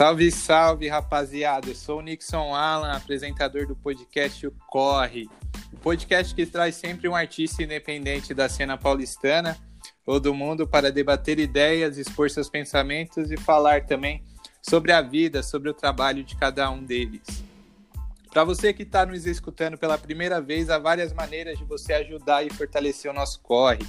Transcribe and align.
Salve, 0.00 0.30
salve, 0.30 0.88
rapaziada. 0.88 1.68
Eu 1.68 1.74
sou 1.74 1.98
o 1.98 2.00
Nixon 2.00 2.54
Alan, 2.54 2.90
apresentador 2.90 3.66
do 3.66 3.76
podcast 3.76 4.46
O 4.46 4.52
Corre. 4.66 5.28
O 5.74 5.76
podcast 5.76 6.34
que 6.34 6.46
traz 6.46 6.76
sempre 6.76 7.06
um 7.06 7.14
artista 7.14 7.62
independente 7.62 8.32
da 8.32 8.48
cena 8.48 8.78
paulistana 8.78 9.58
ou 10.06 10.18
do 10.18 10.32
mundo 10.32 10.66
para 10.66 10.90
debater 10.90 11.38
ideias, 11.38 11.98
expor 11.98 12.30
seus 12.30 12.48
pensamentos 12.48 13.30
e 13.30 13.36
falar 13.36 13.84
também 13.84 14.24
sobre 14.62 14.90
a 14.90 15.02
vida, 15.02 15.42
sobre 15.42 15.68
o 15.68 15.74
trabalho 15.74 16.24
de 16.24 16.34
cada 16.34 16.70
um 16.70 16.82
deles. 16.82 17.44
Para 18.30 18.42
você 18.42 18.72
que 18.72 18.84
está 18.84 19.04
nos 19.04 19.26
escutando 19.26 19.76
pela 19.76 19.98
primeira 19.98 20.40
vez, 20.40 20.70
há 20.70 20.78
várias 20.78 21.12
maneiras 21.12 21.58
de 21.58 21.64
você 21.66 21.92
ajudar 21.92 22.42
e 22.42 22.48
fortalecer 22.48 23.10
o 23.10 23.14
nosso 23.14 23.38
corre. 23.42 23.86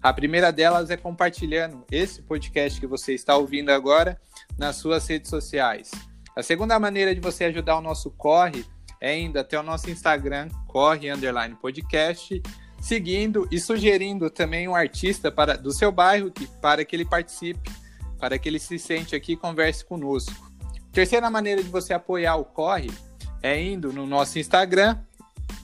A 0.00 0.10
primeira 0.10 0.50
delas 0.50 0.88
é 0.88 0.96
compartilhando 0.96 1.84
esse 1.92 2.22
podcast 2.22 2.80
que 2.80 2.86
você 2.86 3.12
está 3.12 3.36
ouvindo 3.36 3.68
agora 3.68 4.18
nas 4.60 4.76
suas 4.76 5.06
redes 5.06 5.30
sociais. 5.30 5.90
A 6.36 6.42
segunda 6.42 6.78
maneira 6.78 7.14
de 7.14 7.20
você 7.20 7.44
ajudar 7.44 7.78
o 7.78 7.80
nosso 7.80 8.10
corre 8.10 8.62
é 9.00 9.18
indo 9.18 9.38
até 9.38 9.58
o 9.58 9.62
nosso 9.62 9.90
Instagram, 9.90 10.50
corre 10.68 11.10
underline 11.10 11.56
podcast, 11.56 12.42
seguindo 12.78 13.48
e 13.50 13.58
sugerindo 13.58 14.28
também 14.28 14.68
um 14.68 14.74
artista 14.74 15.32
para, 15.32 15.56
do 15.56 15.72
seu 15.72 15.90
bairro 15.90 16.30
que, 16.30 16.46
para 16.46 16.84
que 16.84 16.94
ele 16.94 17.06
participe, 17.06 17.70
para 18.18 18.38
que 18.38 18.50
ele 18.50 18.58
se 18.58 18.78
sente 18.78 19.16
aqui 19.16 19.32
e 19.32 19.36
converse 19.36 19.82
conosco. 19.82 20.52
Terceira 20.92 21.30
maneira 21.30 21.62
de 21.62 21.70
você 21.70 21.94
apoiar 21.94 22.36
o 22.36 22.44
corre 22.44 22.90
é 23.42 23.58
indo 23.58 23.94
no 23.94 24.06
nosso 24.06 24.38
Instagram, 24.38 24.98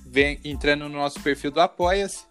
vem, 0.06 0.40
entrando 0.42 0.88
no 0.88 0.96
nosso 0.96 1.20
perfil 1.20 1.50
do 1.50 1.60
Apoia-se 1.60 2.24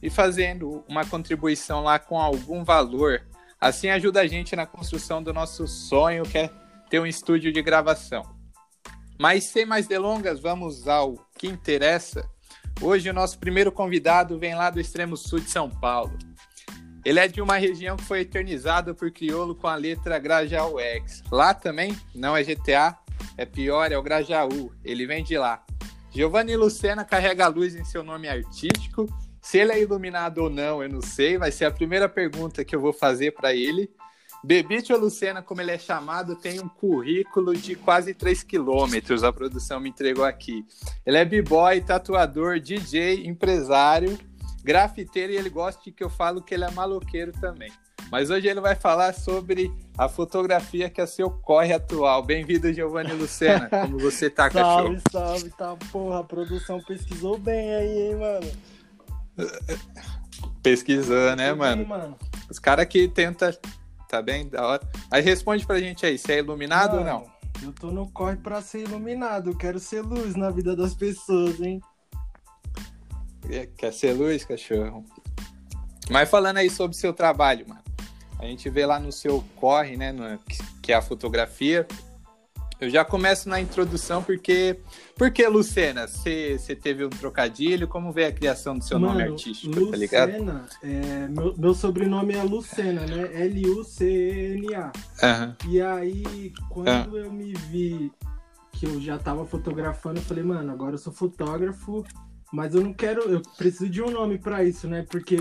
e 0.00 0.08
fazendo 0.08 0.84
uma 0.88 1.04
contribuição 1.04 1.82
lá 1.82 1.98
com 1.98 2.16
algum 2.16 2.62
valor. 2.62 3.22
Assim 3.62 3.90
ajuda 3.90 4.22
a 4.22 4.26
gente 4.26 4.56
na 4.56 4.66
construção 4.66 5.22
do 5.22 5.32
nosso 5.32 5.68
sonho, 5.68 6.24
que 6.24 6.36
é 6.36 6.50
ter 6.90 6.98
um 6.98 7.06
estúdio 7.06 7.52
de 7.52 7.62
gravação. 7.62 8.24
Mas 9.16 9.44
sem 9.44 9.64
mais 9.64 9.86
delongas, 9.86 10.40
vamos 10.40 10.88
ao 10.88 11.14
que 11.38 11.46
interessa. 11.46 12.28
Hoje 12.80 13.08
o 13.08 13.12
nosso 13.12 13.38
primeiro 13.38 13.70
convidado 13.70 14.36
vem 14.36 14.56
lá 14.56 14.68
do 14.68 14.80
extremo 14.80 15.16
sul 15.16 15.38
de 15.38 15.48
São 15.48 15.70
Paulo. 15.70 16.18
Ele 17.04 17.20
é 17.20 17.28
de 17.28 17.40
uma 17.40 17.56
região 17.56 17.96
que 17.96 18.02
foi 18.02 18.22
eternizada 18.22 18.92
por 18.94 19.12
crioulo 19.12 19.54
com 19.54 19.68
a 19.68 19.76
letra 19.76 20.18
Grajaú 20.18 20.80
X. 20.80 21.22
Lá 21.30 21.54
também 21.54 21.96
não 22.12 22.36
é 22.36 22.42
GTA, 22.42 22.98
é 23.38 23.46
pior, 23.46 23.92
é 23.92 23.96
o 23.96 24.02
Grajaú. 24.02 24.72
Ele 24.84 25.06
vem 25.06 25.22
de 25.22 25.38
lá. 25.38 25.64
Giovanni 26.10 26.56
Lucena 26.56 27.04
carrega 27.04 27.44
a 27.44 27.48
luz 27.48 27.76
em 27.76 27.84
seu 27.84 28.02
nome 28.02 28.28
artístico. 28.28 29.06
Se 29.42 29.58
ele 29.58 29.72
é 29.72 29.82
iluminado 29.82 30.38
ou 30.38 30.48
não, 30.48 30.82
eu 30.82 30.88
não 30.88 31.02
sei. 31.02 31.36
Vai 31.36 31.50
ser 31.50 31.64
a 31.64 31.70
primeira 31.70 32.08
pergunta 32.08 32.64
que 32.64 32.74
eu 32.74 32.80
vou 32.80 32.92
fazer 32.92 33.32
para 33.32 33.52
ele. 33.52 33.90
Bebite 34.44 34.92
Lucena, 34.94 35.42
como 35.42 35.60
ele 35.60 35.72
é 35.72 35.78
chamado, 35.78 36.36
tem 36.36 36.60
um 36.60 36.68
currículo 36.68 37.54
de 37.54 37.74
quase 37.74 38.14
3 38.14 38.42
quilômetros. 38.44 39.24
A 39.24 39.32
produção 39.32 39.80
me 39.80 39.88
entregou 39.88 40.24
aqui. 40.24 40.64
Ele 41.04 41.16
é 41.16 41.24
b-boy, 41.24 41.80
tatuador, 41.80 42.60
DJ, 42.60 43.26
empresário, 43.26 44.16
grafiteiro 44.64 45.32
e 45.32 45.36
ele 45.36 45.50
gosta 45.50 45.82
de 45.82 45.92
que 45.92 46.02
eu 46.02 46.10
falo 46.10 46.40
que 46.40 46.54
ele 46.54 46.64
é 46.64 46.70
maloqueiro 46.70 47.32
também. 47.32 47.70
Mas 48.10 48.30
hoje 48.30 48.46
ele 48.46 48.60
vai 48.60 48.74
falar 48.74 49.12
sobre 49.14 49.72
a 49.96 50.08
fotografia 50.08 50.90
que 50.90 51.00
é 51.00 51.06
seu 51.06 51.30
corre 51.30 51.72
atual. 51.72 52.22
Bem-vindo, 52.22 52.72
Giovanni 52.72 53.12
Lucena. 53.12 53.68
Como 53.68 53.98
você 53.98 54.28
tá, 54.28 54.50
cachorro? 54.50 54.98
Salve, 55.10 55.50
salve, 55.50 55.50
tá 55.50 55.76
porra. 55.90 56.20
A 56.20 56.24
produção 56.24 56.80
pesquisou 56.82 57.38
bem 57.38 57.74
aí, 57.74 58.08
hein, 58.08 58.16
mano? 58.16 58.52
Pesquisou, 60.62 61.34
né, 61.36 61.52
mano? 61.52 62.16
Os 62.50 62.58
caras 62.58 62.86
que 62.86 63.08
tentam. 63.08 63.50
Tá 64.08 64.20
bem? 64.20 64.48
Da 64.48 64.66
hora. 64.66 64.82
Aí 65.10 65.22
responde 65.22 65.66
pra 65.66 65.80
gente 65.80 66.04
aí, 66.04 66.18
se 66.18 66.32
é 66.32 66.38
iluminado 66.38 66.96
mano, 66.96 67.00
ou 67.00 67.06
não? 67.06 67.32
Eu 67.62 67.72
tô 67.72 67.90
no 67.90 68.10
corre 68.10 68.36
pra 68.36 68.60
ser 68.60 68.80
iluminado. 68.80 69.50
Eu 69.50 69.56
quero 69.56 69.78
ser 69.78 70.02
luz 70.02 70.34
na 70.34 70.50
vida 70.50 70.76
das 70.76 70.94
pessoas, 70.94 71.60
hein? 71.60 71.80
Quer 73.76 73.92
ser 73.92 74.12
luz, 74.12 74.44
cachorro? 74.44 75.04
Mas 76.10 76.28
falando 76.28 76.58
aí 76.58 76.68
sobre 76.68 76.96
seu 76.96 77.12
trabalho, 77.12 77.68
mano. 77.68 77.82
A 78.38 78.44
gente 78.44 78.68
vê 78.68 78.84
lá 78.84 78.98
no 78.98 79.12
seu 79.12 79.42
corre, 79.56 79.96
né, 79.96 80.10
no, 80.10 80.38
que 80.82 80.92
é 80.92 80.96
a 80.96 81.02
fotografia. 81.02 81.86
Eu 82.82 82.90
já 82.90 83.04
começo 83.04 83.48
na 83.48 83.60
introdução 83.60 84.24
porque 84.24 84.80
porque 85.16 85.46
Lucena, 85.46 86.08
você 86.08 86.58
teve 86.74 87.04
um 87.04 87.10
trocadilho, 87.10 87.86
como 87.86 88.10
veio 88.10 88.26
a 88.28 88.32
criação 88.32 88.76
do 88.76 88.82
seu 88.82 88.98
Mano, 88.98 89.12
nome 89.12 89.30
artístico, 89.30 89.72
Lucena, 89.72 89.90
tá 89.92 89.96
ligado? 89.96 90.68
É, 90.82 91.28
meu, 91.28 91.54
meu 91.56 91.74
sobrenome 91.74 92.34
é 92.34 92.42
Lucena, 92.42 93.06
né? 93.06 93.44
L 93.44 93.70
U 93.70 93.84
C 93.84 94.04
E 94.04 94.54
N 94.56 94.74
A. 94.74 94.92
Uhum. 95.22 95.70
E 95.70 95.80
aí 95.80 96.52
quando 96.68 97.12
uhum. 97.12 97.18
eu 97.18 97.32
me 97.32 97.52
vi 97.52 98.10
que 98.72 98.84
eu 98.84 99.00
já 99.00 99.16
tava 99.16 99.46
fotografando, 99.46 100.18
eu 100.18 100.24
falei, 100.24 100.42
mano, 100.42 100.72
agora 100.72 100.94
eu 100.94 100.98
sou 100.98 101.12
fotógrafo, 101.12 102.04
mas 102.52 102.74
eu 102.74 102.80
não 102.80 102.92
quero, 102.92 103.30
eu 103.30 103.42
preciso 103.56 103.88
de 103.88 104.02
um 104.02 104.10
nome 104.10 104.38
para 104.38 104.64
isso, 104.64 104.88
né? 104.88 105.06
Porque 105.08 105.36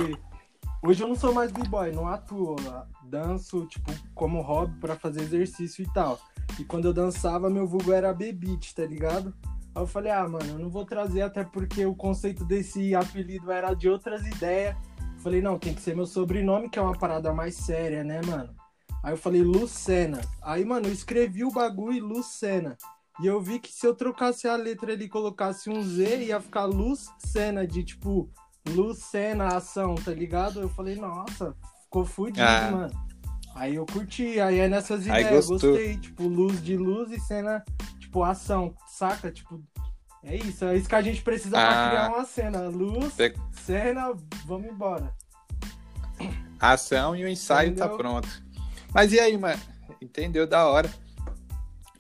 Hoje 0.83 1.03
eu 1.03 1.07
não 1.07 1.15
sou 1.15 1.31
mais 1.31 1.51
b-boy, 1.51 1.91
não 1.91 2.07
atuo, 2.07 2.55
danço, 3.03 3.67
tipo, 3.67 3.91
como 4.15 4.41
hobby 4.41 4.79
para 4.79 4.95
fazer 4.95 5.21
exercício 5.21 5.83
e 5.83 5.93
tal. 5.93 6.19
E 6.59 6.63
quando 6.63 6.85
eu 6.85 6.93
dançava, 6.93 7.51
meu 7.51 7.67
vulgo 7.67 7.93
era 7.93 8.11
bebite, 8.11 8.73
tá 8.73 8.83
ligado? 8.83 9.31
Aí 9.75 9.83
eu 9.83 9.85
falei, 9.85 10.11
ah, 10.11 10.27
mano, 10.27 10.45
eu 10.49 10.57
não 10.57 10.71
vou 10.71 10.83
trazer 10.83 11.21
até 11.21 11.43
porque 11.43 11.85
o 11.85 11.93
conceito 11.93 12.43
desse 12.43 12.95
apelido 12.95 13.51
era 13.51 13.75
de 13.75 13.87
outras 13.87 14.25
ideias. 14.25 14.75
falei, 15.19 15.39
não, 15.39 15.59
tem 15.59 15.73
que 15.73 15.81
ser 15.81 15.95
meu 15.95 16.07
sobrenome, 16.07 16.67
que 16.67 16.79
é 16.79 16.81
uma 16.81 16.97
parada 16.97 17.31
mais 17.31 17.55
séria, 17.55 18.03
né, 18.03 18.19
mano? 18.25 18.49
Aí 19.03 19.13
eu 19.13 19.17
falei, 19.17 19.43
Lucena. 19.43 20.19
Aí, 20.41 20.65
mano, 20.65 20.87
eu 20.87 20.93
escrevi 20.93 21.43
o 21.45 21.51
bagulho 21.51 22.03
Lucena. 22.03 22.75
E 23.21 23.27
eu 23.27 23.39
vi 23.39 23.59
que 23.59 23.71
se 23.71 23.85
eu 23.85 23.93
trocasse 23.93 24.47
a 24.47 24.55
letra 24.55 24.93
ali 24.93 25.05
e 25.05 25.09
colocasse 25.09 25.69
um 25.69 25.83
Z, 25.83 26.25
ia 26.25 26.41
ficar 26.41 26.65
Lucena, 26.65 27.67
de 27.67 27.83
tipo, 27.83 28.31
Lucena 28.69 29.55
ação, 29.55 29.95
tá 29.95 30.11
ligado? 30.11 30.61
Eu 30.61 30.69
falei, 30.69 30.95
nossa, 30.95 31.55
ficou 31.83 32.05
fudido, 32.05 32.41
ah. 32.41 32.72
mano. 32.72 33.11
Aí 33.55 33.75
eu 33.75 33.85
curti, 33.85 34.39
aí 34.39 34.59
é 34.59 34.69
nessas 34.69 35.05
ideias, 35.05 35.47
gostei, 35.47 35.97
tipo, 35.97 36.23
luz 36.23 36.63
de 36.63 36.77
luz 36.77 37.11
e 37.11 37.19
cena, 37.19 37.63
tipo, 37.99 38.23
ação, 38.23 38.73
saca? 38.88 39.29
Tipo, 39.29 39.61
é 40.23 40.35
isso, 40.35 40.63
é 40.66 40.77
isso 40.77 40.88
que 40.88 40.95
a 40.95 41.01
gente 41.01 41.22
precisa 41.22 41.57
ah. 41.57 41.66
pra 41.66 41.89
criar 41.89 42.09
uma 42.09 42.25
cena. 42.25 42.69
Luz, 42.69 43.13
Você... 43.13 43.33
cena, 43.51 44.13
vamos 44.45 44.69
embora. 44.69 45.13
Ação 46.59 47.16
e 47.16 47.23
o 47.23 47.28
ensaio 47.28 47.75
tá 47.75 47.85
Entendeu? 47.85 47.89
tá 47.89 47.97
pronto. 47.97 48.43
Mas 48.93 49.11
e 49.11 49.19
aí, 49.19 49.38
mano? 49.38 49.59
Entendeu? 49.99 50.45
Da 50.47 50.67
hora. 50.67 50.89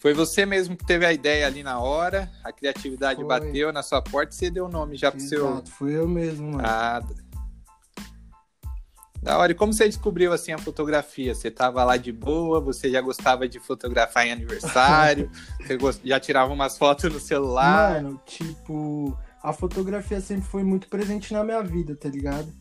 Foi 0.01 0.15
você 0.15 0.47
mesmo 0.47 0.75
que 0.75 0.83
teve 0.83 1.05
a 1.05 1.13
ideia 1.13 1.45
ali 1.45 1.61
na 1.61 1.79
hora, 1.79 2.27
a 2.43 2.51
criatividade 2.51 3.19
Foi. 3.19 3.27
bateu 3.27 3.71
na 3.71 3.83
sua 3.83 4.01
porta 4.01 4.33
e 4.33 4.35
você 4.35 4.49
deu 4.49 4.65
o 4.65 4.67
nome 4.67 4.97
já 4.97 5.11
pro 5.11 5.19
Exato, 5.19 5.29
seu. 5.29 5.47
Exato, 5.47 5.71
fui 5.71 5.95
eu 5.95 6.07
mesmo, 6.07 6.53
mano. 6.53 6.63
Ah, 6.65 7.03
da 9.21 9.37
hora. 9.37 9.51
E 9.51 9.55
como 9.55 9.71
você 9.71 9.87
descobriu 9.87 10.33
assim 10.33 10.53
a 10.53 10.57
fotografia? 10.57 11.35
Você 11.35 11.51
tava 11.51 11.83
lá 11.83 11.97
de 11.97 12.11
boa, 12.11 12.59
você 12.59 12.89
já 12.89 12.99
gostava 12.99 13.47
de 13.47 13.59
fotografar 13.59 14.25
em 14.25 14.31
aniversário, 14.31 15.29
você 15.79 15.99
já 16.03 16.19
tirava 16.19 16.51
umas 16.51 16.79
fotos 16.79 17.13
no 17.13 17.19
celular? 17.19 18.01
Mano, 18.01 18.19
tipo, 18.25 19.15
a 19.43 19.53
fotografia 19.53 20.19
sempre 20.19 20.45
foi 20.45 20.63
muito 20.63 20.87
presente 20.87 21.31
na 21.31 21.43
minha 21.43 21.61
vida, 21.61 21.95
tá 21.95 22.09
ligado? 22.09 22.51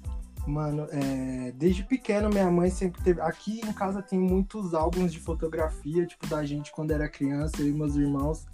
Mano, 0.46 0.86
é, 0.90 1.52
desde 1.52 1.84
pequeno 1.84 2.28
minha 2.28 2.50
mãe 2.50 2.70
sempre 2.70 3.02
teve. 3.02 3.20
Aqui 3.20 3.60
em 3.60 3.72
casa 3.72 4.02
tem 4.02 4.18
muitos 4.18 4.74
álbuns 4.74 5.12
de 5.12 5.20
fotografia, 5.20 6.06
tipo, 6.06 6.26
da 6.26 6.44
gente 6.44 6.72
quando 6.72 6.90
era 6.90 7.08
criança, 7.08 7.60
eu 7.60 7.68
e 7.68 7.72
meus 7.72 7.96
irmãos. 7.96 8.46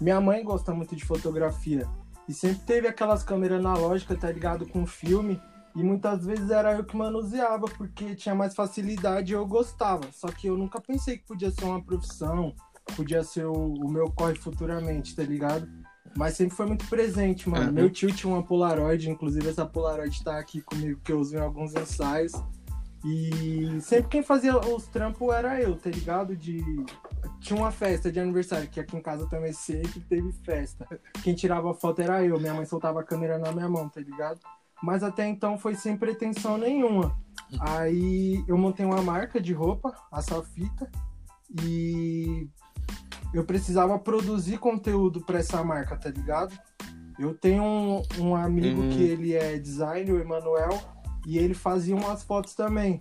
Minha 0.00 0.20
mãe 0.20 0.44
gosta 0.44 0.72
muito 0.74 0.94
de 0.94 1.04
fotografia. 1.04 1.88
E 2.28 2.34
sempre 2.34 2.60
teve 2.60 2.86
aquelas 2.86 3.22
câmeras 3.22 3.58
analógicas, 3.58 4.18
tá 4.18 4.30
ligado? 4.30 4.66
Com 4.68 4.86
filme. 4.86 5.40
E 5.74 5.82
muitas 5.82 6.24
vezes 6.24 6.50
era 6.50 6.74
eu 6.74 6.84
que 6.84 6.96
manuseava, 6.96 7.66
porque 7.66 8.14
tinha 8.14 8.34
mais 8.34 8.54
facilidade 8.54 9.32
e 9.32 9.34
eu 9.34 9.46
gostava. 9.46 10.10
Só 10.12 10.28
que 10.28 10.48
eu 10.48 10.56
nunca 10.56 10.80
pensei 10.80 11.18
que 11.18 11.26
podia 11.26 11.50
ser 11.50 11.64
uma 11.64 11.82
profissão, 11.82 12.54
podia 12.96 13.22
ser 13.22 13.46
o, 13.46 13.74
o 13.74 13.90
meu 13.90 14.10
corre 14.10 14.34
futuramente, 14.34 15.14
tá 15.14 15.22
ligado? 15.22 15.68
Mas 16.16 16.34
sempre 16.36 16.56
foi 16.56 16.66
muito 16.66 16.86
presente, 16.88 17.48
mano. 17.48 17.68
Uhum. 17.68 17.72
Meu 17.72 17.90
tio 17.90 18.12
tinha 18.12 18.32
uma 18.32 18.42
Polaroid, 18.42 19.08
inclusive 19.08 19.48
essa 19.48 19.64
Polaroid 19.64 20.22
tá 20.22 20.38
aqui 20.38 20.60
comigo, 20.60 21.00
que 21.04 21.12
eu 21.12 21.20
uso 21.20 21.36
em 21.36 21.40
alguns 21.40 21.74
ensaios. 21.74 22.32
E 23.04 23.80
sempre 23.80 24.08
quem 24.08 24.22
fazia 24.22 24.58
os 24.58 24.86
trampos 24.86 25.32
era 25.32 25.60
eu, 25.60 25.74
tá 25.76 25.88
ligado? 25.88 26.36
De... 26.36 26.62
Tinha 27.40 27.58
uma 27.58 27.70
festa 27.70 28.12
de 28.12 28.20
aniversário, 28.20 28.68
que 28.68 28.78
aqui 28.78 28.96
em 28.96 29.00
casa 29.00 29.26
também 29.28 29.52
sempre 29.52 30.00
teve 30.00 30.32
festa. 30.44 30.86
Quem 31.22 31.34
tirava 31.34 31.72
foto 31.72 32.02
era 32.02 32.24
eu, 32.24 32.38
minha 32.38 32.52
mãe 32.52 32.66
soltava 32.66 33.00
a 33.00 33.04
câmera 33.04 33.38
na 33.38 33.52
minha 33.52 33.68
mão, 33.68 33.88
tá 33.88 34.00
ligado? 34.00 34.40
Mas 34.82 35.02
até 35.02 35.26
então 35.26 35.58
foi 35.58 35.74
sem 35.74 35.96
pretensão 35.96 36.58
nenhuma. 36.58 37.16
Aí 37.60 38.44
eu 38.46 38.58
montei 38.58 38.84
uma 38.84 39.02
marca 39.02 39.40
de 39.40 39.52
roupa, 39.52 39.94
a 40.12 40.20
Safita, 40.20 40.90
e 41.62 42.48
eu 43.32 43.44
precisava 43.44 43.98
produzir 43.98 44.58
conteúdo 44.58 45.20
para 45.20 45.38
essa 45.38 45.62
marca, 45.62 45.96
tá 45.96 46.10
ligado? 46.10 46.56
Eu 47.18 47.34
tenho 47.34 47.62
um, 47.62 48.02
um 48.18 48.34
amigo 48.34 48.82
uhum. 48.82 48.88
que 48.90 49.02
ele 49.02 49.34
é 49.34 49.58
designer, 49.58 50.12
o 50.14 50.20
Emanuel, 50.20 50.80
e 51.26 51.38
ele 51.38 51.54
fazia 51.54 51.94
umas 51.94 52.22
fotos 52.22 52.54
também. 52.54 53.00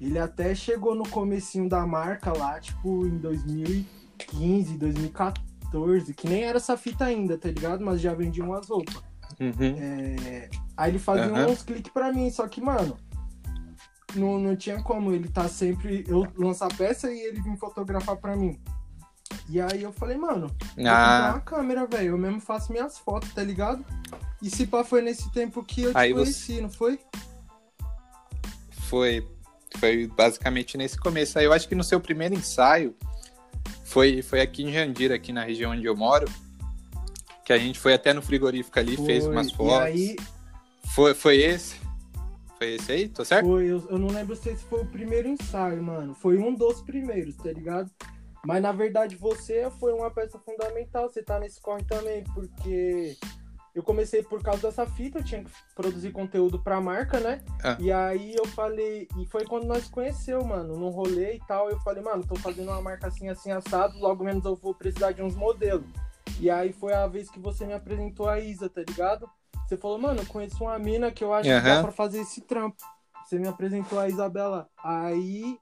Ele 0.00 0.18
até 0.18 0.54
chegou 0.54 0.94
no 0.94 1.08
comecinho 1.08 1.68
da 1.68 1.86
marca 1.86 2.36
lá, 2.36 2.58
tipo, 2.58 3.06
em 3.06 3.18
2000 3.18 3.84
2015, 4.26 4.78
2014, 4.78 6.14
que 6.14 6.28
nem 6.28 6.44
era 6.44 6.58
essa 6.58 6.76
fita 6.76 7.04
ainda, 7.04 7.36
tá 7.36 7.48
ligado? 7.48 7.84
Mas 7.84 8.00
já 8.00 8.14
vendia 8.14 8.44
umas 8.44 8.68
roupas. 8.68 9.02
Uhum. 9.40 9.76
É, 9.78 10.48
Aí 10.76 10.90
ele 10.90 10.98
fazia 10.98 11.32
Aham. 11.32 11.48
uns 11.48 11.62
cliques 11.62 11.92
pra 11.92 12.12
mim, 12.12 12.30
só 12.30 12.46
que, 12.46 12.60
mano, 12.60 12.96
não, 14.14 14.38
não 14.38 14.56
tinha 14.56 14.82
como. 14.82 15.12
Ele 15.12 15.28
tá 15.28 15.48
sempre. 15.48 16.04
Eu 16.06 16.26
lançar 16.36 16.74
peça 16.76 17.10
e 17.10 17.18
ele 17.20 17.40
vir 17.40 17.56
fotografar 17.56 18.16
pra 18.16 18.36
mim. 18.36 18.60
E 19.48 19.60
aí 19.60 19.82
eu 19.82 19.92
falei, 19.92 20.16
mano, 20.16 20.46
vou 20.76 20.86
Ah, 20.86 21.30
uma 21.32 21.40
câmera, 21.40 21.86
velho. 21.86 22.10
Eu 22.10 22.18
mesmo 22.18 22.40
faço 22.40 22.72
minhas 22.72 22.98
fotos, 22.98 23.32
tá 23.34 23.42
ligado? 23.42 23.84
E 24.40 24.48
se 24.48 24.66
pá, 24.66 24.82
foi 24.84 25.02
nesse 25.02 25.30
tempo 25.32 25.62
que 25.64 25.82
eu 25.82 25.92
te 25.92 25.98
Aí 25.98 26.12
você- 26.12 26.22
conheci, 26.22 26.60
não 26.60 26.70
foi? 26.70 26.98
foi, 28.88 29.26
foi 29.78 30.06
basicamente 30.06 30.76
nesse 30.76 30.98
começo. 30.98 31.38
Aí 31.38 31.44
eu 31.44 31.52
acho 31.52 31.68
que 31.68 31.74
no 31.74 31.84
seu 31.84 32.00
primeiro 32.00 32.34
ensaio 32.34 32.94
foi, 33.84 34.22
foi 34.22 34.40
aqui 34.40 34.62
em 34.62 34.72
Jandira, 34.72 35.14
aqui 35.14 35.32
na 35.32 35.44
região 35.44 35.72
onde 35.72 35.84
eu 35.86 35.96
moro. 35.96 36.26
Que 37.44 37.52
a 37.52 37.58
gente 37.58 37.78
foi 37.78 37.92
até 37.94 38.12
no 38.12 38.22
frigorífico 38.22 38.78
ali, 38.78 38.96
fez 38.96 39.24
Foi. 39.24 39.32
umas 39.34 39.48
E 39.48 39.54
fotos. 39.56 39.82
aí, 39.86 40.16
Foi, 40.94 41.12
foi 41.14 41.36
esse? 41.38 41.76
Foi 42.58 42.74
esse 42.74 42.92
aí? 42.92 43.08
Tô 43.08 43.24
certo? 43.24 43.46
Foi, 43.46 43.64
eu, 43.64 43.84
eu 43.90 43.98
não 43.98 44.08
lembro 44.08 44.36
se 44.36 44.50
esse 44.50 44.62
foi 44.64 44.82
o 44.82 44.86
primeiro 44.86 45.26
ensaio, 45.28 45.82
mano. 45.82 46.14
Foi 46.14 46.38
um 46.38 46.54
dos 46.54 46.80
primeiros, 46.82 47.34
tá 47.36 47.50
ligado? 47.50 47.90
Mas 48.46 48.60
na 48.60 48.72
verdade 48.72 49.16
você 49.16 49.70
foi 49.78 49.92
uma 49.92 50.10
peça 50.10 50.38
fundamental, 50.38 51.08
você 51.08 51.22
tá 51.22 51.38
nesse 51.38 51.60
corre 51.60 51.84
também, 51.84 52.24
porque 52.34 53.16
eu 53.74 53.82
comecei 53.82 54.22
por 54.22 54.42
causa 54.42 54.62
dessa 54.62 54.86
fita, 54.86 55.18
eu 55.18 55.24
tinha 55.24 55.44
que 55.44 55.50
produzir 55.74 56.10
conteúdo 56.10 56.58
pra 56.62 56.80
marca, 56.80 57.20
né? 57.20 57.40
Ah. 57.62 57.76
E 57.80 57.90
aí 57.90 58.34
eu 58.34 58.46
falei, 58.46 59.08
e 59.18 59.26
foi 59.26 59.44
quando 59.46 59.66
nós 59.66 59.88
conheceu, 59.88 60.44
mano, 60.44 60.76
num 60.76 60.90
rolê 60.90 61.36
e 61.36 61.40
tal, 61.46 61.70
eu 61.70 61.78
falei, 61.80 62.02
mano, 62.02 62.26
tô 62.26 62.36
fazendo 62.36 62.68
uma 62.68 62.82
marca 62.82 63.06
assim, 63.06 63.28
assim, 63.28 63.50
assado, 63.50 63.98
logo 63.98 64.24
menos 64.24 64.44
eu 64.44 64.56
vou 64.56 64.74
precisar 64.74 65.12
de 65.12 65.22
uns 65.22 65.34
modelos. 65.34 65.86
E 66.38 66.50
aí 66.50 66.72
foi 66.72 66.92
a 66.92 67.06
vez 67.06 67.30
que 67.30 67.38
você 67.38 67.64
me 67.64 67.72
apresentou 67.72 68.28
a 68.28 68.40
Isa, 68.40 68.68
tá 68.68 68.82
ligado? 68.86 69.30
Você 69.66 69.76
falou, 69.76 69.98
mano, 69.98 70.20
eu 70.20 70.26
conheço 70.26 70.64
uma 70.64 70.78
mina 70.78 71.10
que 71.10 71.24
eu 71.24 71.32
acho 71.32 71.48
que 71.48 71.60
dá 71.60 71.80
pra 71.80 71.92
fazer 71.92 72.20
esse 72.20 72.42
trampo. 72.42 72.76
Você 73.24 73.38
me 73.38 73.48
apresentou 73.48 73.98
a 73.98 74.08
Isabela. 74.08 74.68
Aí, 74.82 75.58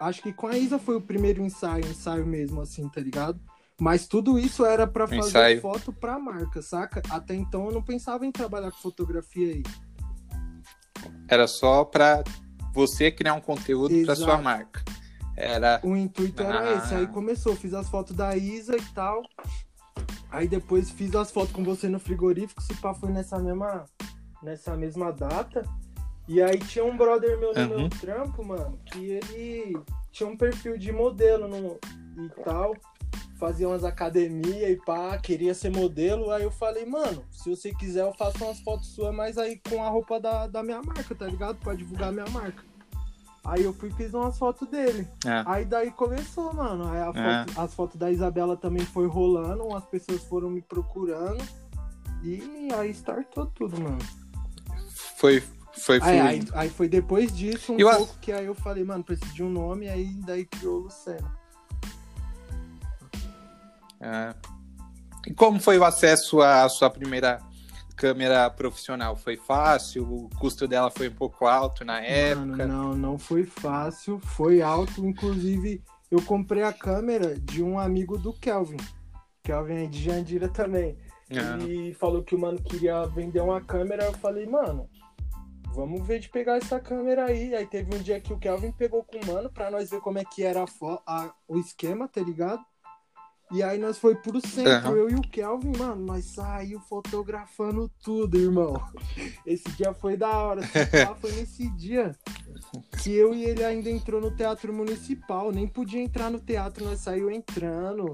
acho 0.00 0.22
que 0.22 0.32
com 0.32 0.46
a 0.46 0.56
Isa 0.56 0.78
foi 0.78 0.96
o 0.96 1.00
primeiro 1.00 1.42
ensaio, 1.42 1.86
ensaio 1.86 2.26
mesmo, 2.26 2.60
assim, 2.60 2.88
tá 2.88 3.00
ligado? 3.00 3.40
Mas 3.80 4.06
tudo 4.06 4.38
isso 4.38 4.64
era 4.64 4.86
pra 4.86 5.06
fazer 5.08 5.18
Ensaio. 5.30 5.60
foto 5.60 5.92
pra 5.92 6.18
marca, 6.18 6.62
saca? 6.62 7.02
Até 7.10 7.34
então 7.34 7.66
eu 7.66 7.72
não 7.72 7.82
pensava 7.82 8.24
em 8.24 8.30
trabalhar 8.30 8.70
com 8.70 8.78
fotografia 8.78 9.48
aí. 9.54 9.62
Era 11.28 11.46
só 11.46 11.84
pra 11.84 12.22
você 12.72 13.10
criar 13.10 13.34
um 13.34 13.40
conteúdo 13.40 13.94
pra 14.04 14.14
sua 14.14 14.26
Exato. 14.26 14.42
marca. 14.42 14.84
Era. 15.36 15.80
O 15.82 15.96
intuito 15.96 16.42
era 16.42 16.60
Ah. 16.60 16.74
esse. 16.78 16.94
Aí 16.94 17.06
começou, 17.08 17.56
fiz 17.56 17.74
as 17.74 17.88
fotos 17.88 18.14
da 18.14 18.36
Isa 18.36 18.76
e 18.76 18.82
tal. 18.94 19.22
Aí 20.30 20.46
depois 20.46 20.90
fiz 20.90 21.14
as 21.14 21.30
fotos 21.30 21.52
com 21.52 21.64
você 21.64 21.88
no 21.88 21.98
frigorífico, 21.98 22.62
se 22.62 22.74
pá 22.74 22.94
foi 22.94 23.10
nessa 23.10 23.38
mesma, 23.38 23.84
nessa 24.42 24.76
mesma 24.76 25.12
data. 25.12 25.62
E 26.26 26.40
aí 26.42 26.58
tinha 26.58 26.84
um 26.84 26.96
brother 26.96 27.38
meu 27.38 27.52
no 27.52 27.60
Uhum. 27.60 27.80
meu 27.80 27.88
trampo, 27.90 28.42
mano, 28.44 28.78
que 28.86 29.10
ele 29.10 29.78
tinha 30.10 30.28
um 30.28 30.36
perfil 30.36 30.78
de 30.78 30.90
modelo 30.90 31.46
no, 31.48 31.78
e 32.24 32.28
tal. 32.42 32.74
Fazia 33.38 33.68
umas 33.68 33.84
academias 33.84 34.70
e 34.70 34.76
pá, 34.76 35.18
queria 35.18 35.52
ser 35.54 35.70
modelo. 35.70 36.30
Aí 36.30 36.42
eu 36.44 36.50
falei, 36.50 36.86
mano, 36.86 37.22
se 37.30 37.50
você 37.50 37.74
quiser 37.74 38.04
eu 38.06 38.14
faço 38.14 38.42
umas 38.42 38.58
fotos 38.60 38.86
suas, 38.94 39.14
mas 39.14 39.36
aí 39.36 39.60
com 39.68 39.82
a 39.84 39.88
roupa 39.88 40.18
da, 40.18 40.46
da 40.46 40.62
minha 40.62 40.80
marca, 40.80 41.14
tá 41.14 41.26
ligado? 41.26 41.56
Pra 41.58 41.74
divulgar 41.74 42.08
a 42.08 42.12
minha 42.12 42.28
marca. 42.30 42.62
Aí 43.44 43.62
eu 43.62 43.74
fui 43.74 43.90
e 43.90 43.92
fiz 43.92 44.14
umas 44.14 44.38
fotos 44.38 44.66
dele. 44.68 45.06
Ah, 45.26 45.44
Aí 45.46 45.66
daí 45.66 45.90
começou, 45.90 46.54
mano. 46.54 46.88
Aí 46.88 47.00
a 47.00 47.10
É. 47.14 47.44
foto- 47.46 47.60
as 47.60 47.74
fotos 47.74 47.96
da 47.96 48.10
Isabela 48.10 48.56
também 48.56 48.86
foi 48.86 49.06
rolando, 49.06 49.76
as 49.76 49.84
pessoas 49.84 50.22
foram 50.24 50.48
me 50.48 50.62
procurando. 50.62 51.44
E 52.22 52.68
aí 52.72 52.90
startou 52.92 53.44
tudo, 53.46 53.78
mano. 53.78 53.98
foi, 55.18 55.42
foi 55.76 55.98
Aí, 56.02 56.20
aí, 56.20 56.42
aí 56.54 56.68
foi 56.70 56.88
depois 56.88 57.34
disso 57.36 57.72
um 57.72 57.78
E 57.78 57.82
eu- 57.82 57.90
pouco 57.96 58.18
que 58.20 58.32
aí 58.32 58.46
eu 58.46 58.54
falei, 58.54 58.84
mano, 58.84 59.02
preciso 59.04 59.32
de 59.34 59.42
um 59.42 59.50
nome, 59.50 59.88
aí 59.88 60.14
daí 60.24 60.44
criou 60.44 60.76
o 60.76 60.82
Lucena. 60.84 61.32
Ah. 64.00 64.34
E 65.26 65.32
como 65.32 65.58
foi 65.60 65.78
o 65.78 65.84
acesso 65.84 66.42
à 66.42 66.68
sua 66.68 66.90
primeira 66.90 67.40
câmera 67.96 68.50
profissional? 68.50 69.16
Foi 69.16 69.36
fácil? 69.36 70.04
O 70.04 70.28
custo 70.38 70.68
dela 70.68 70.90
foi 70.90 71.08
um 71.08 71.14
pouco 71.14 71.46
alto 71.46 71.84
na 71.84 71.94
Mano, 71.94 72.06
época? 72.06 72.66
não, 72.66 72.94
não 72.94 73.18
foi 73.18 73.44
fácil, 73.44 74.18
foi 74.20 74.60
alto. 74.60 75.04
Inclusive, 75.06 75.82
eu 76.10 76.20
comprei 76.22 76.62
a 76.62 76.72
câmera 76.72 77.38
de 77.38 77.62
um 77.62 77.78
amigo 77.78 78.18
do 78.18 78.32
Kelvin. 78.34 78.76
Kelvin 79.42 79.84
é 79.84 79.86
de 79.86 80.02
Jandira 80.02 80.48
também. 80.48 80.98
Ah, 81.30 81.56
Ele 81.62 81.94
falou 81.94 82.22
que 82.22 82.34
o 82.34 82.38
mano 82.38 82.60
queria 82.62 83.06
vender 83.06 83.40
uma 83.40 83.60
câmera. 83.60 84.04
Eu 84.04 84.12
falei, 84.14 84.46
mano, 84.46 84.88
vamos 85.74 86.06
ver 86.06 86.20
de 86.20 86.28
pegar 86.28 86.56
essa 86.56 86.78
câmera 86.80 87.26
aí. 87.26 87.54
Aí 87.54 87.66
teve 87.66 87.94
um 87.94 87.98
dia 87.98 88.20
que 88.20 88.32
o 88.32 88.38
Kelvin 88.38 88.72
pegou 88.72 89.02
com 89.04 89.18
o 89.18 89.26
mano 89.26 89.50
pra 89.50 89.70
nós 89.70 89.90
ver 89.90 90.00
como 90.00 90.18
é 90.18 90.24
que 90.24 90.42
era 90.42 90.62
a 90.64 90.66
a- 91.06 91.34
o 91.48 91.58
esquema, 91.58 92.08
tá 92.08 92.20
ligado? 92.20 92.62
E 93.52 93.62
aí 93.62 93.78
nós 93.78 93.98
foi 93.98 94.14
pro 94.16 94.40
centro, 94.40 94.72
Aham. 94.72 94.96
eu 94.96 95.10
e 95.10 95.14
o 95.16 95.20
Kelvin, 95.20 95.76
mano, 95.76 96.04
nós 96.06 96.24
saiu 96.24 96.80
fotografando 96.80 97.90
tudo, 98.02 98.38
irmão. 98.38 98.74
Esse 99.46 99.70
dia 99.72 99.92
foi 99.92 100.16
da 100.16 100.30
hora. 100.30 100.62
Foi 101.20 101.30
nesse 101.32 101.68
dia 101.76 102.16
que 103.02 103.12
eu 103.14 103.34
e 103.34 103.44
ele 103.44 103.62
ainda 103.62 103.90
entrou 103.90 104.20
no 104.20 104.34
teatro 104.34 104.72
municipal. 104.72 105.52
Nem 105.52 105.68
podia 105.68 106.00
entrar 106.00 106.30
no 106.30 106.40
teatro, 106.40 106.84
nós 106.84 107.00
saiu 107.00 107.30
entrando. 107.30 108.12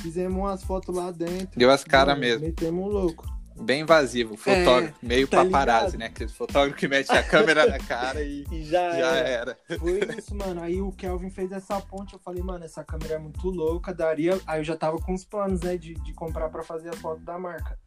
Fizemos 0.00 0.38
umas 0.38 0.62
fotos 0.62 0.94
lá 0.94 1.10
dentro. 1.10 1.58
Deu 1.58 1.70
as 1.70 1.84
caras 1.84 2.18
mesmo. 2.18 2.46
Metemos 2.46 2.84
um 2.84 2.88
louco. 2.88 3.26
Bem 3.60 3.82
invasivo. 3.82 4.36
Fotógrafo, 4.36 4.94
meio 5.02 5.28
tá 5.28 5.44
paparazzi, 5.44 5.92
ligado? 5.92 5.98
né? 6.00 6.06
Aquele 6.06 6.30
fotógrafo 6.30 6.76
que 6.76 6.88
mete 6.88 7.10
a 7.12 7.22
câmera 7.28 7.66
na 7.66 7.78
cara 7.78 8.22
e 8.22 8.44
E 8.50 8.64
já, 8.64 8.90
já 8.92 9.16
era. 9.16 9.58
era. 9.68 9.78
Foi 9.78 10.00
isso, 10.18 10.34
mano. 10.34 10.62
Aí 10.62 10.80
o 10.80 10.90
Kelvin 10.92 11.30
fez 11.30 11.52
essa 11.52 11.80
ponte. 11.80 12.14
Eu 12.14 12.18
falei, 12.20 12.42
mano, 12.42 12.64
essa 12.64 12.82
câmera 12.82 13.14
é 13.14 13.18
muito 13.18 13.48
louca. 13.48 13.92
Daria. 13.94 14.40
Aí 14.46 14.60
eu 14.60 14.64
já 14.64 14.76
tava 14.76 14.98
com 14.98 15.12
os 15.14 15.24
planos, 15.24 15.60
né, 15.60 15.76
de, 15.76 15.94
de 15.94 16.12
comprar 16.14 16.48
pra 16.48 16.62
fazer 16.62 16.88
a 16.88 16.94
foto 16.96 17.20
da 17.22 17.38
marca. 17.38 17.78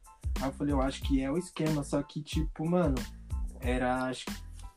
Aí 0.41 0.47
eu 0.49 0.53
falei, 0.53 0.73
eu 0.73 0.81
acho 0.81 1.01
que 1.03 1.21
é 1.21 1.31
o 1.31 1.37
esquema. 1.37 1.83
Só 1.83 2.01
que, 2.03 2.21
tipo, 2.21 2.65
mano, 2.69 2.95
era. 3.59 4.03
Acho, 4.05 4.25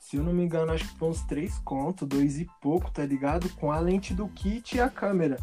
se 0.00 0.16
eu 0.16 0.22
não 0.22 0.32
me 0.32 0.42
engano, 0.42 0.72
acho 0.72 0.88
que 0.88 0.98
foi 0.98 1.08
uns 1.10 1.22
três 1.22 1.58
contos, 1.58 2.08
dois 2.08 2.38
e 2.38 2.46
pouco, 2.62 2.90
tá 2.90 3.04
ligado? 3.04 3.48
Com 3.56 3.70
a 3.70 3.78
lente 3.78 4.14
do 4.14 4.26
kit 4.28 4.76
e 4.76 4.80
a 4.80 4.88
câmera. 4.88 5.36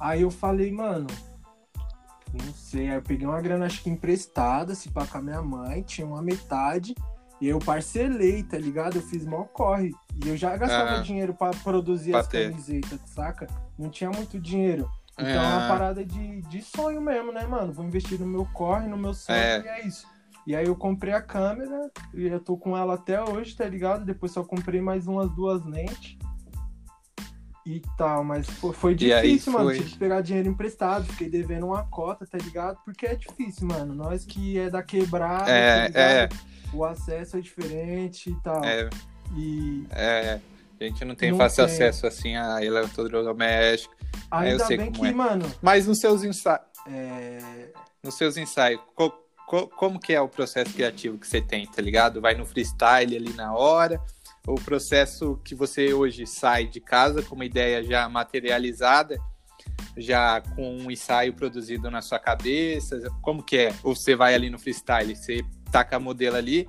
Aí 0.00 0.22
eu 0.22 0.30
falei, 0.30 0.72
mano. 0.72 1.06
Não 2.42 2.52
sei, 2.52 2.88
aí 2.90 2.96
eu 2.96 3.02
peguei 3.02 3.26
uma 3.26 3.40
grana, 3.40 3.66
acho 3.66 3.82
que 3.82 3.90
emprestada, 3.90 4.74
se 4.74 4.90
pá 4.90 5.06
com 5.06 5.18
a 5.18 5.22
minha 5.22 5.40
mãe, 5.42 5.82
tinha 5.82 6.06
uma 6.06 6.20
metade. 6.22 6.94
E 7.40 7.48
eu 7.48 7.58
parcelei, 7.58 8.42
tá 8.42 8.56
ligado? 8.58 8.96
Eu 8.96 9.02
fiz 9.02 9.24
mó 9.24 9.44
corre. 9.44 9.92
E 10.24 10.28
eu 10.28 10.36
já 10.36 10.56
gastava 10.56 10.98
Ah. 10.98 11.02
dinheiro 11.02 11.34
pra 11.34 11.50
produzir 11.50 12.12
Pra 12.12 12.20
as 12.20 12.28
ter. 12.28 12.50
camisetas, 12.50 13.00
saca? 13.06 13.46
Não 13.78 13.90
tinha 13.90 14.10
muito 14.10 14.38
dinheiro. 14.38 14.88
Então 15.12 15.26
é 15.28 15.38
uma 15.38 15.66
Ah. 15.66 15.68
parada 15.68 16.04
de, 16.04 16.40
de 16.42 16.62
sonho 16.62 17.00
mesmo, 17.00 17.32
né, 17.32 17.46
mano? 17.46 17.72
Vou 17.72 17.84
investir 17.84 18.18
no 18.18 18.26
meu 18.26 18.46
corre, 18.52 18.88
no 18.88 18.96
meu 18.96 19.14
sonho, 19.14 19.38
É. 19.38 19.60
e 19.62 19.66
é 19.68 19.86
isso. 19.86 20.06
E 20.46 20.54
aí 20.56 20.66
eu 20.66 20.76
comprei 20.76 21.12
a 21.14 21.22
câmera, 21.22 21.90
e 22.12 22.26
eu 22.26 22.40
tô 22.40 22.56
com 22.56 22.76
ela 22.76 22.94
até 22.94 23.22
hoje, 23.22 23.56
tá 23.56 23.64
ligado? 23.66 24.04
Depois 24.04 24.32
só 24.32 24.42
comprei 24.44 24.80
mais 24.80 25.06
umas 25.06 25.30
duas 25.30 25.64
lentes. 25.64 26.16
E 27.66 27.80
tal, 27.96 28.22
mas 28.22 28.46
pô, 28.60 28.72
foi 28.74 28.94
difícil, 28.94 29.52
mano. 29.52 29.64
foi- 29.66 29.78
Tive 29.78 29.90
que 29.92 29.98
pegar 29.98 30.20
dinheiro 30.20 30.48
emprestado, 30.50 31.04
fiquei 31.06 31.30
devendo 31.30 31.66
uma 31.66 31.82
cota, 31.84 32.26
tá 32.26 32.36
ligado? 32.36 32.78
Porque 32.84 33.06
é 33.06 33.14
difícil, 33.14 33.66
mano. 33.66 33.94
Nós 33.94 34.24
que 34.26 34.58
é 34.58 34.68
da 34.68 34.82
quebrada, 34.82 35.50
É, 35.50 35.88
tá 35.90 36.26
ligado? 36.26 36.36
O 36.74 36.84
acesso 36.84 37.38
é 37.38 37.40
diferente 37.40 38.28
e 38.30 38.34
tal. 38.42 38.62
É, 38.64 38.90
E 39.34 39.86
é, 39.90 40.38
a 40.78 40.84
gente 40.84 41.02
não 41.06 41.14
tem 41.14 41.30
Não 41.30 41.38
fácil 41.38 41.64
tem. 41.64 41.74
acesso 41.74 42.06
assim 42.06 42.36
a 42.36 42.62
eletrodoméstico. 42.62 43.94
ainda 44.30 44.66
sei 44.66 44.76
bem 44.76 44.92
que, 44.92 45.06
é. 45.06 45.12
mano, 45.12 45.50
Mas 45.62 45.86
nos 45.86 45.98
seus 45.98 46.22
ensaios, 46.22 46.60
é, 46.86 47.70
nos 48.02 48.14
seus 48.14 48.36
ensaios, 48.36 48.80
co- 48.94 49.14
co- 49.46 49.68
como 49.68 49.98
que 49.98 50.12
é 50.12 50.20
o 50.20 50.28
processo 50.28 50.72
criativo 50.74 51.16
que 51.16 51.26
você 51.26 51.40
tem, 51.40 51.66
tá 51.66 51.80
ligado? 51.80 52.20
Vai 52.20 52.34
no 52.34 52.44
freestyle 52.44 53.16
ali 53.16 53.32
na 53.32 53.54
hora, 53.54 54.00
o 54.46 54.54
processo 54.56 55.40
que 55.44 55.54
você 55.54 55.92
hoje 55.94 56.26
sai 56.26 56.66
de 56.66 56.80
casa 56.80 57.22
com 57.22 57.34
uma 57.34 57.44
ideia 57.44 57.82
já 57.82 58.08
materializada, 58.08 59.18
já 59.96 60.40
com 60.40 60.76
um 60.76 60.90
ensaio 60.90 61.32
produzido 61.32 61.90
na 61.90 62.02
sua 62.02 62.18
cabeça, 62.18 63.00
como 63.22 63.42
que 63.42 63.56
é? 63.56 63.74
Ou 63.82 63.94
você 63.94 64.14
vai 64.14 64.34
ali 64.34 64.50
no 64.50 64.58
freestyle, 64.58 65.14
você 65.14 65.44
taca 65.70 65.96
a 65.96 66.00
modelo 66.00 66.36
ali 66.36 66.68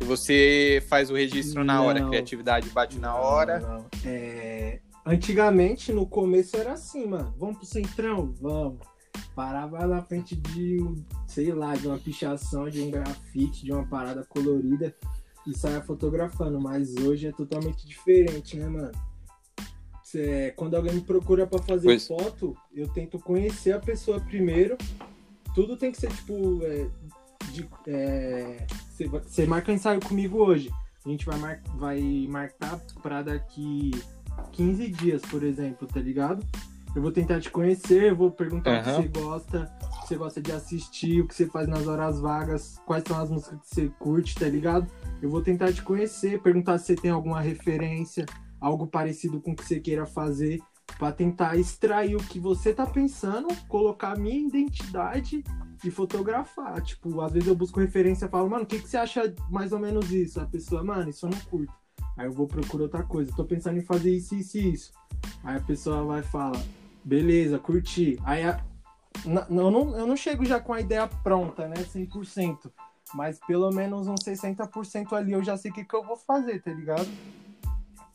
e 0.00 0.04
você 0.04 0.84
faz 0.88 1.10
o 1.10 1.14
registro 1.14 1.64
na 1.64 1.80
hora, 1.80 2.04
a 2.04 2.08
criatividade 2.08 2.68
bate 2.70 2.98
na 2.98 3.14
hora. 3.14 3.60
Não. 3.60 3.86
É, 4.04 4.80
Antigamente, 5.06 5.92
no 5.92 6.06
começo 6.06 6.56
era 6.56 6.72
assim, 6.72 7.06
mano. 7.06 7.34
Vamos 7.38 7.58
pro 7.58 7.66
centrão? 7.66 8.32
Vamos. 8.40 8.78
Parava 9.34 9.86
na 9.86 10.02
frente 10.02 10.34
de, 10.34 10.82
um, 10.82 11.04
sei 11.26 11.52
lá, 11.52 11.74
de 11.74 11.86
uma 11.86 11.98
pichação, 11.98 12.70
de 12.70 12.80
um 12.80 12.90
grafite, 12.90 13.64
de 13.64 13.72
uma 13.72 13.86
parada 13.86 14.24
colorida 14.24 14.94
e 15.46 15.56
saia 15.56 15.80
fotografando. 15.82 16.60
Mas 16.60 16.94
hoje 16.96 17.26
é 17.28 17.32
totalmente 17.32 17.86
diferente, 17.86 18.56
né, 18.56 18.68
mano? 18.68 18.92
cê- 20.02 20.52
quando 20.56 20.74
alguém 20.76 20.94
me 20.94 21.00
procura 21.00 21.46
pra 21.46 21.58
fazer 21.60 21.88
Pois. 21.88 22.06
foto, 22.06 22.56
eu 22.72 22.86
tento 22.88 23.18
conhecer 23.18 23.72
a 23.72 23.80
pessoa 23.80 24.20
primeiro. 24.20 24.76
Tudo 25.54 25.76
tem 25.76 25.90
que 25.90 25.98
ser, 25.98 26.10
tipo, 26.12 26.60
é, 26.62 26.88
de- 27.50 27.68
é, 27.88 28.66
você 29.22 29.46
marca 29.46 29.72
um 29.72 29.74
ensaio 29.74 30.00
comigo 30.00 30.38
hoje. 30.38 30.70
A 31.04 31.08
gente 31.08 31.26
vai, 31.26 31.38
mar, 31.38 31.60
vai 31.76 32.26
marcar 32.28 32.78
pra 33.02 33.22
daqui 33.22 33.90
15 34.52 34.88
dias, 34.88 35.22
por 35.22 35.42
exemplo, 35.42 35.86
tá 35.88 36.00
ligado? 36.00 36.46
Eu 36.94 37.02
vou 37.02 37.10
tentar 37.10 37.40
te 37.40 37.50
conhecer, 37.50 38.10
eu 38.10 38.16
vou 38.16 38.30
perguntar 38.30 38.70
o 38.70 38.74
Aham. 38.74 39.02
que 39.02 39.08
você 39.08 39.20
gosta, 39.20 39.72
que 40.04 40.08
você 40.08 40.16
gosta 40.16 40.40
de 40.40 40.52
assistir, 40.52 41.22
o 41.22 41.26
que 41.26 41.34
você 41.34 41.46
faz 41.46 41.66
nas 41.66 41.86
horas 41.86 42.20
vagas, 42.20 42.78
quais 42.84 43.02
são 43.06 43.18
as 43.18 43.30
músicas 43.30 43.58
que 43.60 43.74
você 43.74 43.88
curte, 43.98 44.34
tá 44.34 44.46
ligado? 44.46 44.86
Eu 45.22 45.30
vou 45.30 45.40
tentar 45.40 45.72
te 45.72 45.82
conhecer, 45.82 46.42
perguntar 46.42 46.78
se 46.78 46.86
você 46.86 46.94
tem 46.94 47.10
alguma 47.10 47.40
referência, 47.40 48.26
algo 48.60 48.86
parecido 48.86 49.40
com 49.40 49.52
o 49.52 49.56
que 49.56 49.64
você 49.64 49.80
queira 49.80 50.04
fazer, 50.04 50.60
pra 50.98 51.10
tentar 51.10 51.56
extrair 51.56 52.16
o 52.16 52.22
que 52.22 52.38
você 52.38 52.74
tá 52.74 52.86
pensando, 52.86 53.48
colocar 53.66 54.12
a 54.12 54.16
minha 54.16 54.46
identidade 54.46 55.42
e 55.82 55.90
fotografar. 55.90 56.82
Tipo, 56.82 57.22
às 57.22 57.32
vezes 57.32 57.48
eu 57.48 57.54
busco 57.54 57.80
referência 57.80 58.26
e 58.26 58.28
falo, 58.28 58.50
mano, 58.50 58.64
o 58.64 58.66
que, 58.66 58.78
que 58.78 58.88
você 58.88 58.98
acha 58.98 59.34
mais 59.50 59.72
ou 59.72 59.78
menos 59.78 60.12
isso? 60.12 60.38
A 60.38 60.46
pessoa, 60.46 60.84
mano, 60.84 61.08
isso 61.08 61.24
eu 61.24 61.30
não 61.30 61.40
curto. 61.40 61.72
Aí 62.16 62.26
eu 62.26 62.32
vou 62.32 62.46
procurar 62.46 62.84
outra 62.84 63.02
coisa. 63.02 63.32
Tô 63.34 63.44
pensando 63.44 63.78
em 63.78 63.82
fazer 63.82 64.14
isso, 64.14 64.34
isso 64.34 64.58
e 64.58 64.72
isso. 64.72 64.92
Aí 65.42 65.56
a 65.56 65.60
pessoa 65.60 66.04
vai 66.04 66.20
e 66.20 66.24
fala, 66.24 66.62
beleza, 67.02 67.58
curti. 67.58 68.18
Aí 68.22 68.44
a... 68.44 68.62
eu, 69.24 69.70
não, 69.70 69.96
eu 69.96 70.06
não 70.06 70.16
chego 70.16 70.44
já 70.44 70.60
com 70.60 70.72
a 70.72 70.80
ideia 70.80 71.06
pronta, 71.22 71.68
né? 71.68 71.76
100%. 71.76 72.70
Mas 73.14 73.38
pelo 73.46 73.70
menos 73.70 74.08
uns 74.08 74.20
60% 74.20 75.12
ali 75.12 75.32
eu 75.32 75.44
já 75.44 75.56
sei 75.56 75.70
o 75.70 75.74
que, 75.74 75.84
que 75.84 75.94
eu 75.94 76.04
vou 76.04 76.16
fazer, 76.16 76.60
tá 76.62 76.72
ligado? 76.72 77.08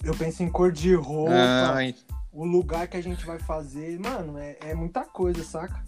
Eu 0.04 0.16
penso 0.16 0.44
em 0.44 0.50
cor 0.50 0.72
de 0.72 0.94
roupa, 0.96 1.32
Ai, 1.74 1.96
o 2.32 2.46
lugar 2.46 2.88
que 2.88 2.98
a 2.98 3.02
gente 3.02 3.26
vai 3.26 3.40
fazer. 3.40 4.00
Mano, 4.00 4.38
é, 4.38 4.58
é 4.62 4.74
muita 4.74 5.06
coisa, 5.06 5.44
saca? 5.44 5.84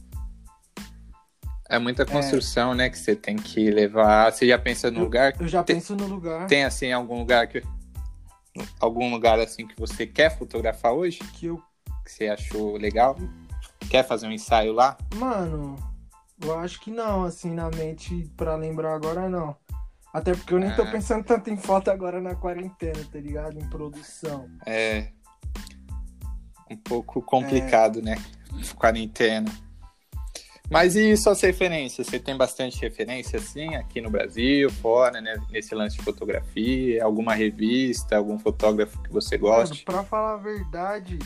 é 1.71 1.79
muita 1.79 2.05
construção, 2.05 2.73
né? 2.73 2.89
Que 2.89 2.99
você 2.99 3.15
tem 3.15 3.37
que 3.37 3.71
levar. 3.71 4.29
Você 4.31 4.45
já 4.45 4.59
pensa 4.59 4.91
no 4.91 4.99
lugar? 4.99 5.33
Eu 5.39 5.47
já 5.47 5.63
Tem- 5.63 5.77
penso 5.77 5.95
no 5.95 6.05
lugar 6.05 6.45
Tem 6.47 6.65
assim 6.65 6.91
algum 6.91 7.19
lugar 7.19 7.47
que. 7.47 7.63
Algum 8.81 9.09
lugar 9.09 9.39
assim 9.39 9.65
que 9.65 9.79
você 9.79 10.05
quer 10.05 10.37
fotografar 10.37 10.91
hoje? 10.91 11.19
que 11.33 11.45
eu. 11.45 11.61
Que 12.03 12.11
você 12.11 12.27
achou 12.27 12.75
legal? 12.75 13.15
Quer 13.89 14.05
fazer 14.07 14.27
um 14.27 14.31
ensaio 14.31 14.73
lá? 14.73 14.97
Mano, 15.15 15.75
eu 16.41 16.57
acho 16.59 16.79
que 16.79 16.89
não, 16.91 17.23
assim, 17.23 17.53
na 17.53 17.69
mente, 17.69 18.31
pra 18.37 18.55
lembrar 18.55 18.95
agora, 18.95 19.29
não. 19.29 19.55
Até 20.13 20.33
porque 20.33 20.53
eu 20.53 20.59
nem 20.59 20.73
tô 20.75 20.83
Ah. 20.83 20.91
pensando 20.91 21.23
tanto 21.23 21.49
em 21.49 21.57
foto 21.57 21.89
agora 21.89 22.19
na 22.19 22.35
quarentena, 22.35 22.99
tá 23.11 23.19
ligado? 23.19 23.57
Em 23.59 23.69
produção. 23.69 24.49
É. 24.65 25.07
Um 26.69 26.77
pouco 26.77 27.21
complicado, 27.21 28.01
né? 28.01 28.15
Quarentena. 28.75 29.49
Mas 30.69 30.95
e 30.95 31.17
suas 31.17 31.41
referências? 31.41 32.07
Você 32.07 32.17
tem 32.17 32.35
bastante 32.37 32.79
referência, 32.79 33.37
assim, 33.39 33.75
aqui 33.75 33.99
no 33.99 34.09
Brasil, 34.09 34.69
fora, 34.69 35.19
né? 35.19 35.35
Nesse 35.49 35.75
lance 35.75 35.97
de 35.97 36.03
fotografia? 36.03 37.03
Alguma 37.03 37.33
revista, 37.33 38.15
algum 38.15 38.39
fotógrafo 38.39 39.01
que 39.03 39.11
você 39.11 39.37
Mano, 39.37 39.53
goste? 39.55 39.83
pra 39.83 40.01
falar 40.03 40.35
a 40.35 40.37
verdade, 40.37 41.19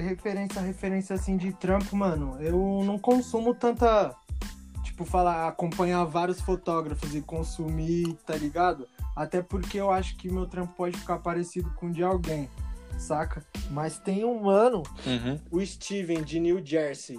referência, 0.00 0.60
referência 0.60 1.14
assim 1.14 1.36
de 1.36 1.52
trampo, 1.52 1.96
mano, 1.96 2.36
eu 2.40 2.82
não 2.84 2.98
consumo 2.98 3.54
tanta. 3.54 4.14
Tipo, 4.84 5.04
falar, 5.04 5.48
acompanhar 5.48 6.04
vários 6.04 6.40
fotógrafos 6.40 7.14
e 7.14 7.20
consumir, 7.22 8.14
tá 8.26 8.34
ligado? 8.36 8.86
Até 9.16 9.40
porque 9.42 9.78
eu 9.78 9.90
acho 9.90 10.16
que 10.16 10.30
meu 10.30 10.46
trampo 10.46 10.74
pode 10.74 10.96
ficar 10.98 11.18
parecido 11.18 11.70
com 11.76 11.86
o 11.86 11.92
de 11.92 12.02
alguém, 12.02 12.48
saca? 12.98 13.42
Mas 13.70 13.98
tem 13.98 14.24
um 14.24 14.42
mano, 14.42 14.82
Uhum. 15.06 15.38
o 15.50 15.64
Steven, 15.64 16.22
de 16.22 16.38
New 16.40 16.64
Jersey. 16.64 17.18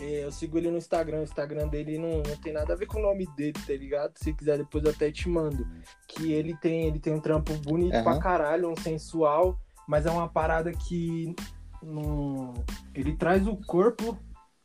É, 0.00 0.22
Eu 0.24 0.30
sigo 0.30 0.56
ele 0.58 0.70
no 0.70 0.78
Instagram, 0.78 1.20
o 1.20 1.22
Instagram 1.24 1.66
dele 1.66 1.98
não, 1.98 2.18
não 2.22 2.36
tem 2.36 2.52
nada 2.52 2.72
a 2.72 2.76
ver 2.76 2.86
com 2.86 2.98
o 2.98 3.02
nome 3.02 3.26
dele, 3.36 3.54
tá 3.66 3.72
ligado? 3.72 4.12
Se 4.16 4.32
quiser, 4.32 4.58
depois 4.58 4.84
eu 4.84 4.90
até 4.92 5.10
te 5.10 5.28
mando. 5.28 5.66
Que 6.06 6.32
ele 6.32 6.54
tem, 6.56 6.86
ele 6.86 7.00
tem 7.00 7.12
um 7.14 7.20
trampo 7.20 7.52
bonito 7.54 7.94
Aham. 7.94 8.04
pra 8.04 8.18
caralho, 8.20 8.70
um 8.70 8.76
sensual, 8.76 9.58
mas 9.88 10.06
é 10.06 10.10
uma 10.10 10.28
parada 10.28 10.70
que 10.72 11.34
não... 11.82 12.54
ele 12.94 13.14
traz 13.16 13.46
o 13.46 13.56
corpo, 13.56 14.18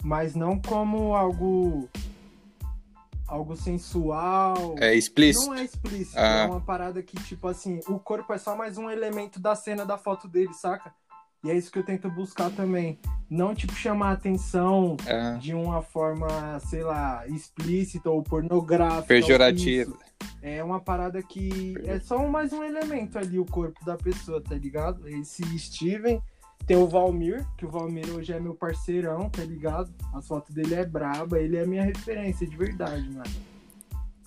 mas 0.04 0.36
não 0.36 0.60
como 0.60 1.16
algo 1.16 1.90
algo 3.28 3.56
sensual. 3.56 4.76
É 4.80 4.94
explícito? 4.96 5.48
Não 5.48 5.56
é 5.56 5.64
explícito, 5.64 6.20
Ah. 6.20 6.44
é 6.44 6.46
uma 6.46 6.62
parada 6.62 7.02
que, 7.02 7.16
tipo 7.24 7.48
assim, 7.48 7.80
o 7.88 7.98
corpo 7.98 8.32
é 8.34 8.38
só 8.38 8.56
mais 8.56 8.78
um 8.78 8.90
elemento 8.90 9.40
da 9.40 9.56
cena 9.56 9.86
da 9.86 9.98
foto 9.98 10.28
dele, 10.28 10.54
saca? 10.54 10.94
E 11.44 11.50
é 11.50 11.58
isso 11.58 11.72
que 11.72 11.80
eu 11.80 11.84
tento 11.84 12.10
buscar 12.10 12.50
também. 12.52 12.98
Não, 13.30 13.54
tipo, 13.54 13.74
chamar 13.74 14.10
a 14.10 14.14
atenção 14.14 14.96
Ah, 15.06 15.38
de 15.42 15.54
uma 15.54 15.82
forma, 15.82 16.60
sei 16.62 16.84
lá, 16.84 17.28
explícita 17.28 18.10
ou 18.10 18.24
pornográfica. 18.24 19.08
Pejorativa. 19.08 19.92
ou. 19.92 20.14
É 20.42 20.64
uma 20.64 20.80
parada 20.80 21.22
que 21.22 21.76
é 21.86 22.00
só 22.00 22.26
mais 22.30 22.54
um 22.54 22.64
elemento 22.64 23.18
ali, 23.18 23.40
o 23.40 23.46
corpo 23.46 23.84
da 23.84 23.98
pessoa, 23.98 24.42
tá 24.42 24.56
ligado? 24.56 25.08
Esse 25.08 25.44
Steven. 25.60 26.22
Tem 26.66 26.78
o 26.78 26.88
Valmir, 26.88 27.46
que 27.58 27.66
o 27.66 27.70
Valmir 27.70 28.10
hoje 28.16 28.32
é 28.32 28.40
meu 28.40 28.56
parceirão, 28.56 29.30
tá 29.30 29.44
ligado? 29.44 29.94
As 30.14 30.26
fotos 30.26 30.56
dele 30.56 30.76
é 30.76 30.86
braba, 30.86 31.38
ele 31.38 31.58
é 31.58 31.66
minha 31.66 31.84
referência 31.84 32.48
de 32.48 32.56
verdade, 32.56 33.10
mano. 33.10 33.30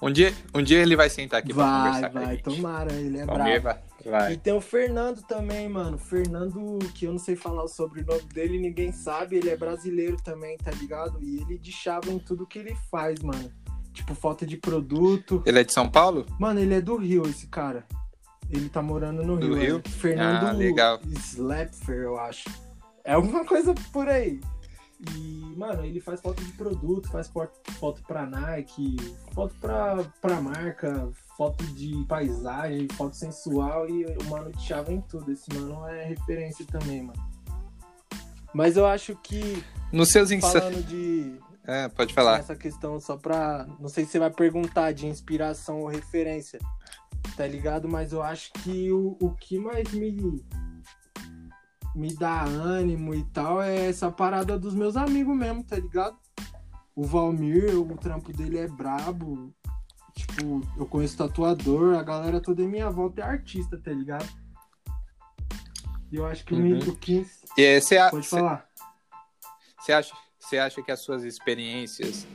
um, 0.02 0.12
dia, 0.12 0.35
um 0.55 0.62
dia 0.62 0.83
ele 0.83 0.95
vai 0.95 1.09
sentar 1.09 1.40
aqui 1.40 1.55
pra 1.55 1.64
vai, 1.64 1.87
conversar 1.87 2.11
com 2.11 2.19
a 2.19 2.21
vai, 2.21 2.37
gente. 2.37 2.45
tomara, 2.45 2.93
ele 2.93 3.19
é 3.19 3.25
Valmir 3.25 3.62
brabo. 3.62 3.81
vai. 4.05 4.12
vai. 4.12 4.33
E 4.35 4.37
tem 4.37 4.52
o 4.52 4.61
Fernando 4.61 5.23
também, 5.23 5.66
mano. 5.66 5.97
Fernando, 5.97 6.78
que 6.95 7.07
eu 7.07 7.12
não 7.12 7.19
sei 7.19 7.37
falar 7.37 7.64
o 7.64 7.69
sobrenome 7.69 8.23
dele, 8.35 8.59
ninguém 8.59 8.93
sabe. 8.93 9.37
Ele 9.37 9.49
é 9.49 9.57
brasileiro 9.57 10.19
também, 10.23 10.59
tá 10.59 10.71
ligado? 10.73 11.19
E 11.23 11.40
ele 11.40 11.57
de 11.57 11.73
chave 11.73 12.11
em 12.11 12.19
tudo 12.19 12.47
que 12.47 12.59
ele 12.59 12.76
faz, 12.90 13.19
mano. 13.21 13.50
Tipo, 13.95 14.14
falta 14.14 14.45
de 14.47 14.59
produto. 14.59 15.43
Ele 15.47 15.61
é 15.61 15.64
de 15.64 15.73
São 15.73 15.88
Paulo? 15.88 16.26
Mano, 16.38 16.61
ele 16.61 16.75
é 16.75 16.83
do 16.83 16.97
Rio, 16.97 17.26
esse 17.26 17.47
cara. 17.47 17.87
Ele 18.50 18.68
tá 18.68 18.80
morando 18.82 19.24
no 19.24 19.36
Rio. 19.36 19.54
Rio? 19.54 19.82
é. 19.84 19.88
Fernando 19.88 20.46
Ah, 20.46 20.52
legal. 20.52 21.00
Slapfer, 21.04 21.96
eu 21.96 22.18
acho. 22.18 22.48
É 23.04 23.12
alguma 23.14 23.44
coisa 23.44 23.74
por 23.92 24.08
aí. 24.08 24.40
E, 25.14 25.54
mano, 25.56 25.84
ele 25.84 26.00
faz 26.00 26.20
foto 26.20 26.42
de 26.42 26.52
produto, 26.52 27.10
faz 27.10 27.28
foto, 27.28 28.02
pra 28.06 28.24
Nike, 28.24 28.96
foto 29.34 29.54
pra, 29.60 30.02
pra 30.22 30.40
marca, 30.40 31.10
foto 31.36 31.62
de 31.74 32.02
paisagem, 32.08 32.88
foto 32.96 33.14
sensual 33.14 33.88
e 33.90 34.06
o 34.06 34.24
mano 34.24 34.50
de 34.52 34.62
chave 34.62 34.94
em 34.94 35.00
tudo. 35.02 35.30
Esse 35.30 35.52
mano 35.52 35.86
é 35.86 36.04
referência 36.06 36.64
também, 36.66 37.02
mano. 37.02 37.22
Mas 38.54 38.76
eu 38.78 38.86
acho 38.86 39.14
que, 39.16 39.62
Nos 39.92 40.08
seus 40.08 40.30
falando 40.40 40.82
de, 40.86 41.38
É, 41.68 41.88
pode 41.88 42.14
falar. 42.14 42.38
essa 42.38 42.54
questão 42.54 42.98
só 43.00 43.16
pra. 43.16 43.66
Não 43.80 43.88
sei 43.88 44.04
se 44.04 44.12
você 44.12 44.18
vai 44.20 44.30
perguntar 44.30 44.92
de 44.92 45.06
inspiração 45.06 45.80
ou 45.80 45.88
referência, 45.88 46.60
tá 47.37 47.47
ligado? 47.47 47.88
Mas 47.88 48.12
eu 48.12 48.23
acho 48.23 48.52
que 48.52 48.90
o, 48.92 49.16
o 49.21 49.30
que 49.35 49.59
mais 49.59 49.90
me. 49.92 50.42
me 51.95 52.14
dá 52.14 52.42
ânimo 52.45 53.14
e 53.14 53.25
tal 53.25 53.61
é 53.62 53.87
essa 53.88 54.11
parada 54.11 54.59
dos 54.59 54.75
meus 54.75 54.97
amigos 54.97 55.37
mesmo, 55.37 55.64
tá 55.64 55.76
ligado? 55.76 56.16
O 56.95 57.04
Valmir, 57.04 57.75
o 57.78 57.97
trampo 57.97 58.33
dele 58.33 58.59
é 58.59 58.68
brabo. 58.68 59.52
Tipo, 60.14 60.62
eu 60.78 60.87
conheço 60.87 61.16
tatuador, 61.18 61.97
a 61.99 62.02
galera 62.02 62.40
toda 62.40 62.62
em 62.62 62.68
minha 62.68 62.90
volta 62.90 63.21
é 63.21 63.25
artista, 63.25 63.76
tá 63.78 63.90
ligado? 63.90 64.26
E 66.11 66.16
eu 66.16 66.25
acho 66.26 66.45
que 66.45 66.54
Uhum. 66.54 66.78
o 66.78 66.97
que. 66.97 67.26
Pode 68.11 68.26
você- 68.26 68.37
falar. 68.37 68.66
Você 69.78 69.92
acha, 69.92 70.14
você 70.38 70.59
acha 70.59 70.83
que 70.83 70.90
as 70.90 71.00
suas 71.00 71.23
experiências 71.23 72.26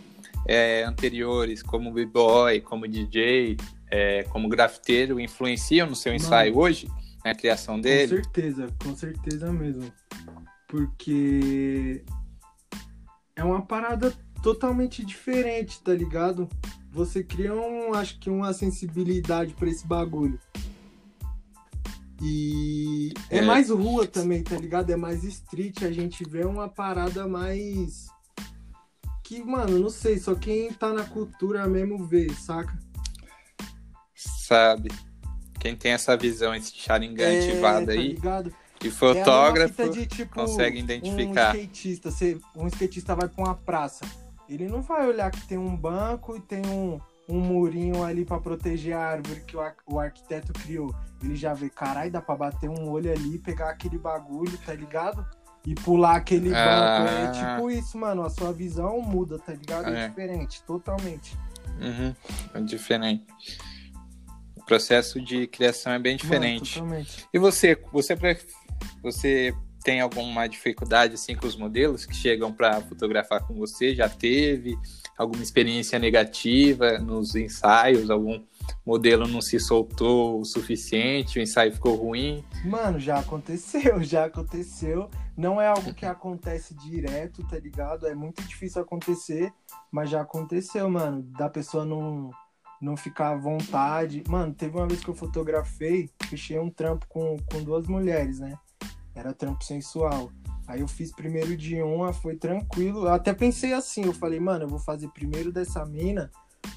é, 0.47 0.83
anteriores, 0.83 1.61
como 1.63 1.91
b-boy, 1.91 2.61
como 2.61 2.87
DJ, 2.87 3.57
é, 3.89 4.23
como 4.23 4.47
grafiteiro, 4.49 5.19
influenciam 5.19 5.87
no 5.89 5.95
seu 5.95 6.11
Mano. 6.11 6.23
ensaio 6.23 6.57
hoje? 6.57 6.87
Na 7.23 7.35
criação 7.35 7.75
Com 7.75 7.81
dele? 7.81 8.07
certeza, 8.07 8.67
com 8.83 8.95
certeza 8.95 9.51
mesmo. 9.53 9.91
Porque 10.67 12.03
é 13.35 13.43
uma 13.43 13.61
parada 13.61 14.11
totalmente 14.41 15.05
diferente, 15.05 15.81
tá 15.83 15.93
ligado? 15.93 16.49
Você 16.91 17.23
cria 17.23 17.53
um, 17.53 17.93
acho 17.93 18.19
que 18.19 18.29
uma 18.29 18.51
sensibilidade 18.53 19.53
pra 19.53 19.69
esse 19.69 19.85
bagulho. 19.85 20.39
E 22.21 23.13
é, 23.29 23.37
É. 23.37 23.41
mais 23.41 23.69
rua 23.69 24.05
também, 24.05 24.43
tá 24.43 24.55
ligado? 24.55 24.89
É 24.91 24.95
mais 24.95 25.23
street, 25.23 25.83
a 25.83 25.91
gente 25.91 26.23
vê 26.27 26.43
uma 26.45 26.67
parada 26.69 27.27
mais 27.27 28.07
que, 29.31 29.41
mano, 29.41 29.79
não 29.79 29.89
sei, 29.89 30.19
só 30.19 30.35
quem 30.35 30.73
tá 30.73 30.91
na 30.91 31.05
cultura 31.05 31.65
mesmo 31.65 32.05
vê, 32.05 32.29
saca? 32.33 32.77
Sabe? 34.13 34.91
Quem 35.57 35.73
tem 35.73 35.93
essa 35.93 36.17
visão, 36.17 36.53
esse 36.53 36.75
Sharingan 36.75 37.39
ativado 37.39 37.85
tá 37.85 37.91
aí, 37.93 38.09
ligado? 38.09 38.53
e 38.83 38.89
É 38.89 38.91
fotógrafo, 38.91 39.73
fita 39.73 39.89
de, 39.89 40.05
tipo, 40.05 40.35
consegue 40.35 40.79
identificar. 40.79 41.55
Um 41.55 41.59
skatista, 41.59 42.09
um 42.57 42.67
skatista 42.67 43.15
vai 43.15 43.29
pra 43.29 43.41
uma 43.41 43.55
praça. 43.55 44.03
Ele 44.49 44.67
não 44.67 44.81
vai 44.81 45.07
olhar 45.07 45.31
que 45.31 45.47
tem 45.47 45.57
um 45.57 45.77
banco 45.77 46.35
e 46.35 46.41
tem 46.41 46.65
um, 46.65 46.99
um 47.29 47.39
murinho 47.39 48.03
ali 48.03 48.25
para 48.25 48.41
proteger 48.41 48.97
a 48.97 48.99
árvore 48.99 49.45
que 49.47 49.55
o, 49.55 49.61
ar 49.61 49.77
o 49.85 49.97
arquiteto 49.97 50.51
criou. 50.51 50.93
Ele 51.23 51.37
já 51.37 51.53
vê, 51.53 51.69
caralho, 51.69 52.11
dá 52.11 52.21
pra 52.21 52.35
bater 52.35 52.69
um 52.69 52.89
olho 52.89 53.09
ali, 53.09 53.39
pegar 53.39 53.69
aquele 53.69 53.97
bagulho, 53.97 54.57
tá 54.65 54.73
ligado? 54.73 55.25
E 55.65 55.75
pular 55.75 56.15
aquele 56.15 56.53
Ah. 56.53 57.05
banco. 57.05 57.37
É 57.37 57.55
tipo 57.55 57.71
isso, 57.71 57.97
mano. 57.97 58.23
A 58.23 58.29
sua 58.29 58.51
visão 58.51 58.99
muda, 59.01 59.37
tá 59.37 59.53
ligado? 59.53 59.89
É, 59.93 60.05
É. 60.05 60.07
diferente, 60.07 60.61
totalmente. 60.63 61.37
Uhum. 61.79 62.15
É 62.53 62.61
diferente. 62.61 63.25
O 64.55 64.63
processo 64.65 65.21
de 65.21 65.47
criação 65.47 65.93
é 65.93 65.99
bem 65.99 66.15
diferente. 66.17 66.79
Mano, 66.79 66.89
totalmente. 66.91 67.27
E 67.33 67.37
você, 67.39 67.79
você, 67.91 68.15
você 69.01 69.53
tem 69.83 69.99
alguma 70.01 70.47
dificuldade 70.47 71.15
assim 71.15 71.35
com 71.35 71.45
os 71.47 71.55
modelos 71.55 72.05
que 72.05 72.15
chegam 72.15 72.51
para 72.53 72.81
fotografar 72.81 73.41
com 73.45 73.53
você? 73.55 73.95
Já 73.95 74.07
teve 74.09 74.77
alguma 75.17 75.43
experiência 75.43 75.97
negativa 75.99 76.97
nos 76.99 77.35
ensaios? 77.35 78.09
Algum 78.09 78.41
modelo 78.85 79.27
não 79.27 79.41
se 79.41 79.59
soltou 79.59 80.39
o 80.39 80.45
suficiente, 80.45 81.39
o 81.39 81.41
ensaio 81.41 81.71
ficou 81.73 81.95
ruim? 81.95 82.43
Mano, 82.65 82.99
já 82.99 83.19
aconteceu, 83.19 84.01
já 84.03 84.25
aconteceu. 84.25 85.09
Não 85.37 85.61
é 85.61 85.67
algo 85.67 85.93
que 85.93 86.05
acontece 86.05 86.73
direto, 86.75 87.45
tá 87.47 87.57
ligado? 87.57 88.07
É 88.07 88.13
muito 88.13 88.43
difícil 88.43 88.81
acontecer, 88.81 89.51
mas 89.91 90.09
já 90.09 90.21
aconteceu, 90.21 90.89
mano. 90.89 91.23
Da 91.23 91.49
pessoa 91.49 91.85
não, 91.85 92.29
não 92.81 92.97
ficar 92.97 93.31
à 93.31 93.37
vontade. 93.37 94.23
Mano, 94.27 94.53
teve 94.53 94.77
uma 94.77 94.87
vez 94.87 95.03
que 95.03 95.09
eu 95.09 95.15
fotografei, 95.15 96.09
fechei 96.27 96.59
um 96.59 96.69
trampo 96.69 97.05
com, 97.07 97.37
com 97.51 97.63
duas 97.63 97.87
mulheres, 97.87 98.39
né? 98.39 98.57
Era 99.15 99.33
trampo 99.33 99.63
sensual. 99.63 100.31
Aí 100.67 100.79
eu 100.79 100.87
fiz 100.87 101.11
primeiro 101.11 101.55
de 101.57 101.81
uma, 101.81 102.13
foi 102.13 102.35
tranquilo. 102.37 103.05
Eu 103.05 103.13
até 103.13 103.33
pensei 103.33 103.73
assim, 103.73 104.05
eu 104.05 104.13
falei, 104.13 104.39
mano, 104.39 104.63
eu 104.63 104.69
vou 104.69 104.79
fazer 104.79 105.09
primeiro 105.09 105.51
dessa 105.51 105.85
mina, 105.85 106.31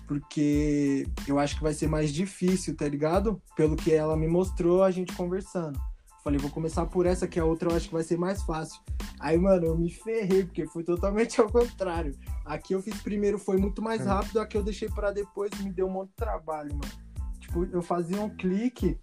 porque 0.06 1.06
eu 1.26 1.38
acho 1.38 1.56
que 1.56 1.62
vai 1.62 1.72
ser 1.74 1.88
mais 1.88 2.12
difícil, 2.12 2.76
tá 2.76 2.88
ligado? 2.88 3.40
Pelo 3.56 3.76
que 3.76 3.92
ela 3.92 4.16
me 4.16 4.26
mostrou, 4.28 4.82
a 4.82 4.90
gente 4.90 5.12
conversando. 5.14 5.78
Falei, 6.22 6.38
vou 6.38 6.50
começar 6.50 6.86
por 6.86 7.04
essa, 7.04 7.26
que 7.28 7.38
a 7.38 7.44
outra 7.44 7.70
eu 7.70 7.76
acho 7.76 7.88
que 7.88 7.92
vai 7.94 8.02
ser 8.02 8.16
mais 8.16 8.42
fácil. 8.42 8.80
Aí, 9.20 9.36
mano, 9.36 9.66
eu 9.66 9.76
me 9.76 9.90
ferrei, 9.90 10.44
porque 10.44 10.66
foi 10.66 10.82
totalmente 10.82 11.38
ao 11.40 11.50
contrário. 11.50 12.14
Aqui 12.46 12.74
eu 12.74 12.80
fiz 12.82 13.00
primeiro, 13.02 13.38
foi 13.38 13.58
muito 13.58 13.82
mais 13.82 14.00
Hum. 14.02 14.06
rápido, 14.08 14.40
aqui 14.40 14.56
eu 14.56 14.62
deixei 14.62 14.88
pra 14.88 15.10
depois, 15.10 15.50
me 15.60 15.70
deu 15.70 15.86
um 15.86 15.90
monte 15.90 16.08
de 16.10 16.16
trabalho, 16.16 16.70
mano. 16.74 16.92
Tipo, 17.40 17.64
eu 17.66 17.82
fazia 17.82 18.20
um 18.20 18.30
clique, 18.30 18.98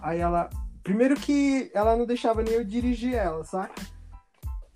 aí 0.00 0.18
ela. 0.18 0.50
Primeiro 0.82 1.14
que 1.16 1.70
ela 1.74 1.96
não 1.96 2.04
deixava 2.06 2.42
nem 2.42 2.54
eu 2.54 2.64
dirigir 2.64 3.14
ela, 3.14 3.44
saca? 3.44 3.80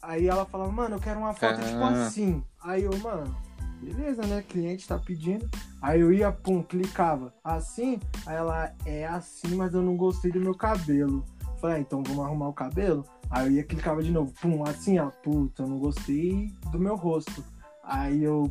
Aí 0.03 0.27
ela 0.29 0.45
falava, 0.47 0.71
mano, 0.73 0.97
eu 0.97 1.01
quero 1.01 1.19
uma 1.21 1.35
foto 1.35 1.61
tipo 1.61 1.77
Ah. 1.83 2.07
assim. 2.07 2.43
Aí 2.63 2.85
eu, 2.85 2.97
mano, 2.99 3.37
beleza, 3.81 4.23
né? 4.27 4.43
Cliente 4.47 4.87
tá 4.87 4.99
pedindo. 4.99 5.49
Aí 5.81 6.01
eu 6.01 6.13
ia, 6.13 6.31
pum, 6.31 6.63
clicava 6.63 7.33
assim. 7.43 7.99
Aí 8.27 8.37
ela, 8.37 8.73
é 8.85 9.07
assim, 9.07 9.55
mas 9.55 9.75
eu 9.75 9.83
não 9.83 9.97
gostei 9.97 10.31
do 10.31 10.41
meu 10.41 10.55
cabelo. 10.55 11.25
Falei, 11.61 11.77
ah, 11.77 11.81
então 11.81 12.03
vamos 12.03 12.25
arrumar 12.25 12.49
o 12.49 12.53
cabelo? 12.55 13.05
Aí 13.31 13.47
eu 13.47 13.53
ia, 13.53 13.65
clicava 13.65 14.03
de 14.03 14.11
novo, 14.11 14.33
pum, 14.41 14.65
assim, 14.65 14.99
ó, 14.99 15.11
puta, 15.11 15.63
eu 15.63 15.69
não 15.69 15.79
gostei 15.79 16.53
do 16.73 16.79
meu 16.79 16.97
rosto. 16.97 17.45
Aí 17.85 18.23
eu, 18.23 18.51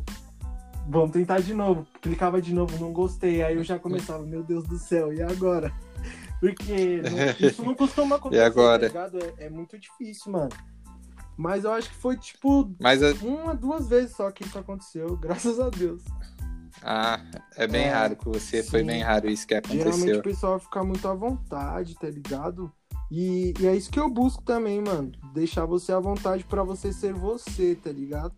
vamos 0.88 1.10
tentar 1.10 1.40
de 1.40 1.54
novo. 1.54 1.86
Clicava 2.00 2.40
de 2.40 2.54
novo, 2.54 2.78
não 2.78 2.92
gostei. 2.92 3.42
Aí 3.42 3.56
eu 3.56 3.64
já 3.64 3.78
começava, 3.78 4.24
meu 4.24 4.42
Deus 4.42 4.64
do 4.66 4.78
céu, 4.78 5.12
e 5.12 5.22
agora? 5.22 5.72
Porque 6.40 7.02
não- 7.02 7.48
isso 7.48 7.62
não 7.64 7.74
costuma 7.74 8.16
acontecer, 8.16 8.42
agora? 8.42 8.90
tá 8.90 9.06
ligado? 9.08 9.18
É, 9.38 9.46
é 9.46 9.50
muito 9.50 9.78
difícil, 9.78 10.32
mano. 10.32 10.48
Mas 11.40 11.64
eu 11.64 11.72
acho 11.72 11.88
que 11.88 11.96
foi, 11.96 12.18
tipo, 12.18 12.70
Mas 12.78 13.02
a- 13.02 13.14
uma, 13.22 13.54
duas 13.54 13.88
vezes 13.88 14.14
só 14.14 14.30
que 14.30 14.44
isso 14.44 14.58
aconteceu, 14.58 15.16
graças 15.18 15.58
a 15.58 15.70
Deus. 15.70 16.02
ah, 16.82 17.18
é 17.56 17.66
bem 17.66 17.86
É, 17.86 17.90
raro 17.90 18.14
com 18.14 18.30
você, 18.30 18.62
foi 18.62 18.80
sim. 18.80 18.86
bem 18.86 19.02
raro 19.02 19.26
isso 19.30 19.46
que 19.46 19.54
Geralmente 19.54 19.86
aconteceu. 19.94 20.18
o 20.18 20.22
pessoal 20.22 20.58
fica 20.60 20.84
muito 20.84 21.08
à 21.08 21.14
vontade, 21.14 21.94
tá 21.94 22.10
ligado? 22.10 22.70
E, 23.10 23.54
e 23.58 23.66
é 23.66 23.74
isso 23.74 23.90
que 23.90 23.98
eu 23.98 24.10
busco 24.10 24.42
também, 24.42 24.82
mano. 24.82 25.12
Deixar 25.32 25.64
você 25.64 25.92
à 25.92 25.98
vontade 25.98 26.44
pra 26.44 26.62
você 26.62 26.92
ser 26.92 27.14
você, 27.14 27.74
tá 27.74 27.90
ligado? 27.90 28.34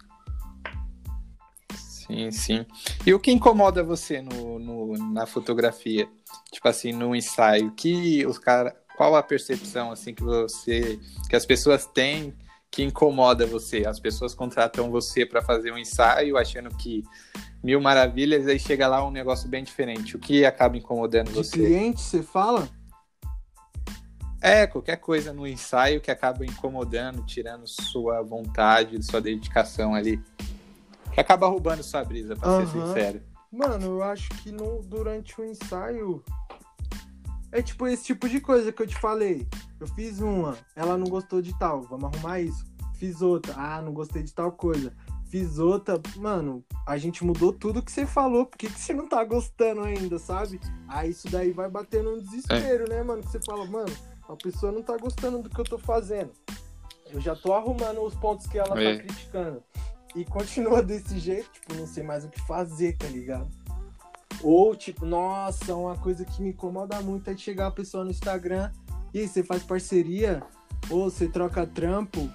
Sim, 1.76 2.30
sim. 2.30 2.66
E 3.06 3.12
o 3.12 3.18
que 3.20 3.32
incomoda 3.32 3.82
você 3.82 4.22
no, 4.22 4.58
no- 4.60 5.12
na 5.12 5.26
fotografia? 5.26 6.08
Tipo 6.52 6.68
assim, 6.68 6.92
no 6.92 7.14
ensaio, 7.16 7.72
que 7.72 8.24
os 8.26 8.38
cara, 8.38 8.74
qual 8.96 9.14
a 9.16 9.22
percepção 9.22 9.90
assim 9.90 10.14
que 10.14 10.22
você, 10.22 10.98
que 11.28 11.34
as 11.36 11.44
pessoas 11.46 11.84
têm 11.86 12.34
que 12.72 12.82
incomoda 12.82 13.46
você? 13.46 13.86
As 13.86 14.00
pessoas 14.00 14.34
contratam 14.34 14.90
você 14.90 15.26
para 15.26 15.42
fazer 15.42 15.70
um 15.70 15.76
ensaio, 15.76 16.38
achando 16.38 16.74
que 16.74 17.04
mil 17.62 17.78
maravilhas, 17.82 18.48
aí 18.48 18.58
chega 18.58 18.88
lá 18.88 19.06
um 19.06 19.10
negócio 19.10 19.46
bem 19.46 19.62
diferente. 19.62 20.16
O 20.16 20.18
que 20.18 20.46
acaba 20.46 20.74
incomodando 20.78 21.28
De 21.28 21.34
você? 21.34 21.50
cliente, 21.50 22.00
você 22.00 22.22
fala? 22.22 22.66
É, 24.40 24.66
qualquer 24.66 24.96
coisa 24.96 25.34
no 25.34 25.46
ensaio 25.46 26.00
que 26.00 26.10
acaba 26.10 26.46
incomodando, 26.46 27.24
tirando 27.26 27.66
sua 27.66 28.22
vontade, 28.22 29.00
sua 29.04 29.20
dedicação 29.20 29.94
ali. 29.94 30.20
Que 31.12 31.20
acaba 31.20 31.46
roubando 31.46 31.82
sua 31.82 32.02
brisa, 32.02 32.34
pra 32.34 32.56
ser 32.56 32.62
Aham. 32.62 32.86
sincero. 32.86 33.22
Mano, 33.52 33.84
eu 33.84 34.02
acho 34.02 34.30
que 34.42 34.50
no, 34.50 34.82
durante 34.82 35.38
o 35.38 35.44
ensaio. 35.44 36.24
É 37.52 37.60
tipo 37.62 37.86
esse 37.86 38.04
tipo 38.04 38.28
de 38.28 38.40
coisa 38.40 38.72
que 38.72 38.82
eu 38.82 38.86
te 38.86 38.96
falei. 38.96 39.46
Eu 39.78 39.86
fiz 39.86 40.20
uma, 40.20 40.56
ela 40.74 40.96
não 40.96 41.06
gostou 41.06 41.42
de 41.42 41.56
tal, 41.58 41.82
vamos 41.82 42.04
arrumar 42.12 42.40
isso. 42.40 42.64
Fiz 42.94 43.20
outra, 43.20 43.54
ah, 43.56 43.82
não 43.82 43.92
gostei 43.92 44.22
de 44.22 44.32
tal 44.32 44.50
coisa. 44.52 44.92
Fiz 45.26 45.58
outra, 45.58 46.00
mano, 46.16 46.64
a 46.86 46.96
gente 46.98 47.24
mudou 47.24 47.52
tudo 47.52 47.82
que 47.82 47.90
você 47.92 48.06
falou, 48.06 48.46
por 48.46 48.56
que, 48.58 48.68
que 48.68 48.78
você 48.80 48.92
não 48.92 49.08
tá 49.08 49.24
gostando 49.24 49.82
ainda, 49.82 50.18
sabe? 50.18 50.60
Aí 50.88 51.10
isso 51.10 51.28
daí 51.30 51.52
vai 51.52 51.68
batendo 51.70 52.10
um 52.14 52.18
desespero, 52.18 52.88
né, 52.88 53.02
mano? 53.02 53.22
Que 53.22 53.30
você 53.30 53.40
fala, 53.40 53.64
mano, 53.66 53.92
a 54.28 54.36
pessoa 54.36 54.70
não 54.72 54.82
tá 54.82 54.96
gostando 54.96 55.42
do 55.42 55.48
que 55.50 55.58
eu 55.60 55.64
tô 55.64 55.78
fazendo. 55.78 56.30
Eu 57.10 57.20
já 57.20 57.34
tô 57.34 57.52
arrumando 57.52 58.02
os 58.02 58.14
pontos 58.14 58.46
que 58.46 58.58
ela 58.58 58.80
É. 58.80 58.96
tá 58.96 59.02
criticando. 59.04 59.62
E 60.14 60.24
continua 60.24 60.80
desse 60.84 61.18
jeito, 61.18 61.50
tipo, 61.50 61.74
não 61.74 61.86
sei 61.86 62.02
mais 62.02 62.24
o 62.24 62.28
que 62.28 62.40
fazer, 62.46 62.96
tá 62.96 63.06
ligado? 63.06 63.48
Ou, 64.42 64.74
tipo, 64.74 65.06
nossa, 65.06 65.74
uma 65.74 65.96
coisa 65.96 66.24
que 66.24 66.42
me 66.42 66.50
incomoda 66.50 67.00
muito 67.00 67.30
é 67.30 67.34
de 67.34 67.40
chegar 67.42 67.68
a 67.68 67.70
pessoa 67.70 68.04
no 68.04 68.10
Instagram 68.10 68.70
e 69.14 69.20
aí 69.20 69.28
você 69.28 69.42
faz 69.42 69.62
parceria, 69.62 70.42
ou 70.90 71.10
você 71.10 71.28
troca 71.28 71.66
trampo. 71.66 72.28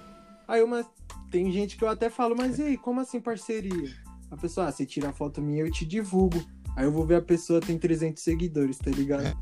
Aí 0.46 0.62
uma. 0.62 0.84
Tem 1.30 1.50
gente 1.52 1.76
que 1.76 1.84
eu 1.84 1.88
até 1.88 2.08
falo, 2.08 2.34
mas 2.36 2.58
e 2.58 2.62
aí, 2.62 2.76
como 2.78 3.00
assim 3.00 3.20
parceria? 3.20 3.90
A 4.30 4.36
pessoa, 4.36 4.68
ah, 4.68 4.72
você 4.72 4.86
tira 4.86 5.10
a 5.10 5.12
foto 5.12 5.42
minha 5.42 5.60
eu 5.62 5.70
te 5.70 5.84
divulgo. 5.84 6.42
Aí 6.74 6.84
eu 6.84 6.92
vou 6.92 7.04
ver 7.04 7.16
a 7.16 7.22
pessoa 7.22 7.60
tem 7.60 7.78
300 7.78 8.22
seguidores, 8.22 8.78
tá 8.78 8.90
ligado? 8.90 9.36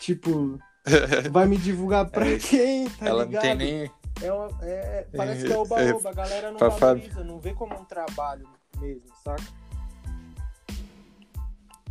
tipo, 0.00 0.58
vai 1.30 1.46
me 1.46 1.56
divulgar 1.58 2.08
pra 2.10 2.26
É, 2.26 2.38
quem, 2.38 2.88
tá 2.88 3.06
Ela 3.06 3.24
não 3.24 3.26
ligado? 3.26 3.42
tem 3.42 3.54
nem. 3.54 3.90
É 4.22 4.32
uma- 4.32 4.48
é- 4.62 5.06
parece 5.16 5.44
que 5.46 5.52
é 5.52 5.54
É, 5.54 5.58
oba-oba, 5.60 6.10
a 6.10 6.12
galera 6.14 6.50
não 6.50 6.58
valoriza, 6.58 7.22
não 7.22 7.38
vê 7.38 7.52
como 7.54 7.74
um 7.78 7.84
trabalho 7.84 8.48
mesmo, 8.78 9.02
saca? 9.22 9.42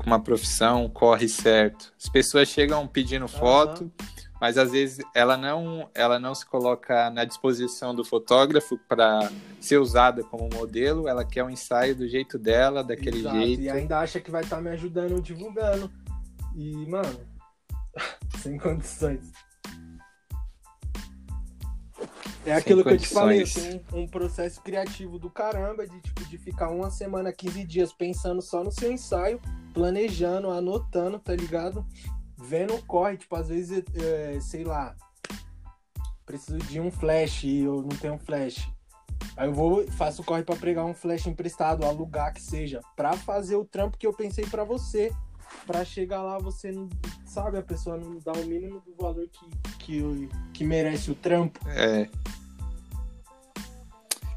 Uma 0.06 0.20
profissão, 0.20 0.90
corre 0.90 1.28
certo. 1.28 1.94
As 1.98 2.10
pessoas 2.10 2.48
chegam 2.48 2.88
pedindo 2.88 3.28
foto, 3.28 3.92
mas 4.40 4.58
às 4.58 4.72
vezes 4.72 5.00
ela 5.14 5.36
não, 5.36 5.90
ela 5.94 6.18
não 6.18 6.34
se 6.34 6.46
coloca 6.46 7.10
na 7.10 7.26
disposição 7.26 7.94
do 7.94 8.06
fotógrafo 8.06 8.78
para 8.88 9.30
ser 9.60 9.78
usada 9.78 10.24
como 10.24 10.50
modelo, 10.54 11.08
ela 11.08 11.26
quer 11.26 11.44
um 11.44 11.50
ensaio 11.50 11.96
do 11.96 12.08
jeito 12.08 12.40
dela, 12.40 12.84
daquele 12.84 13.20
Exato, 13.20 13.38
jeito. 13.38 13.62
E 13.62 13.70
ainda 13.70 14.00
acha 14.00 14.20
que 14.20 14.32
vai 14.32 14.44
estar 14.44 14.62
me 14.62 14.70
ajudando 14.70 15.22
divulgando. 15.22 15.92
E, 16.56 16.86
mano, 16.88 17.20
sem 18.40 18.58
condições. 18.58 19.32
É 22.46 22.54
aquilo 22.54 22.84
que 22.84 22.92
eu 22.92 22.98
te 22.98 23.08
falei, 23.08 23.44
tenho 23.44 23.82
um, 23.94 24.08
processo 24.08 24.62
criativo 24.62 25.20
do 25.20 25.30
caramba, 25.30 25.86
de 25.86 26.00
tipo, 26.00 26.24
de 26.26 26.38
ficar 26.38 26.70
uma 26.70 26.90
semana, 26.90 27.34
15 27.34 27.64
dias 27.66 27.94
pensando 27.94 28.42
só 28.42 28.64
no 28.64 28.72
seu 28.72 28.92
ensaio, 28.92 29.42
planejando, 29.74 30.50
anotando, 30.50 31.20
tá 31.20 31.36
ligado? 31.36 31.86
Vendo 32.38 32.76
o 32.76 32.86
corre, 32.86 33.18
tipo, 33.18 33.36
às 33.36 33.50
vezes, 33.50 33.84
é, 33.96 34.40
sei 34.40 34.64
lá, 34.64 34.96
preciso 36.26 36.60
de 36.60 36.80
um 36.80 36.90
flash 36.90 37.44
e 37.44 37.60
eu 37.64 37.82
não 37.82 37.90
tenho 37.90 38.14
um 38.14 38.20
flash. 38.20 38.70
Aí 39.36 39.48
eu 39.48 39.54
vou, 39.54 39.86
faço 39.92 40.22
o 40.22 40.26
corre 40.26 40.44
pra 40.44 40.56
pegar 40.56 40.86
um 40.86 40.94
flash 40.94 41.28
emprestado, 41.28 41.86
alugar 41.86 42.34
que 42.34 42.42
seja, 42.42 42.80
pra 42.96 43.14
fazer 43.14 43.56
o 43.56 43.66
trampo 43.66 43.98
que 43.98 44.08
eu 44.08 44.14
pensei 44.14 44.46
pra 44.46 44.64
você. 44.64 45.12
Pra 45.66 45.84
chegar 45.84 46.22
lá, 46.22 46.38
você 46.38 46.72
não 46.72 46.88
sabe, 47.30 47.58
a 47.58 47.62
pessoa 47.62 47.98
não 47.98 48.18
dá 48.24 48.32
o 48.34 48.46
mínimo 48.46 48.82
do 48.82 48.96
valor 49.02 49.28
que, 49.28 49.78
que, 49.80 50.30
que 50.54 50.64
merece 50.64 51.12
o 51.12 51.16
trampo. 51.16 51.60
É. 51.70 52.10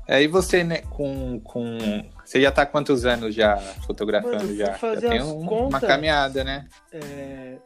Aí 0.08 0.26
você, 0.26 0.62
né, 0.62 0.82
com, 0.90 1.40
com. 1.40 1.78
Você 2.24 2.40
já 2.40 2.50
tá 2.50 2.62
há 2.62 2.66
quantos 2.66 3.04
anos 3.04 3.34
já 3.34 3.56
fotografando 3.86 4.36
Mano, 4.36 4.56
já? 4.56 4.76
Já 4.76 4.96
tem 5.00 5.18
as 5.18 5.26
um- 5.26 5.40
uma 5.40 5.80
caminhada, 5.80 6.44
né? 6.44 6.68
É, 6.92 7.58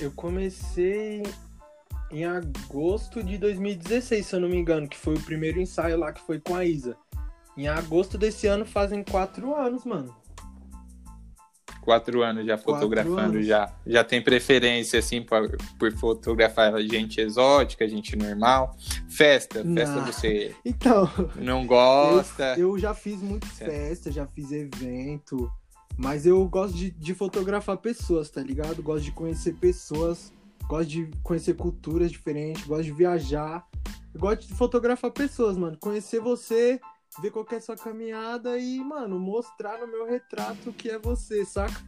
eu 0.00 0.10
comecei 0.12 1.22
em 2.10 2.24
agosto 2.24 3.22
de 3.22 3.38
2016, 3.38 4.26
se 4.26 4.36
eu 4.36 4.40
não 4.40 4.48
me 4.48 4.56
engano, 4.56 4.88
que 4.88 4.96
foi 4.96 5.14
o 5.14 5.20
primeiro 5.20 5.60
ensaio 5.60 5.98
lá 5.98 6.12
que 6.12 6.20
foi 6.20 6.38
com 6.38 6.54
a 6.54 6.64
Isa. 6.64 6.96
Em 7.56 7.66
agosto 7.68 8.18
desse 8.18 8.46
ano 8.46 8.64
fazem 8.66 9.02
quatro 9.02 9.54
anos, 9.54 9.84
mano. 9.84 10.14
Quatro 11.84 12.22
anos 12.22 12.46
já 12.46 12.56
fotografando, 12.56 13.36
anos. 13.36 13.46
já. 13.46 13.70
Já 13.86 14.02
tem 14.02 14.22
preferência, 14.22 14.98
assim, 14.98 15.20
por, 15.22 15.54
por 15.78 15.92
fotografar 15.92 16.80
gente 16.80 17.20
exótica, 17.20 17.86
gente 17.86 18.16
normal. 18.16 18.74
Festa, 19.08 19.62
festa 19.62 19.96
Não. 19.96 20.06
você 20.06 20.54
Então, 20.64 21.08
não 21.36 21.66
gosta. 21.66 22.54
eu, 22.56 22.70
eu 22.70 22.78
já 22.78 22.94
fiz 22.94 23.20
muito 23.20 23.46
Certo. 23.48 23.70
festa, 23.70 24.10
já 24.10 24.26
fiz 24.26 24.50
evento, 24.50 25.50
mas 25.96 26.24
eu 26.24 26.42
gosto 26.48 26.74
de, 26.74 26.90
de 26.90 27.14
fotografar 27.14 27.76
pessoas, 27.76 28.30
tá 28.30 28.40
ligado? 28.40 28.82
Gosto 28.82 29.04
de 29.04 29.12
conhecer 29.12 29.52
pessoas, 29.54 30.32
gosto 30.66 30.88
de 30.88 31.10
conhecer 31.22 31.54
culturas 31.54 32.10
diferentes, 32.10 32.64
gosto 32.66 32.84
de 32.84 32.92
viajar. 32.92 33.66
Gosto 34.16 34.46
de 34.46 34.54
fotografar 34.54 35.10
pessoas, 35.10 35.56
mano. 35.56 35.76
Conhecer 35.78 36.20
você, 36.20 36.80
ver 37.22 37.30
qual 37.30 37.44
que 37.44 37.54
é 37.54 37.58
a 37.58 37.60
sua 37.60 37.76
caminhada 37.76 38.58
e, 38.58 38.78
mano, 38.80 39.18
mostrar 39.18 39.78
no 39.78 39.86
meu 39.86 40.06
retrato 40.06 40.72
que 40.72 40.90
é 40.90 40.98
você, 40.98 41.44
saca? 41.44 41.80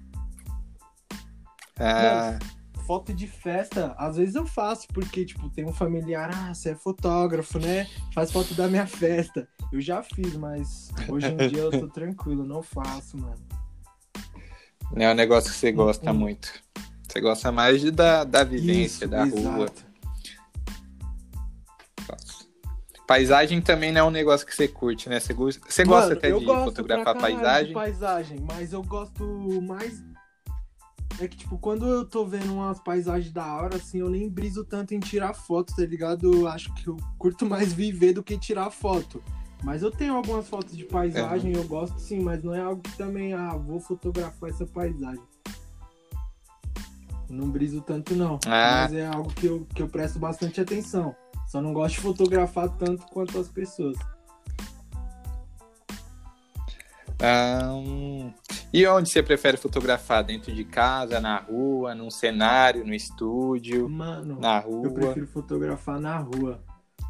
Ah, 1.78 2.38
Foto 2.86 3.12
de 3.12 3.26
festa, 3.26 3.96
às 3.98 4.16
vezes 4.16 4.36
eu 4.36 4.46
faço, 4.46 4.86
porque, 4.94 5.24
tipo, 5.24 5.50
tem 5.50 5.64
um 5.64 5.72
familiar, 5.72 6.30
ah, 6.32 6.54
você 6.54 6.70
é 6.70 6.74
fotógrafo, 6.76 7.58
né? 7.58 7.88
Faz 8.14 8.30
foto 8.30 8.54
da 8.54 8.68
minha 8.68 8.86
festa. 8.86 9.48
Eu 9.72 9.80
já 9.80 10.04
fiz, 10.04 10.36
mas 10.36 10.90
hoje 11.08 11.26
em 11.26 11.36
dia 11.48 11.58
eu 11.62 11.70
tô 11.72 11.88
tranquilo, 11.90 12.44
não 12.46 12.62
faço, 12.62 13.16
mano. 13.18 13.44
não 14.92 15.02
é 15.04 15.10
um 15.10 15.16
negócio 15.16 15.50
que 15.50 15.56
você 15.58 15.72
gosta 15.72 16.12
Hum. 16.12 16.14
muito. 16.14 16.52
Você 17.08 17.20
gosta 17.20 17.50
mais 17.50 17.80
de, 17.80 17.90
da, 17.90 18.22
da 18.22 18.44
vivência, 18.44 19.04
Isso, 19.06 19.08
da 19.08 19.24
rua. 19.24 19.38
exato. 19.40 19.58
Nossa. 19.58 19.85
Paisagem 23.06 23.60
também 23.60 23.92
não 23.92 24.00
é 24.00 24.04
um 24.04 24.10
negócio 24.10 24.46
que 24.46 24.54
você 24.54 24.66
curte, 24.66 25.08
né? 25.08 25.20
Você, 25.20 25.32
gosta- 25.32 25.60
você 25.68 25.84
Mano, 25.84 25.96
gosta 25.96 26.14
até 26.14 26.32
eu 26.32 26.40
de 26.40 26.46
fotografar 26.46 27.16
paisagem? 27.16 27.68
de 27.68 27.72
paisagem, 27.74 28.40
mas 28.40 28.72
eu 28.72 28.82
gosto 28.82 29.24
mais. 29.62 30.02
É 31.20 31.28
que, 31.28 31.36
tipo, 31.36 31.56
quando 31.56 31.86
eu 31.86 32.04
tô 32.04 32.26
vendo 32.26 32.52
umas 32.52 32.78
paisagens 32.80 33.32
da 33.32 33.46
hora, 33.56 33.76
assim, 33.76 33.98
eu 34.00 34.10
nem 34.10 34.28
briso 34.28 34.64
tanto 34.64 34.92
em 34.92 35.00
tirar 35.00 35.32
foto, 35.32 35.74
tá 35.74 35.86
ligado? 35.86 36.30
Eu 36.34 36.48
acho 36.48 36.74
que 36.74 36.88
eu 36.88 36.96
curto 37.16 37.46
mais 37.46 37.72
viver 37.72 38.12
do 38.12 38.22
que 38.22 38.36
tirar 38.36 38.70
foto. 38.70 39.22
Mas 39.62 39.82
eu 39.82 39.90
tenho 39.90 40.14
algumas 40.14 40.46
fotos 40.48 40.76
de 40.76 40.84
paisagem, 40.84 41.54
eu 41.54 41.64
gosto 41.64 41.98
sim, 41.98 42.20
mas 42.20 42.42
não 42.42 42.54
é 42.54 42.60
algo 42.60 42.82
que 42.82 42.94
também, 42.98 43.32
ah, 43.32 43.56
vou 43.56 43.80
fotografar 43.80 44.50
essa 44.50 44.66
paisagem. 44.66 45.22
Não 47.30 47.48
briso 47.50 47.80
tanto, 47.80 48.14
não. 48.14 48.38
Ah. 48.46 48.82
Mas 48.82 48.92
é 48.92 49.06
algo 49.06 49.32
que 49.32 49.46
eu, 49.46 49.66
que 49.74 49.82
eu 49.82 49.88
presto 49.88 50.18
bastante 50.18 50.60
atenção. 50.60 51.14
Só 51.56 51.62
não 51.62 51.72
gosto 51.72 51.94
de 51.94 52.00
fotografar 52.02 52.68
tanto 52.76 53.06
quanto 53.06 53.38
as 53.38 53.48
pessoas. 53.48 53.96
Hum. 57.72 58.30
E 58.70 58.86
onde 58.86 59.08
você 59.08 59.22
prefere 59.22 59.56
fotografar? 59.56 60.22
Dentro 60.22 60.54
de 60.54 60.64
casa, 60.66 61.18
na 61.18 61.38
rua, 61.38 61.94
num 61.94 62.10
cenário, 62.10 62.84
no 62.86 62.92
estúdio, 62.92 63.88
Mano, 63.88 64.38
na 64.38 64.58
eu 64.66 64.82
rua? 64.82 64.92
prefiro 64.92 65.26
fotografar 65.28 65.98
na 65.98 66.18
rua. 66.18 66.62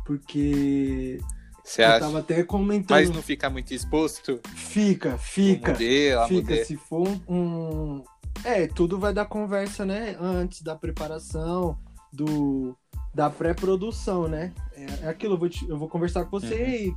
Porque 0.04 1.18
Você 1.64 1.82
eu 1.82 1.88
acha? 1.88 1.98
tava 2.00 2.20
até 2.20 2.44
comentando. 2.44 2.90
Mas 2.98 3.11
não 3.11 3.20
fica 3.22 3.50
muito 3.50 3.74
exposto? 3.74 4.38
Fica, 4.54 5.18
fica. 5.18 5.72
modelo, 5.72 6.28
Fica, 6.28 6.40
modelo. 6.50 6.64
se 6.66 6.76
for 6.76 7.09
um, 7.09 7.20
um- 7.28 8.04
É, 8.44 8.68
tudo 8.68 8.96
vai 8.96 9.12
dar 9.12 9.24
conversa, 9.24 9.85
né? 9.85 10.16
Antes 10.20 10.62
da 10.62 10.76
preparação, 10.76 11.76
do 12.12 12.76
da 13.16 13.31
pré-produção, 13.31 14.29
né? 14.29 14.52
É, 14.74 15.07
é 15.07 15.09
aquilo, 15.09 15.35
eu 15.35 15.38
vou, 15.38 15.48
te- 15.48 15.66
eu 15.66 15.79
vou 15.79 15.88
conversar 15.88 16.26
com 16.26 16.38
você 16.38 16.55
Uhum. 16.55 16.68
e 16.68 16.96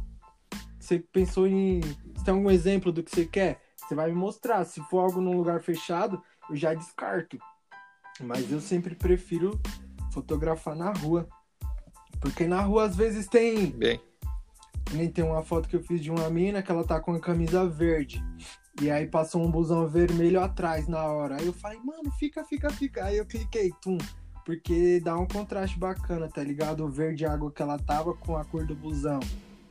você 0.77 0.99
pensou 0.99 1.47
em. 1.47 1.79
Você 1.79 2.25
tem 2.25 2.33
algum 2.33 2.51
exemplo 2.51 2.91
do 2.91 3.01
que 3.01 3.09
você 3.09 3.25
quer? 3.25 3.61
Você 3.77 3.95
vai 3.95 4.09
me 4.09 4.15
mostrar. 4.15 4.65
Se 4.65 4.81
for 4.89 4.99
algo 4.99 5.21
num 5.21 5.37
lugar 5.37 5.61
fechado, 5.61 6.21
eu 6.49 6.57
já 6.57 6.73
descarto. 6.73 7.37
Mas 8.19 8.51
eu 8.51 8.59
sempre 8.59 8.95
prefiro 8.95 9.57
fotografar 10.11 10.75
na 10.75 10.91
rua. 10.91 11.25
Porque 12.19 12.45
na 12.45 12.59
rua 12.61 12.83
às 12.83 12.97
vezes 12.97 13.25
tem 13.29 13.67
Bem, 13.71 14.01
Nem 14.91 15.09
tem 15.09 15.23
uma 15.23 15.41
foto 15.41 15.69
que 15.69 15.77
eu 15.77 15.83
fiz 15.83 16.01
de 16.01 16.11
uma 16.11 16.29
mina 16.29 16.61
que 16.61 16.69
ela 16.69 16.83
tá 16.83 16.99
com 16.99 17.13
a 17.13 17.19
camisa 17.19 17.65
verde. 17.65 18.21
E 18.81 18.91
aí 18.91 19.07
passou 19.07 19.41
um 19.41 19.49
busão 19.49 19.87
vermelho 19.87 20.41
atrás 20.41 20.85
na 20.85 21.01
hora. 21.05 21.37
Aí 21.37 21.45
eu 21.45 21.53
falei, 21.53 21.79
mano, 21.79 22.11
fica, 22.19 22.43
fica, 22.43 22.69
fica. 22.71 23.05
Aí 23.05 23.15
eu 23.17 23.25
cliquei, 23.25 23.71
tum. 23.81 23.97
Porque 24.49 24.99
dá 24.99 25.15
um 25.15 25.27
contraste 25.27 25.77
bacana, 25.77 26.27
tá 26.27 26.43
ligado? 26.43 26.83
O 26.83 26.89
verde 26.89 27.23
água 27.23 27.51
que 27.51 27.61
ela 27.61 27.77
tava 27.77 28.15
com 28.15 28.35
a 28.35 28.43
cor 28.43 28.65
do 28.65 28.73
busão. 28.73 29.19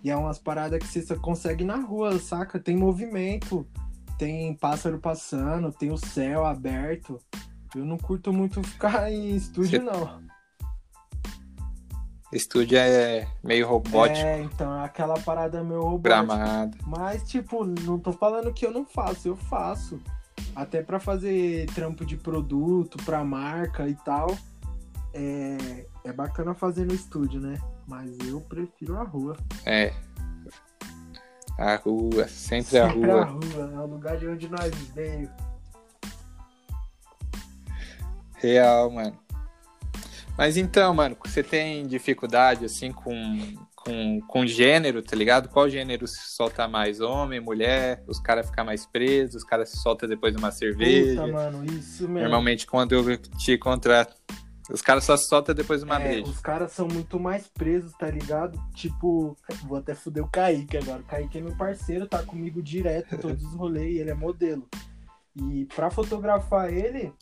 E 0.05 0.09
é 0.09 0.15
umas 0.17 0.39
paradas 0.39 0.79
que 0.79 0.87
você 0.87 1.03
só 1.03 1.17
consegue 1.17 1.65
na 1.65 1.75
rua, 1.79 2.17
saca? 2.21 2.61
Tem 2.61 2.77
movimento, 2.77 3.67
tem 4.17 4.55
pássaro 4.55 5.01
passando, 5.01 5.73
tem 5.73 5.91
o 5.91 5.97
céu 5.99 6.47
aberto. 6.47 7.19
Eu 7.75 7.85
não 7.85 7.99
curto 7.99 8.33
muito 8.33 8.63
ficar 8.63 9.11
em 9.11 9.35
estúdio, 9.35 9.81
Você- 9.81 9.85
não. 9.85 10.21
estúdio 12.33 12.79
é 12.79 13.27
meio 13.43 13.67
robótico, 13.67 14.25
É, 14.29 14.41
então, 14.43 14.81
aquela 14.81 15.19
parada 15.19 15.65
meio 15.65 15.83
robótica. 15.83 16.25
gramado. 16.25 16.79
Mas, 16.87 17.29
tipo, 17.29 17.65
não 17.65 17.99
tô 17.99 18.13
falando 18.13 18.55
que 18.55 18.65
eu 18.65 18.71
não 18.71 18.85
faço, 18.87 19.27
eu 19.27 19.35
faço. 19.35 20.01
Até 20.55 20.85
pra 20.85 21.01
fazer 21.01 21.67
trampo 21.75 22.07
de 22.07 22.17
produto, 22.17 22.97
pra 23.05 23.25
marca 23.25 23.89
e 23.89 23.97
tal. 23.97 24.39
É, 25.21 25.87
é 26.05 26.13
bacana 26.13 26.55
fazer 26.55 26.85
no 26.85 26.95
estúdio, 26.95 27.41
né? 27.41 27.59
Mas 27.89 28.17
eu 28.29 28.41
prefiro 28.41 28.97
a 28.97 29.03
rua. 29.03 29.37
É. 29.67 29.93
A 31.59 31.75
rua, 31.75 32.29
sempre, 32.29 32.79
a 32.79 32.89
Sempre 32.89 33.07
rua. 33.11 33.23
a 33.23 33.25
rua, 33.25 33.73
é 33.75 33.79
o 33.81 33.87
lugar 33.87 34.17
de 34.17 34.29
onde 34.29 34.49
nós 34.49 34.73
veio. 34.95 35.29
Real, 38.37 38.89
mano. 38.93 39.19
Mas 40.37 40.57
então, 40.57 40.95
mano, 40.95 41.17
você 41.25 41.43
tem 41.43 41.85
dificuldade, 41.85 42.65
assim, 42.65 42.93
com, 42.93 43.57
com, 43.75 44.21
com 44.21 44.47
gênero, 44.47 45.03
tá 45.03 45.17
ligado? 45.17 45.49
Qual 45.49 45.69
gênero 45.69 46.07
se 46.07 46.31
solta 46.31 46.69
mais? 46.69 47.01
Homem, 47.01 47.41
mulher? 47.41 48.05
Os 48.07 48.21
caras 48.21 48.47
ficam 48.47 48.65
mais 48.65 48.87
presos? 48.87 49.43
Os 49.43 49.45
caras 49.45 49.71
se 49.71 49.79
soltam 49.79 50.09
depois 50.09 50.33
de 50.33 50.39
uma 50.39 50.53
cerveja? 50.53 51.21
Puta, 51.23 51.33
mano, 51.33 51.65
isso 51.65 52.05
mesmo. 52.05 52.21
Normalmente, 52.21 52.69
quando 52.69 52.93
eu 52.93 53.17
te 53.17 53.59
contrato, 53.59 54.15
os 54.71 54.83
caras 54.83 55.05
só 55.05 55.17
se 55.17 55.27
soltam 55.29 55.55
depois 55.55 55.81
de 55.81 55.87
uma 55.87 56.01
É, 56.01 56.09
breja. 56.09 56.31
os 56.31 56.41
caras 56.41 56.73
são 56.73 56.87
muito 56.89 57.19
mais 57.19 57.47
presos, 57.49 57.93
tá 57.93 58.11
ligado? 58.11 58.59
Tipo, 58.75 59.37
vou 59.67 59.79
até 59.79 59.95
fuder 59.95 60.25
o 60.25 60.29
Kaique 60.29 60.77
agora. 60.77 61.01
O 61.01 61.05
Kaique 61.05 61.39
é 61.39 61.41
meu 61.41 61.57
parceiro, 61.57 62.07
tá 62.07 62.23
comigo 62.23 62.63
direto 62.63 63.15
em 63.15 63.19
todos 63.19 63.43
os 63.45 63.55
rolês, 63.55 63.95
e 63.95 63.99
ele 63.99 64.11
é 64.11 64.15
modelo. 64.15 64.67
E 65.37 65.67
pra 65.75 65.91
fotografar 65.91 66.73
ele, 66.73 67.13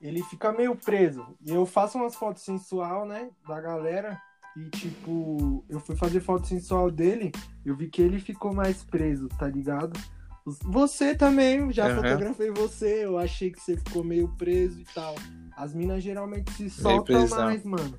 ele 0.00 0.22
fica 0.24 0.52
meio 0.52 0.76
preso. 0.76 1.26
E 1.44 1.52
eu 1.52 1.64
faço 1.66 1.96
umas 1.98 2.14
fotos 2.14 2.42
sensual, 2.42 3.06
né, 3.06 3.30
da 3.48 3.60
galera. 3.60 4.20
E 4.56 4.70
tipo, 4.70 5.64
eu 5.68 5.78
fui 5.80 5.96
fazer 5.96 6.20
foto 6.20 6.46
sensual 6.46 6.90
dele, 6.90 7.30
eu 7.64 7.76
vi 7.76 7.88
que 7.88 8.00
ele 8.00 8.18
ficou 8.18 8.54
mais 8.54 8.82
preso, 8.82 9.28
tá 9.38 9.46
ligado? 9.48 9.98
Você 10.46 11.12
também, 11.14 11.72
já 11.72 11.86
Aham. 11.86 11.96
fotografei 11.96 12.50
você, 12.52 13.04
eu 13.04 13.18
achei 13.18 13.50
que 13.50 13.60
você 13.60 13.76
ficou 13.76 14.04
meio 14.04 14.28
preso 14.36 14.80
e 14.80 14.84
tal. 14.94 15.16
As 15.56 15.74
minas 15.74 16.02
geralmente 16.04 16.52
se 16.52 16.70
soltam 16.70 17.26
mais, 17.28 17.64
mano. 17.64 17.98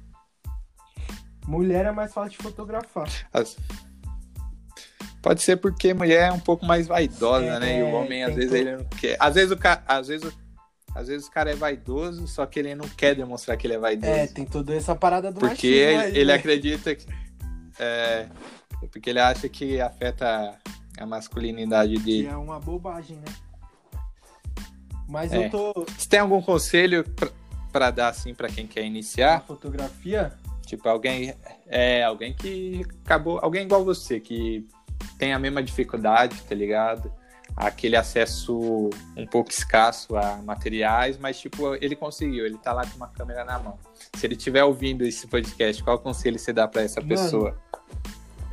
Mulher 1.45 1.85
é 1.85 1.91
mais 1.91 2.13
fácil 2.13 2.31
de 2.31 2.37
fotografar. 2.37 3.09
As- 3.33 3.57
Pode 5.21 5.41
ser 5.41 5.57
porque 5.57 5.93
mulher 5.93 6.29
é 6.29 6.31
um 6.31 6.39
pouco 6.39 6.65
mais 6.65 6.87
vaidosa, 6.87 7.55
É, 7.55 7.59
né? 7.59 7.79
E 7.79 7.83
o 7.83 7.89
homem, 7.91 8.23
às 8.23 8.33
vezes, 8.35 8.53
ele 8.53 8.77
não 8.77 8.85
quer. 8.85 9.17
Às 9.19 9.35
vezes 9.35 9.51
o 9.51 9.57
cara. 9.57 9.83
Às 9.85 10.07
vezes, 10.07 10.25
o- 10.31 10.33
às 10.95 11.07
vezes 11.09 11.27
o 11.27 11.31
cara 11.31 11.51
é 11.51 11.55
vaidoso, 11.55 12.27
só 12.27 12.45
que 12.45 12.59
ele 12.59 12.73
não 12.75 12.87
quer 12.87 13.13
demonstrar 13.13 13.57
que 13.57 13.67
ele 13.67 13.73
é 13.73 13.77
vaidoso. 13.79 14.09
É, 14.09 14.27
tem 14.27 14.45
toda 14.45 14.73
essa 14.73 14.95
parada 14.95 15.29
do 15.31 15.39
porque 15.39 15.67
ele, 15.67 15.97
aí, 15.97 16.11
ele 16.17 16.25
né? 16.25 16.33
acredita 16.35 16.95
que. 16.95 17.05
É, 17.77 18.27
porque 18.91 19.09
ele 19.09 19.19
acha 19.19 19.49
que 19.49 19.81
afeta 19.81 20.57
a 20.97 21.05
masculinidade 21.05 21.93
Que 21.95 21.99
dele. 21.99 22.27
é 22.27 22.35
uma 22.35 22.59
bobagem, 22.59 23.17
né? 23.17 23.33
Mas 25.07 25.31
É. 25.31 25.45
eu 25.45 25.49
tô 25.49 25.85
Você 25.97 26.07
tem 26.09 26.19
algum 26.19 26.41
conselho 26.41 27.03
pra, 27.09 27.29
pra 27.71 27.91
dar, 27.91 28.09
assim, 28.09 28.33
pra 28.33 28.49
quem 28.49 28.67
quer 28.67 28.83
iniciar? 28.83 29.41
fotografia. 29.45 30.33
Tipo, 30.65 30.89
alguém. 30.89 31.33
É, 31.65 32.03
alguém 32.03 32.33
que 32.33 32.85
acabou. 33.05 33.39
Alguém 33.41 33.63
igual 33.63 33.85
você, 33.85 34.19
que 34.19 34.67
tem 35.17 35.33
a 35.33 35.39
mesma 35.39 35.63
dificuldade, 35.63 36.41
tá 36.41 36.53
ligado? 36.53 37.09
Aquele 37.55 37.95
acesso 37.95 38.89
um 39.15 39.25
pouco 39.25 39.49
escasso 39.49 40.17
a 40.17 40.35
materiais, 40.43 41.17
mas, 41.17 41.39
tipo, 41.39 41.73
ele 41.75 41.95
conseguiu, 41.95 42.45
ele 42.45 42.57
tá 42.57 42.73
lá 42.73 42.85
com 42.85 42.97
uma 42.97 43.07
câmera 43.07 43.45
na 43.45 43.57
mão. 43.57 43.79
Se 44.15 44.27
ele 44.27 44.35
estiver 44.35 44.63
ouvindo 44.65 45.03
esse 45.05 45.25
podcast, 45.25 45.81
qual 45.81 45.97
conselho 45.99 46.37
você 46.37 46.51
dá 46.51 46.67
pra 46.67 46.81
essa 46.81 46.99
Mano, 46.99 47.09
pessoa? 47.09 47.57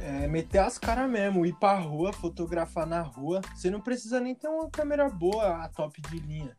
É 0.07 0.27
meter 0.29 0.59
as 0.59 0.77
caras 0.79 1.11
mesmo, 1.11 1.47
ir 1.47 1.55
pra 1.55 1.79
rua, 1.79 2.12
fotografar 2.12 2.87
na 2.87 3.01
rua. 3.01 3.40
Você 3.55 3.71
não 3.71 3.81
precisa 3.81 4.21
nem 4.21 4.35
ter 4.35 4.49
uma 4.49 4.69
câmera 4.69 5.09
boa, 5.09 5.64
a 5.64 5.69
top 5.71 5.99
de 6.03 6.19
linha. 6.19 6.55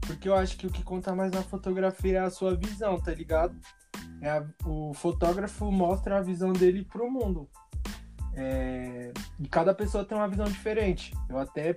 Porque 0.00 0.26
eu 0.26 0.34
acho 0.34 0.56
que 0.56 0.66
o 0.66 0.70
que 0.70 0.82
conta 0.82 1.14
mais 1.14 1.30
na 1.30 1.42
fotografia 1.42 2.16
é 2.16 2.20
a 2.22 2.30
sua 2.30 2.56
visão, 2.56 2.98
tá 2.98 3.12
ligado? 3.12 3.54
É 4.22 4.30
a- 4.30 4.46
o 4.64 4.94
fotógrafo 4.94 5.70
mostra 5.70 6.16
a 6.16 6.22
visão 6.22 6.50
dele 6.50 6.82
pro 6.82 7.10
mundo. 7.10 7.46
É, 8.34 9.12
e 9.38 9.46
cada 9.48 9.74
pessoa 9.74 10.02
tem 10.02 10.16
uma 10.16 10.26
visão 10.26 10.46
diferente. 10.46 11.12
Eu 11.28 11.38
até 11.38 11.74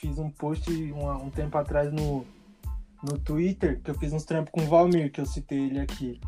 fiz 0.00 0.18
um 0.18 0.30
post 0.30 0.70
um, 0.94 1.28
tempo 1.28 1.58
atrás 1.58 1.92
no, 1.92 2.26
no 3.02 3.18
Twitter, 3.18 3.82
que 3.82 3.90
eu 3.90 3.94
fiz 3.98 4.14
uns 4.14 4.24
trampos 4.24 4.50
com 4.50 4.62
o 4.62 4.66
Valmir, 4.66 5.12
que 5.12 5.20
eu 5.20 5.26
citei 5.26 5.66
ele 5.66 5.78
aqui. 5.78 6.18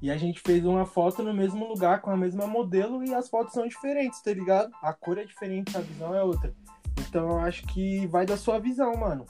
E 0.00 0.10
a 0.10 0.16
gente 0.16 0.40
fez 0.40 0.64
uma 0.64 0.86
foto 0.86 1.22
no 1.22 1.34
mesmo 1.34 1.66
lugar, 1.66 2.00
com 2.00 2.10
a 2.10 2.16
mesma 2.16 2.46
modelo, 2.46 3.04
e 3.04 3.12
as 3.12 3.28
fotos 3.28 3.52
são 3.52 3.66
diferentes, 3.66 4.22
tá 4.22 4.32
ligado? 4.32 4.70
A 4.80 4.92
cor 4.92 5.18
é 5.18 5.24
diferente, 5.24 5.76
a 5.76 5.80
visão 5.80 6.14
é 6.14 6.22
outra. 6.22 6.54
Então 7.00 7.28
eu 7.28 7.38
acho 7.38 7.66
que 7.66 8.06
vai 8.06 8.24
da 8.24 8.36
sua 8.36 8.60
visão, 8.60 8.94
mano. 8.94 9.26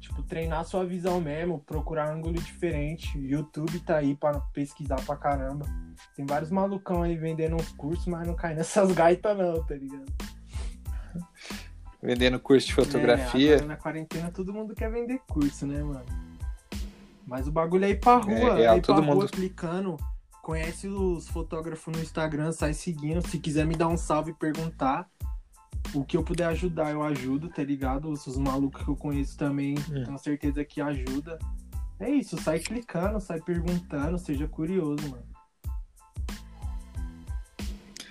Tipo, 0.00 0.22
treinar 0.22 0.60
a 0.60 0.64
sua 0.64 0.86
visão 0.86 1.20
mesmo, 1.20 1.60
procurar 1.60 2.10
ângulo 2.10 2.34
diferente. 2.34 3.18
YouTube 3.18 3.78
tá 3.80 3.98
aí 3.98 4.14
pra 4.14 4.40
pesquisar 4.54 4.96
pra 5.04 5.16
caramba. 5.16 5.66
Tem 6.14 6.24
vários 6.24 6.50
malucão 6.50 7.02
aí 7.02 7.16
vendendo 7.16 7.56
uns 7.56 7.68
cursos, 7.72 8.06
mas 8.06 8.26
não 8.26 8.34
cai 8.34 8.54
nessas 8.54 8.92
gaitas 8.96 9.36
não, 9.36 9.62
tá 9.64 9.74
ligado? 9.74 10.06
Vendendo 12.02 12.38
curso 12.40 12.68
de 12.68 12.74
fotografia. 12.74 13.56
É, 13.56 13.62
na 13.62 13.76
quarentena 13.76 14.30
todo 14.30 14.52
mundo 14.52 14.74
quer 14.74 14.90
vender 14.90 15.20
curso, 15.28 15.66
né, 15.66 15.82
mano? 15.82 16.25
Mas 17.26 17.48
o 17.48 17.52
bagulho 17.52 17.84
é 17.84 17.90
ir 17.90 18.00
pra 18.00 18.16
rua, 18.18 18.58
É, 18.60 18.66
é, 18.66 18.76
ir 18.76 18.82
todo 18.82 18.96
pra 19.02 19.06
rua 19.06 19.14
mundo- 19.24 19.30
clicando. 19.30 19.96
Conhece 20.42 20.86
os 20.86 21.26
fotógrafos 21.28 21.92
no 21.96 22.00
Instagram, 22.00 22.52
sai 22.52 22.72
seguindo. 22.72 23.26
Se 23.26 23.38
quiser 23.40 23.66
me 23.66 23.74
dar 23.74 23.88
um 23.88 23.96
salve 23.96 24.30
e 24.30 24.34
perguntar, 24.34 25.10
o 25.92 26.04
que 26.04 26.16
eu 26.16 26.22
puder 26.22 26.46
ajudar, 26.46 26.92
eu 26.92 27.02
ajudo, 27.02 27.48
tá 27.48 27.64
ligado? 27.64 28.08
Os, 28.08 28.26
os 28.28 28.38
malucos 28.38 28.82
que 28.84 28.88
eu 28.88 28.94
conheço 28.96 29.36
também, 29.36 29.74
Hum. 29.90 30.04
tenho 30.04 30.18
certeza 30.18 30.64
que 30.64 30.80
ajuda. 30.80 31.36
É 31.98 32.08
isso, 32.10 32.40
sai 32.40 32.60
clicando, 32.60 33.18
sai 33.20 33.40
perguntando, 33.40 34.18
seja 34.18 34.46
curioso, 34.46 35.02
mano. 35.10 35.24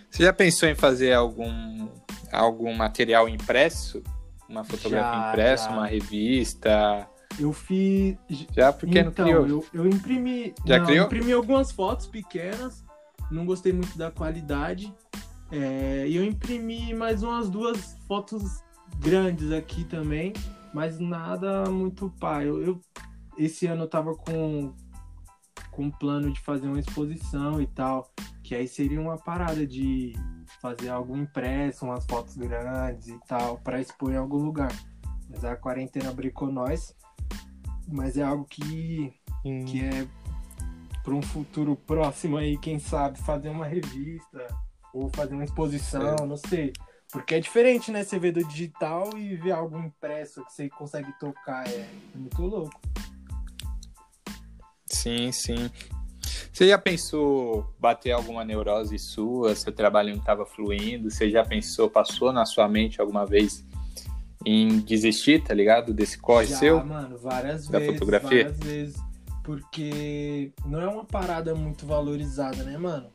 Você 0.09 0.23
já 0.23 0.33
pensou 0.33 0.67
em 0.69 0.75
fazer 0.75 1.13
algum, 1.13 1.87
algum 2.31 2.73
material 2.75 3.27
impresso? 3.29 4.01
Uma 4.47 4.63
fotografia 4.63 5.19
Já, 5.21 5.29
impressa, 5.29 5.65
já. 5.69 5.71
uma 5.71 5.85
revista? 5.87 7.07
Eu 7.39 7.51
fiz. 7.51 8.17
Já 8.53 8.71
porque 8.71 9.01
não 9.03 9.11
então, 9.11 9.25
criou? 9.25 9.47
eu, 9.47 9.65
eu 9.73 9.87
imprimi. 9.87 10.53
Já 10.65 10.79
não, 10.79 10.85
criou? 10.85 11.05
imprimi 11.05 11.31
algumas 11.33 11.71
fotos 11.71 12.07
pequenas, 12.07 12.83
não 13.31 13.45
gostei 13.45 13.73
muito 13.73 13.97
da 13.97 14.09
qualidade. 14.11 14.93
É, 15.51 16.05
e 16.07 16.15
eu 16.15 16.23
imprimi 16.23 16.93
mais 16.93 17.21
umas 17.23 17.49
duas 17.49 17.95
fotos 18.07 18.63
grandes 18.99 19.51
aqui 19.51 19.83
também, 19.83 20.33
mas 20.73 20.99
nada 20.99 21.69
muito 21.69 22.09
pá. 22.19 22.43
Eu, 22.43 22.61
eu- 22.61 22.81
esse 23.37 23.67
ano 23.67 23.83
eu 23.83 23.87
tava 23.89 24.15
com 24.15 24.73
com 25.71 25.91
plano 25.91 26.31
de 26.31 26.39
fazer 26.39 26.67
uma 26.67 26.79
exposição 26.79 27.59
e 27.61 27.67
tal, 27.67 28.09
que 28.41 28.55
aí 28.55 28.65
seria 28.65 28.99
uma 29.01 29.17
parada 29.17 29.67
de 29.67 30.13
fazer 30.61 30.87
algo 30.87 31.17
impresso, 31.17 31.83
umas 31.83 32.05
fotos 32.05 32.37
grandes 32.37 33.09
e 33.09 33.19
tal, 33.27 33.57
para 33.57 33.81
expor 33.81 34.13
em 34.13 34.15
algum 34.15 34.37
lugar. 34.37 34.71
Mas 35.29 35.43
a 35.43 35.53
quarentena 35.57 36.13
brincou 36.13 36.49
nós, 36.49 36.95
mas 37.87 38.17
é 38.17 38.23
algo 38.23 38.45
que 38.45 39.13
Hum, 39.45 39.65
que 39.65 39.83
é 39.83 40.07
para 41.03 41.13
um 41.13 41.21
futuro 41.21 41.75
próximo 41.75 42.35
aí, 42.37 42.57
quem 42.57 42.79
sabe, 42.79 43.19
fazer 43.19 43.49
uma 43.49 43.65
revista 43.67 44.47
ou 44.91 45.09
fazer 45.09 45.35
uma 45.35 45.43
exposição, 45.43 46.15
É. 46.15 46.25
não 46.25 46.37
sei. 46.37 46.73
Porque 47.11 47.35
é 47.35 47.39
diferente, 47.39 47.91
né? 47.91 48.03
Você 48.03 48.17
ver 48.17 48.31
do 48.31 48.43
digital 48.47 49.15
e 49.15 49.35
ver 49.35 49.51
algo 49.51 49.77
impresso 49.79 50.43
que 50.45 50.51
você 50.51 50.67
consegue 50.69 51.13
tocar. 51.19 51.67
É 51.67 51.87
muito 52.15 52.41
louco. 52.41 52.81
Sim, 54.87 55.31
sim. 55.31 55.69
Você 56.51 56.67
já 56.69 56.77
pensou 56.77 57.73
bater 57.79 58.11
alguma 58.11 58.45
neurose 58.45 58.97
sua? 58.97 59.55
Seu 59.55 59.73
trabalho 59.73 60.11
não 60.11 60.19
estava 60.19 60.45
fluindo? 60.45 61.11
Você 61.11 61.29
já 61.29 61.43
pensou, 61.43 61.89
passou 61.89 62.31
na 62.31 62.45
sua 62.45 62.67
mente 62.67 63.01
alguma 63.01 63.25
vez 63.25 63.64
em 64.45 64.79
desistir, 64.79 65.43
tá 65.43 65.53
ligado? 65.53 65.93
Desse 65.93 66.17
corre 66.17 66.45
Já, 66.47 66.57
seu? 66.57 66.85
mano, 66.85 67.17
várias 67.17 67.67
Da 67.67 67.79
vezes. 67.79 67.93
fotografia? 67.93 68.43
Várias 68.43 68.59
vezes. 68.59 68.95
Porque 69.43 70.51
não 70.65 70.81
é 70.81 70.87
uma 70.87 71.05
parada 71.05 71.53
muito 71.55 71.85
valorizada, 71.85 72.63
né, 72.63 72.77
mano? 72.77 73.09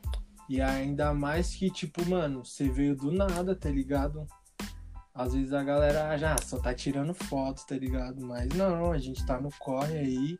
E 0.48 0.60
ainda 0.60 1.12
mais 1.14 1.54
que, 1.54 1.70
tipo, 1.70 2.08
mano, 2.08 2.44
você 2.44 2.68
veio 2.68 2.96
do 2.96 3.10
nada, 3.12 3.54
tá 3.54 3.68
ligado? 3.68 4.26
Às 5.14 5.34
vezes 5.34 5.52
a 5.52 5.62
galera 5.62 6.16
já 6.16 6.36
só 6.38 6.58
tá 6.58 6.72
tirando 6.74 7.12
fotos, 7.14 7.64
tá 7.64 7.76
ligado? 7.76 8.20
Mas 8.24 8.48
não, 8.54 8.90
a 8.92 8.98
gente 8.98 9.24
tá 9.26 9.40
no 9.40 9.50
corre 9.58 9.98
aí. 9.98 10.38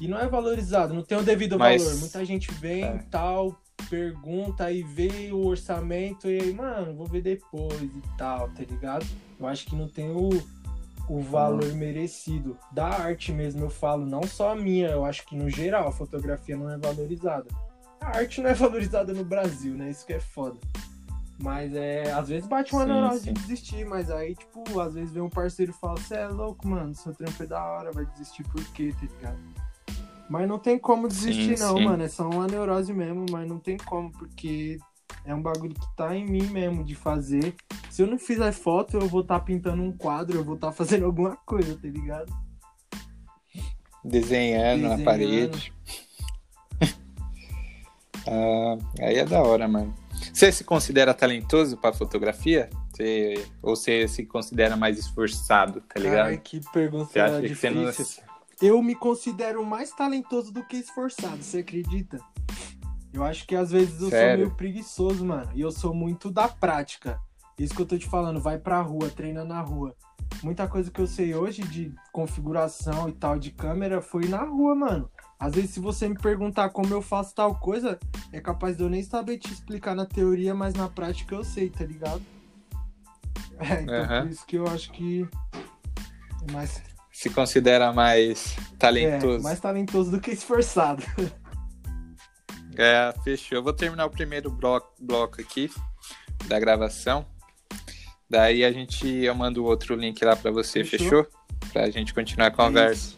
E 0.00 0.06
não 0.08 0.18
é 0.18 0.28
valorizado, 0.28 0.92
não 0.92 1.02
tem 1.02 1.16
o 1.18 1.22
devido 1.22 1.58
Mas- 1.58 1.82
valor. 1.82 1.98
Muita 2.00 2.24
gente 2.24 2.52
vem 2.54 2.84
É. 2.84 2.98
tal, 3.10 3.56
pergunta 3.88 4.70
e 4.72 4.82
vê 4.82 5.30
o 5.32 5.46
orçamento 5.46 6.28
e 6.28 6.40
aí, 6.40 6.52
mano, 6.52 6.94
vou 6.94 7.06
ver 7.06 7.22
depois 7.22 7.80
e 7.82 8.02
tal, 8.18 8.48
tá 8.50 8.62
ligado? 8.68 9.06
Eu 9.38 9.46
acho 9.46 9.66
que 9.66 9.76
não 9.76 9.88
tem 9.88 10.10
o, 10.10 10.30
o 11.08 11.20
valor 11.20 11.72
merecido. 11.74 12.56
Da 12.72 12.88
arte 12.88 13.32
mesmo, 13.32 13.64
eu 13.64 13.70
falo, 13.70 14.06
não 14.06 14.22
só 14.22 14.52
a 14.52 14.56
minha, 14.56 14.88
eu 14.88 15.04
acho 15.04 15.26
que 15.26 15.36
no 15.36 15.48
geral 15.50 15.88
a 15.88 15.92
fotografia 15.92 16.56
não 16.56 16.70
é 16.70 16.78
valorizada. 16.78 17.46
A 18.00 18.18
arte 18.18 18.40
não 18.40 18.50
é 18.50 18.54
valorizada 18.54 19.12
no 19.12 19.24
Brasil, 19.24 19.74
né? 19.74 19.90
Isso 19.90 20.06
que 20.06 20.12
é 20.12 20.20
foda. 20.20 20.58
Mas 21.38 21.74
é, 21.74 22.10
às 22.12 22.28
vezes 22.28 22.48
bate 22.48 22.72
uma 22.72 22.86
neurose 22.86 23.24
de 23.24 23.32
desistir, 23.32 23.84
mas 23.84 24.10
aí, 24.10 24.34
tipo, 24.34 24.80
às 24.80 24.94
vezes 24.94 25.12
vem 25.12 25.22
um 25.22 25.28
parceiro 25.28 25.70
e 25.70 25.74
fala, 25.74 25.96
você 25.96 26.14
é 26.14 26.28
louco, 26.28 26.66
mano, 26.66 26.94
seu 26.94 27.14
trampo 27.14 27.42
é 27.42 27.46
da 27.46 27.62
hora, 27.62 27.92
vai 27.92 28.06
desistir 28.06 28.42
por 28.44 28.64
quê, 28.72 28.94
tá 28.98 29.06
ligado? 29.06 29.38
Mas 30.28 30.48
não 30.48 30.58
tem 30.58 30.78
como 30.78 31.06
desistir, 31.06 31.56
Sim, 31.56 31.62
não, 31.62 31.76
sim. 31.76 31.84
mano. 31.84 32.02
É 32.02 32.08
só 32.08 32.28
uma 32.28 32.46
neurose 32.46 32.92
mesmo, 32.92 33.26
mas 33.30 33.48
não 33.48 33.58
tem 33.58 33.76
como, 33.76 34.10
porque 34.12 34.78
é 35.26 35.34
um 35.34 35.42
bagulho 35.42 35.74
que 35.74 35.96
tá 35.96 36.14
em 36.16 36.24
mim 36.24 36.46
mesmo 36.46 36.84
de 36.84 36.94
fazer. 36.94 37.54
Se 37.90 38.02
eu 38.02 38.06
não 38.06 38.18
fizer 38.18 38.52
foto, 38.52 38.96
eu 38.96 39.08
vou 39.08 39.20
estar 39.22 39.40
pintando 39.40 39.82
um 39.82 39.92
quadro, 39.96 40.38
eu 40.38 40.44
vou 40.44 40.54
estar 40.54 40.72
fazendo 40.72 41.04
alguma 41.06 41.36
coisa, 41.36 41.74
tá 41.76 41.88
ligado? 41.88 42.32
Desenhando, 44.04 44.82
na 44.82 44.88
Desenhando. 44.96 45.04
parede. 45.04 45.72
Ah, 48.28 48.76
aí 49.02 49.18
é 49.18 49.24
da 49.24 49.40
hora, 49.40 49.68
mano. 49.68 49.94
Você 50.32 50.50
se 50.50 50.64
considera 50.64 51.14
talentoso 51.14 51.76
pra 51.76 51.92
fotografia? 51.92 52.68
Você, 52.92 53.46
ou 53.62 53.76
você 53.76 54.08
se 54.08 54.26
considera 54.26 54.76
mais 54.76 54.98
esforçado, 54.98 55.80
tá 55.82 56.00
ligado? 56.00 56.26
Ai, 56.26 56.38
que 56.38 56.60
pergunta 56.72 57.04
Você 57.12 57.20
acha 57.20 57.40
que 57.40 57.54
você 57.54 57.70
difícil. 57.70 58.24
não. 58.26 58.68
Eu 58.68 58.82
me 58.82 58.96
considero 58.96 59.64
mais 59.64 59.92
talentoso 59.92 60.50
do 60.52 60.64
que 60.64 60.76
esforçado, 60.76 61.40
você 61.40 61.58
acredita? 61.58 62.18
Eu 63.16 63.24
acho 63.24 63.46
que 63.46 63.56
às 63.56 63.70
vezes 63.70 64.02
eu 64.02 64.10
Sério? 64.10 64.28
sou 64.28 64.36
meio 64.36 64.50
preguiçoso, 64.54 65.24
mano. 65.24 65.50
E 65.54 65.60
eu 65.62 65.72
sou 65.72 65.94
muito 65.94 66.30
da 66.30 66.46
prática. 66.46 67.18
Isso 67.58 67.74
que 67.74 67.80
eu 67.80 67.86
tô 67.86 67.96
te 67.96 68.06
falando, 68.06 68.38
vai 68.38 68.58
pra 68.58 68.82
rua, 68.82 69.08
treina 69.08 69.42
na 69.42 69.62
rua. 69.62 69.96
Muita 70.42 70.68
coisa 70.68 70.90
que 70.90 71.00
eu 71.00 71.06
sei 71.06 71.34
hoje 71.34 71.62
de 71.62 71.94
configuração 72.12 73.08
e 73.08 73.12
tal 73.12 73.38
de 73.38 73.50
câmera 73.50 74.02
foi 74.02 74.28
na 74.28 74.42
rua, 74.44 74.74
mano. 74.74 75.10
Às 75.40 75.54
vezes, 75.54 75.70
se 75.70 75.80
você 75.80 76.06
me 76.06 76.14
perguntar 76.18 76.68
como 76.68 76.92
eu 76.92 77.00
faço 77.00 77.34
tal 77.34 77.54
coisa, 77.58 77.98
é 78.30 78.38
capaz 78.38 78.76
de 78.76 78.82
eu 78.82 78.90
nem 78.90 79.02
saber 79.02 79.38
te 79.38 79.50
explicar 79.50 79.94
na 79.94 80.04
teoria, 80.04 80.54
mas 80.54 80.74
na 80.74 80.86
prática 80.86 81.34
eu 81.34 81.42
sei, 81.42 81.70
tá 81.70 81.84
ligado? 81.84 82.22
É, 83.58 83.80
então 83.84 84.04
Aham. 84.04 84.20
por 84.20 84.30
isso 84.30 84.44
que 84.46 84.56
eu 84.56 84.66
acho 84.68 84.92
que 84.92 85.26
é 86.46 86.52
mais 86.52 86.82
Se 87.10 87.30
considera 87.30 87.90
mais 87.90 88.54
é, 88.58 88.76
talentoso. 88.76 89.42
mais 89.42 89.58
talentoso 89.58 90.10
do 90.10 90.20
que 90.20 90.30
esforçado. 90.30 91.02
É, 92.76 93.12
fechou. 93.24 93.56
Eu 93.58 93.62
vou 93.62 93.72
terminar 93.72 94.04
o 94.06 94.10
primeiro 94.10 94.50
bloco, 94.50 94.92
bloco 94.98 95.40
aqui 95.40 95.70
da 96.46 96.60
gravação. 96.60 97.24
Daí 98.28 98.64
a 98.64 98.72
gente 98.72 99.06
eu 99.06 99.34
mando 99.34 99.64
outro 99.64 99.94
link 99.94 100.22
lá 100.24 100.36
pra 100.36 100.50
você, 100.50 100.84
Fechou. 100.84 101.24
fechou? 101.24 101.26
Pra 101.72 101.88
gente 101.90 102.12
continuar 102.12 102.48
a 102.48 102.50
conversa. 102.50 103.16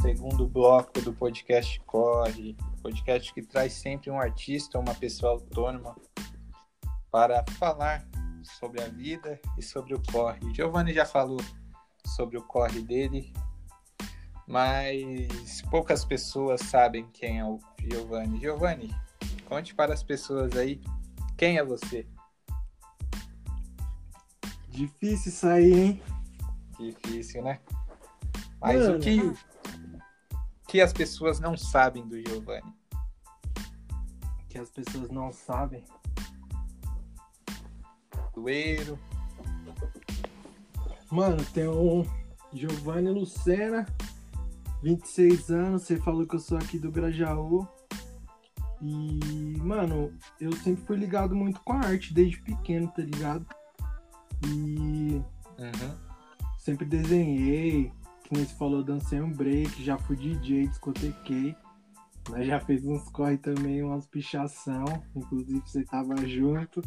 Segundo 0.00 0.46
bloco 0.46 1.00
do 1.00 1.12
podcast 1.12 1.80
Corre, 1.86 2.56
podcast 2.82 3.32
que 3.34 3.42
traz 3.42 3.72
sempre 3.72 4.10
um 4.10 4.20
artista, 4.20 4.78
uma 4.78 4.94
pessoa 4.94 5.32
autônoma 5.32 5.96
para 7.10 7.44
falar 7.58 8.06
sobre 8.44 8.82
a 8.82 8.88
vida 8.88 9.40
e 9.58 9.62
sobre 9.62 9.94
o 9.94 10.02
corre. 10.12 10.52
Giovanni 10.54 10.92
já 10.92 11.06
falou 11.06 11.40
sobre 12.06 12.36
o 12.36 12.42
corre 12.42 12.80
dele, 12.82 13.32
mas 14.46 15.62
poucas 15.70 16.04
pessoas 16.04 16.60
sabem 16.60 17.08
quem 17.12 17.40
é 17.40 17.44
o 17.44 17.58
Giovanni. 17.80 18.40
Giovanni, 18.40 18.94
conte 19.48 19.74
para 19.74 19.94
as 19.94 20.02
pessoas 20.02 20.56
aí 20.56 20.80
quem 21.36 21.58
é 21.58 21.64
você. 21.64 22.06
Difícil 24.68 25.32
isso 25.32 25.46
aí, 25.46 25.72
hein? 25.72 26.02
Difícil, 26.78 27.42
né? 27.42 27.60
Mas 28.60 28.80
Mano. 28.80 28.96
o 28.96 29.00
que, 29.00 29.20
que 30.66 30.80
as 30.80 30.92
pessoas 30.92 31.38
não 31.38 31.56
sabem 31.56 32.06
do 32.06 32.20
Giovanni? 32.20 32.74
Que 34.48 34.58
as 34.58 34.70
pessoas 34.70 35.10
não 35.10 35.32
sabem. 35.32 35.84
Mano, 41.10 41.44
tem 41.52 41.68
um 41.68 42.04
Giovanni 42.52 43.10
Lucena, 43.10 43.86
26 44.82 45.50
anos. 45.50 45.82
Você 45.82 45.96
falou 45.98 46.26
que 46.26 46.34
eu 46.34 46.40
sou 46.40 46.58
aqui 46.58 46.78
do 46.78 46.90
Grajaú. 46.90 47.66
E, 48.82 49.56
mano, 49.62 50.12
eu 50.40 50.52
sempre 50.56 50.84
fui 50.84 50.96
ligado 50.96 51.34
muito 51.34 51.60
com 51.60 51.72
a 51.72 51.80
arte 51.80 52.12
desde 52.12 52.40
pequeno, 52.42 52.88
tá 52.88 53.02
ligado? 53.02 53.46
E 54.46 55.22
Uhum. 55.58 55.96
sempre 56.58 56.84
desenhei, 56.84 57.92
que 58.24 58.34
nem 58.34 58.44
você 58.44 58.54
falou, 58.56 58.82
dancei 58.82 59.20
um 59.20 59.32
break, 59.32 59.82
já 59.82 59.96
fui 59.96 60.16
DJ, 60.16 60.66
discotequei. 60.66 61.54
Mas 62.30 62.46
já 62.46 62.58
fez 62.58 62.84
uns 62.86 63.08
corre 63.10 63.36
também, 63.36 63.82
umas 63.82 64.06
pichação, 64.06 64.84
inclusive 65.14 65.62
você 65.64 65.84
tava 65.84 66.16
junto. 66.26 66.82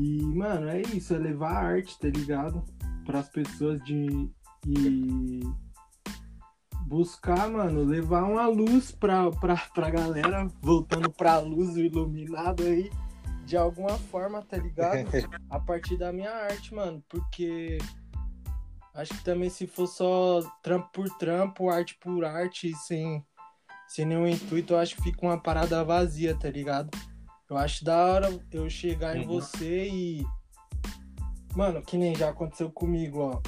E, 0.00 0.24
mano, 0.24 0.66
é 0.66 0.80
isso, 0.80 1.14
é 1.14 1.18
levar 1.18 1.52
a 1.52 1.58
arte, 1.58 1.98
tá 1.98 2.08
ligado? 2.08 2.64
Para 3.04 3.18
as 3.18 3.28
pessoas 3.28 3.82
de 3.84 4.30
e 4.66 5.40
buscar, 6.86 7.50
mano, 7.50 7.84
levar 7.84 8.24
uma 8.24 8.46
luz 8.46 8.90
pra, 8.90 9.30
pra, 9.30 9.56
pra 9.74 9.90
galera, 9.90 10.48
voltando 10.62 11.10
pra 11.10 11.38
luz 11.38 11.76
iluminado 11.76 12.62
aí, 12.62 12.90
de 13.44 13.58
alguma 13.58 13.98
forma, 13.98 14.42
tá 14.42 14.56
ligado? 14.56 15.06
A 15.50 15.60
partir 15.60 15.98
da 15.98 16.12
minha 16.12 16.32
arte, 16.32 16.74
mano, 16.74 17.04
porque 17.08 17.76
acho 18.94 19.12
que 19.14 19.24
também 19.24 19.50
se 19.50 19.66
for 19.66 19.86
só 19.86 20.40
trampo 20.62 20.88
por 20.92 21.08
trampo, 21.18 21.68
arte 21.68 21.98
por 22.00 22.24
arte, 22.24 22.74
sem, 22.74 23.22
sem 23.86 24.06
nenhum 24.06 24.26
intuito, 24.26 24.72
eu 24.72 24.78
acho 24.78 24.96
que 24.96 25.02
fica 25.02 25.26
uma 25.26 25.40
parada 25.40 25.84
vazia, 25.84 26.34
tá 26.34 26.50
ligado? 26.50 26.90
Eu 27.50 27.58
acho 27.58 27.84
da 27.84 27.96
hora 28.06 28.40
eu 28.52 28.70
chegar 28.70 29.16
em 29.16 29.22
Uhum. 29.22 29.26
você 29.26 29.88
e. 29.88 30.24
Mano, 31.56 31.82
que 31.82 31.98
nem 31.98 32.14
já 32.14 32.30
aconteceu 32.30 32.70
comigo, 32.70 33.18
ó. 33.20 33.40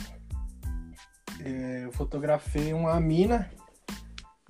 É, 1.40 1.84
eu 1.84 1.92
fotografei 1.92 2.72
uma 2.72 2.98
mina 3.00 3.48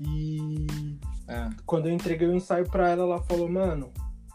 e 0.00 0.98
Ah, 1.28 1.50
quando 1.64 1.88
eu 1.88 1.94
entreguei 1.94 2.26
o 2.26 2.34
ensaio 2.34 2.68
pra 2.68 2.88
ela, 2.90 3.02
ela 3.04 3.22
falou, 3.22 3.48
mano, 3.48 3.92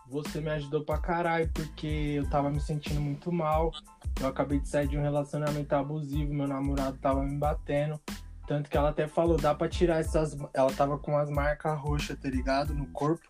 você 0.10 0.40
me 0.40 0.50
ajudou 0.52 0.84
pra 0.86 0.98
caralho, 0.98 1.50
porque 1.54 2.14
eu 2.18 2.30
tava 2.30 2.50
me 2.50 2.60
sentindo 2.62 3.02
muito 3.02 3.32
mal. 3.32 3.72
Eu 4.20 4.28
acabei 4.28 4.60
de 4.60 4.70
sair 4.70 4.88
de 4.88 4.98
um 4.98 5.02
relacionamento 5.02 5.74
abusivo, 5.76 6.34
meu 6.34 6.48
namorado 6.48 6.98
tava 6.98 7.24
me 7.24 7.38
batendo. 7.38 8.00
Tanto 8.48 8.70
que 8.70 8.78
ela 8.78 8.90
até 8.90 9.08
falou, 9.08 9.36
dá 9.38 9.54
pra 9.54 9.68
tirar 9.68 10.00
essas. 10.00 10.38
Ela 10.54 10.72
tava 10.72 10.98
com 10.98 11.18
as 11.18 11.30
marcas 11.30 11.78
roxas, 11.78 12.18
tá 12.18 12.30
ligado? 12.30 12.74
No 12.74 12.88
corpo. 12.88 13.22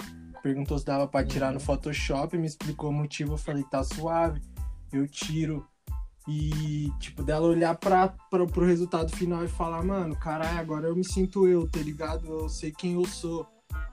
Perguntou 0.41 0.78
se 0.78 0.86
dava 0.86 1.08
pra 1.08 1.26
tirar 1.26 1.52
no 1.52 1.60
Photoshop, 1.60 2.38
me 2.38 2.47
explicou 2.47 2.89
o 2.89 2.93
motivo, 2.93 3.34
eu 3.34 3.38
falei, 3.38 3.63
tá 3.63 3.84
suave, 3.84 4.41
eu 4.91 5.08
tiro. 5.08 5.67
E, 6.28 6.91
tipo, 7.00 7.23
dela 7.23 7.47
olhar 7.47 7.76
pra, 7.76 8.10
pra, 8.30 8.45
pro 8.45 8.65
resultado 8.65 9.15
final 9.15 9.45
e 9.45 9.47
falar, 9.47 9.82
mano, 9.84 10.13
caralho, 10.15 10.60
agora 10.60 10.88
eu 10.88 10.95
me 10.95 11.04
sinto 11.04 11.47
eu, 11.47 11.69
tá 11.69 11.80
ligado? 11.80 12.28
Eu 12.28 12.50
sei 12.50 12.71
quem 12.71 12.93
eu 12.93 13.06
sou. 13.06 13.47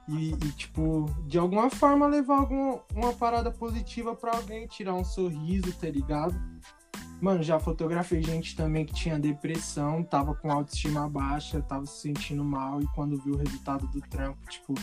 E, 0.08 0.32
e, 0.32 0.52
tipo, 0.52 1.06
de 1.26 1.38
alguma 1.38 1.70
forma 1.70 2.06
levar 2.06 2.40
alguma, 2.40 2.80
uma 2.92 3.12
parada 3.12 3.50
positiva 3.52 4.16
pra 4.16 4.36
alguém, 4.36 4.66
tirar 4.66 4.94
um 4.94 5.04
sorriso, 5.04 5.72
tá 5.74 5.88
ligado? 5.88 6.34
Mano, 7.20 7.42
já 7.42 7.58
fotografei 7.58 8.22
gente 8.22 8.56
também 8.56 8.84
que 8.84 8.92
tinha 8.92 9.18
depressão, 9.18 10.02
tava 10.02 10.34
com 10.34 10.50
autoestima 10.50 11.08
baixa, 11.08 11.62
tava 11.62 11.86
se 11.86 12.02
sentindo 12.02 12.44
mal 12.44 12.82
e 12.82 12.86
quando 12.88 13.16
viu 13.22 13.34
o 13.34 13.38
resultado 13.38 13.86
do 13.86 14.00
trampo, 14.00 14.38
tipo, 14.48 14.74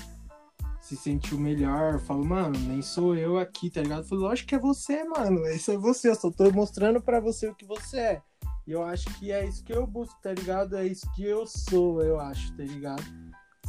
se 0.91 0.97
sentiu 0.97 1.39
melhor, 1.39 1.99
falou, 1.99 2.25
mano, 2.25 2.59
nem 2.59 2.81
sou 2.81 3.15
eu 3.15 3.39
aqui, 3.39 3.69
tá 3.69 3.81
ligado? 3.81 4.05
Falei, 4.05 4.25
lógico 4.25 4.49
que 4.49 4.55
é 4.55 4.59
você, 4.59 5.05
mano, 5.05 5.47
isso 5.47 5.71
é 5.71 5.77
você, 5.77 6.09
eu 6.09 6.15
só 6.15 6.29
tô 6.29 6.51
mostrando 6.51 7.01
pra 7.01 7.21
você 7.21 7.47
o 7.47 7.55
que 7.55 7.65
você 7.65 7.97
é. 7.97 8.21
E 8.67 8.73
eu 8.73 8.83
acho 8.83 9.05
que 9.17 9.31
é 9.31 9.45
isso 9.45 9.63
que 9.63 9.71
eu 9.71 9.87
busco, 9.87 10.19
tá 10.21 10.33
ligado? 10.33 10.75
É 10.75 10.85
isso 10.85 11.09
que 11.13 11.23
eu 11.23 11.47
sou, 11.47 12.03
eu 12.03 12.19
acho, 12.19 12.53
tá 12.57 12.63
ligado? 12.63 13.03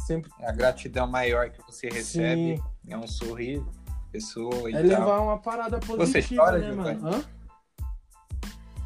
Sempre 0.05 0.29
a 0.41 0.51
gratidão 0.51 1.07
maior 1.07 1.49
que 1.49 1.61
você 1.65 1.87
recebe 1.87 2.57
Sim. 2.57 2.63
é 2.89 2.97
um 2.97 3.07
sorriso, 3.07 3.71
pessoa 4.11 4.69
e 4.69 4.73
é 4.73 4.81
tal. 4.81 4.99
levar 4.99 5.21
uma 5.21 5.37
parada 5.37 5.79
positiva, 5.79 6.43
chora, 6.43 6.57
né, 6.57 6.71
mano? 6.73 7.07
Hã? 7.07 7.23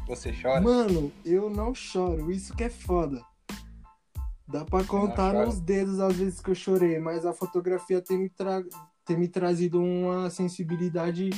Você 0.06 0.32
chora? 0.32 0.60
Mano, 0.60 1.12
eu 1.24 1.50
não 1.50 1.74
choro, 1.74 2.30
isso 2.30 2.54
que 2.54 2.62
é 2.62 2.70
foda. 2.70 3.20
Dá 4.48 4.64
pra 4.64 4.82
contar 4.82 5.34
nos 5.34 5.60
dedos 5.60 6.00
às 6.00 6.16
vezes 6.16 6.40
que 6.40 6.50
eu 6.50 6.54
chorei, 6.54 6.98
mas 6.98 7.26
a 7.26 7.34
fotografia 7.34 8.00
tem 8.00 8.18
me, 8.18 8.30
tra... 8.30 8.64
tem 9.04 9.18
me 9.18 9.28
trazido 9.28 9.78
uma 9.78 10.30
sensibilidade 10.30 11.28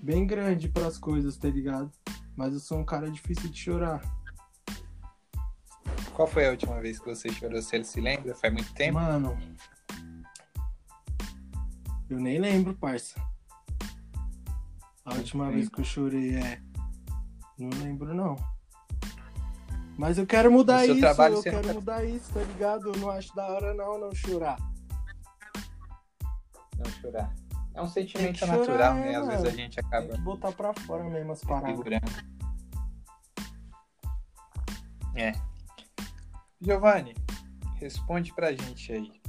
bem 0.00 0.24
grande 0.24 0.68
pras 0.68 0.96
coisas, 0.96 1.36
tá 1.36 1.48
ligado? 1.48 1.90
Mas 2.36 2.54
eu 2.54 2.60
sou 2.60 2.78
um 2.78 2.84
cara 2.84 3.10
difícil 3.10 3.50
de 3.50 3.58
chorar. 3.58 4.00
Qual 6.14 6.28
foi 6.28 6.46
a 6.46 6.50
última 6.50 6.80
vez 6.80 7.00
que 7.00 7.06
você 7.06 7.32
chorou? 7.32 7.60
Você 7.60 7.82
se 7.82 8.00
lembra? 8.00 8.32
Faz 8.34 8.52
muito 8.52 8.72
tempo? 8.74 8.94
Mano, 8.94 9.36
eu 12.08 12.20
nem 12.20 12.38
lembro, 12.38 12.74
parça. 12.74 13.20
A 15.04 15.14
última 15.14 15.46
tempo. 15.46 15.56
vez 15.56 15.68
que 15.68 15.80
eu 15.80 15.84
chorei 15.84 16.36
é. 16.36 16.62
Não 17.58 17.70
lembro, 17.82 18.14
não. 18.14 18.36
Mas 19.96 20.18
eu 20.18 20.26
quero 20.26 20.50
mudar 20.50 20.86
isso, 20.86 21.04
eu 21.06 21.42
quero 21.42 21.56
nunca- 21.56 21.74
mudar 21.74 22.04
isso, 22.04 22.32
tá 22.32 22.40
ligado? 22.42 22.88
Eu 22.88 22.96
não 23.00 23.10
acho 23.10 23.34
da 23.34 23.46
hora, 23.46 23.74
não, 23.74 23.98
não 24.00 24.14
chorar. 24.14 24.56
Não 26.78 26.90
chorar. 27.00 27.32
É 27.74 27.80
um 27.82 27.86
sentimento 27.88 28.38
chorar, 28.38 28.58
natural, 28.58 28.96
é, 28.96 29.00
né? 29.00 29.08
Às 29.16 29.26
mano. 29.26 29.30
vezes 29.30 29.44
a 29.46 29.50
gente 29.56 29.76
Tem 29.76 29.84
acaba 29.86 30.08
que 30.14 30.20
botar 30.20 30.52
pra 30.52 30.74
fora 30.74 31.04
mesmo 31.04 31.32
as 31.32 31.40
paradas. 31.42 31.80
É. 35.14 35.32
Giovanni, 36.60 37.14
responde 37.76 38.32
pra 38.34 38.52
gente 38.52 38.92
aí. 38.92 39.21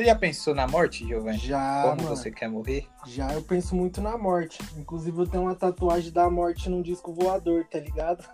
Você 0.00 0.06
já 0.06 0.14
pensou 0.14 0.54
na 0.54 0.66
morte, 0.66 1.06
Giovanni? 1.06 1.36
Já, 1.36 1.82
Como 1.82 2.04
mano. 2.04 2.16
você 2.16 2.30
quer 2.30 2.48
morrer? 2.48 2.86
Já 3.06 3.34
eu 3.34 3.42
penso 3.42 3.76
muito 3.76 4.00
na 4.00 4.16
morte. 4.16 4.58
Inclusive 4.78 5.18
eu 5.18 5.26
tenho 5.26 5.42
uma 5.42 5.54
tatuagem 5.54 6.10
da 6.10 6.30
morte 6.30 6.70
num 6.70 6.80
disco 6.80 7.12
voador, 7.12 7.66
tá 7.66 7.78
ligado? 7.78 8.26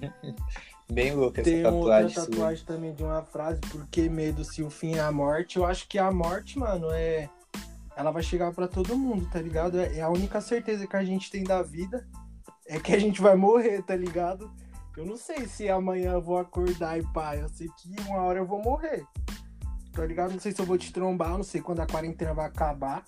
Bem 0.88 1.12
louca 1.12 1.40
essa 1.40 1.50
Tem 1.50 1.66
outra 1.66 1.72
tatuagem 1.72 2.10
sua. 2.10 2.24
tatuagem 2.24 2.64
também 2.64 2.94
de 2.94 3.02
uma 3.02 3.24
frase, 3.24 3.60
por 3.62 3.84
que 3.88 4.08
medo 4.08 4.44
se 4.44 4.62
o 4.62 4.70
fim 4.70 4.94
é 4.94 5.00
a 5.00 5.10
morte? 5.10 5.56
Eu 5.56 5.66
acho 5.66 5.88
que 5.88 5.98
a 5.98 6.12
morte, 6.12 6.56
mano, 6.56 6.92
é. 6.92 7.28
Ela 7.96 8.12
vai 8.12 8.22
chegar 8.22 8.52
pra 8.52 8.68
todo 8.68 8.96
mundo, 8.96 9.28
tá 9.28 9.42
ligado? 9.42 9.80
É 9.80 9.98
é 9.98 10.02
a 10.02 10.08
única 10.08 10.40
certeza 10.40 10.86
que 10.86 10.96
a 10.96 11.02
gente 11.02 11.32
tem 11.32 11.42
da 11.42 11.62
vida 11.62 12.06
é 12.64 12.78
que 12.78 12.94
a 12.94 12.98
gente 12.98 13.20
vai 13.20 13.34
morrer, 13.34 13.82
tá 13.82 13.96
ligado? 13.96 14.52
Eu 14.96 15.04
não 15.04 15.16
sei 15.16 15.48
se 15.48 15.68
amanhã 15.68 16.12
eu 16.12 16.22
vou 16.22 16.38
acordar 16.38 16.96
e 16.96 17.02
pá, 17.12 17.34
eu 17.34 17.48
sei 17.48 17.66
que 17.76 18.00
uma 18.02 18.22
hora 18.22 18.38
eu 18.38 18.46
vou 18.46 18.62
morrer. 18.62 19.04
Tá 19.92 20.06
ligado? 20.06 20.32
Não 20.32 20.40
sei 20.40 20.52
se 20.52 20.60
eu 20.60 20.66
vou 20.66 20.78
te 20.78 20.92
trombar, 20.92 21.30
não 21.30 21.42
sei 21.42 21.60
quando 21.60 21.80
a 21.80 21.86
quarentena 21.86 22.32
vai 22.32 22.46
acabar. 22.46 23.04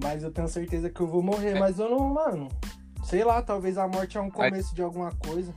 Mas 0.00 0.22
eu 0.22 0.32
tenho 0.32 0.48
certeza 0.48 0.88
que 0.88 1.00
eu 1.00 1.06
vou 1.06 1.22
morrer. 1.22 1.58
Mas 1.58 1.78
eu 1.78 1.90
não, 1.90 2.08
mano. 2.08 2.48
Sei 3.04 3.24
lá, 3.24 3.42
talvez 3.42 3.76
a 3.76 3.88
morte 3.88 4.16
é 4.16 4.20
um 4.20 4.30
começo 4.30 4.74
de 4.74 4.82
alguma 4.82 5.12
coisa. 5.12 5.52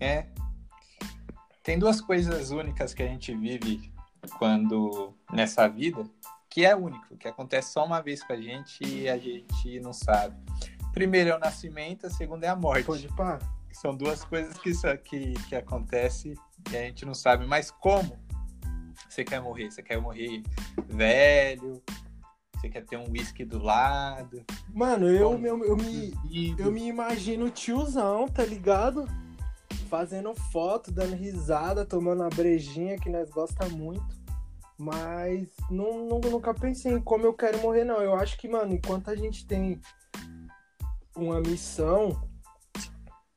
É. 0.00 0.26
Tem 1.62 1.78
duas 1.78 2.00
coisas 2.00 2.50
únicas 2.50 2.94
que 2.94 3.02
a 3.02 3.06
gente 3.06 3.34
vive 3.34 3.92
quando 4.38 5.14
nessa 5.30 5.68
vida, 5.68 6.04
que 6.48 6.64
é 6.64 6.74
único, 6.74 7.16
que 7.16 7.28
acontece 7.28 7.72
só 7.72 7.84
uma 7.84 8.00
vez 8.00 8.22
com 8.22 8.32
a 8.32 8.40
gente 8.40 8.82
e 8.84 9.08
a 9.08 9.18
gente 9.18 9.78
não 9.80 9.92
sabe. 9.92 10.34
Primeiro 10.92 11.30
é 11.30 11.36
o 11.36 11.38
nascimento, 11.38 12.06
a 12.06 12.10
segunda 12.10 12.46
é 12.46 12.48
a 12.48 12.56
morte. 12.56 12.84
Pode 12.84 13.08
pá. 13.08 13.38
São 13.70 13.94
duas 13.94 14.24
coisas 14.24 14.56
que, 14.58 14.72
que, 15.04 15.34
que 15.48 15.54
acontece 15.54 16.34
e 16.72 16.76
a 16.76 16.80
gente 16.82 17.04
não 17.04 17.14
sabe. 17.14 17.46
Mas 17.46 17.70
como 17.70 18.18
você 19.08 19.24
quer 19.24 19.40
morrer? 19.40 19.70
Você 19.70 19.82
quer 19.82 20.00
morrer 20.00 20.42
velho? 20.88 21.82
Você 22.54 22.68
quer 22.68 22.84
ter 22.84 22.96
um 22.96 23.08
whisky 23.10 23.44
do 23.44 23.58
lado? 23.62 24.44
Mano, 24.74 25.06
eu, 25.08 25.30
Como? 25.30 25.46
eu, 25.46 25.64
eu, 25.64 25.76
me, 25.76 26.12
eu 26.58 26.72
me 26.72 26.88
imagino 26.88 27.48
tiozão, 27.50 28.26
tá 28.26 28.44
ligado? 28.44 29.04
Fazendo 29.88 30.34
foto, 30.34 30.90
dando 30.90 31.14
risada, 31.14 31.86
tomando 31.86 32.24
a 32.24 32.28
brejinha 32.28 32.98
que 32.98 33.08
nós 33.08 33.30
gosta 33.30 33.68
muito. 33.68 34.18
Mas 34.76 35.48
não, 35.70 36.06
não- 36.06 36.20
nunca 36.20 36.52
pensei 36.52 36.92
em 36.92 37.00
como 37.00 37.24
eu 37.24 37.32
quero 37.32 37.58
morrer, 37.60 37.84
não. 37.84 38.00
Eu 38.02 38.14
acho 38.14 38.36
que, 38.36 38.48
mano, 38.48 38.74
enquanto 38.74 39.08
a 39.08 39.14
gente 39.16 39.46
tem 39.46 39.80
uma 41.16 41.40
missão, 41.40 42.27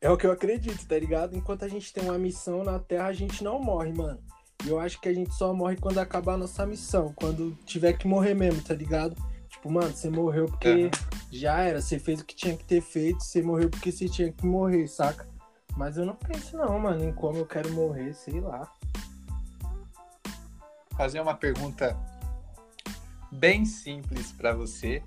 é 0.02 0.10
o 0.10 0.18
que 0.18 0.26
eu 0.26 0.32
acredito, 0.32 0.86
tá 0.88 0.98
ligado? 0.98 1.38
Enquanto 1.38 1.64
a 1.64 1.68
gente 1.68 1.94
tem 1.94 2.04
uma 2.04 2.18
missão 2.18 2.64
na 2.64 2.80
Terra, 2.80 3.06
a 3.06 3.14
gente 3.14 3.44
não 3.44 3.62
morre, 3.62 3.94
mano. 3.94 4.20
E 4.66 4.70
eu 4.70 4.80
acho 4.80 5.00
que 5.00 5.08
a 5.08 5.14
gente 5.14 5.34
só 5.34 5.54
morre 5.54 5.78
quando 5.78 6.00
acabar 6.00 6.34
a 6.34 6.38
nossa 6.38 6.66
missão, 6.66 7.14
quando 7.16 7.56
tiver 7.66 7.94
que 7.94 8.08
morrer 8.08 8.34
mesmo, 8.34 8.62
tá 8.64 8.74
ligado? 8.74 9.16
Tipo, 9.48 9.72
mano, 9.72 9.92
você 9.92 10.10
morreu 10.10 10.48
porque 10.48 10.68
Aham. 10.68 11.10
já 11.32 11.60
era, 11.60 11.82
você 11.82 12.00
fez 12.00 12.20
o 12.20 12.26
que 12.26 12.36
tinha 12.36 12.58
que 12.58 12.64
ter 12.64 12.82
feito, 12.82 13.24
você 13.24 13.44
morreu 13.44 13.70
porque 13.70 13.92
você 13.92 14.10
tinha 14.10 14.32
que 14.32 14.46
morrer, 14.46 14.88
saca? 14.88 15.28
Mas 15.78 15.98
eu 15.98 16.06
não 16.06 16.16
penso 16.16 16.58
não, 16.58 16.80
mano, 16.80 17.04
em 17.04 17.14
como 17.14 17.38
eu 17.38 17.46
quero 17.46 17.72
morrer, 17.72 18.14
sei 18.14 18.40
lá. 18.40 18.72
fazer 20.98 21.20
uma 21.20 21.36
pergunta 21.36 21.98
bem 23.32 23.66
simples 23.66 24.32
para 24.32 24.54
você. 24.54 25.02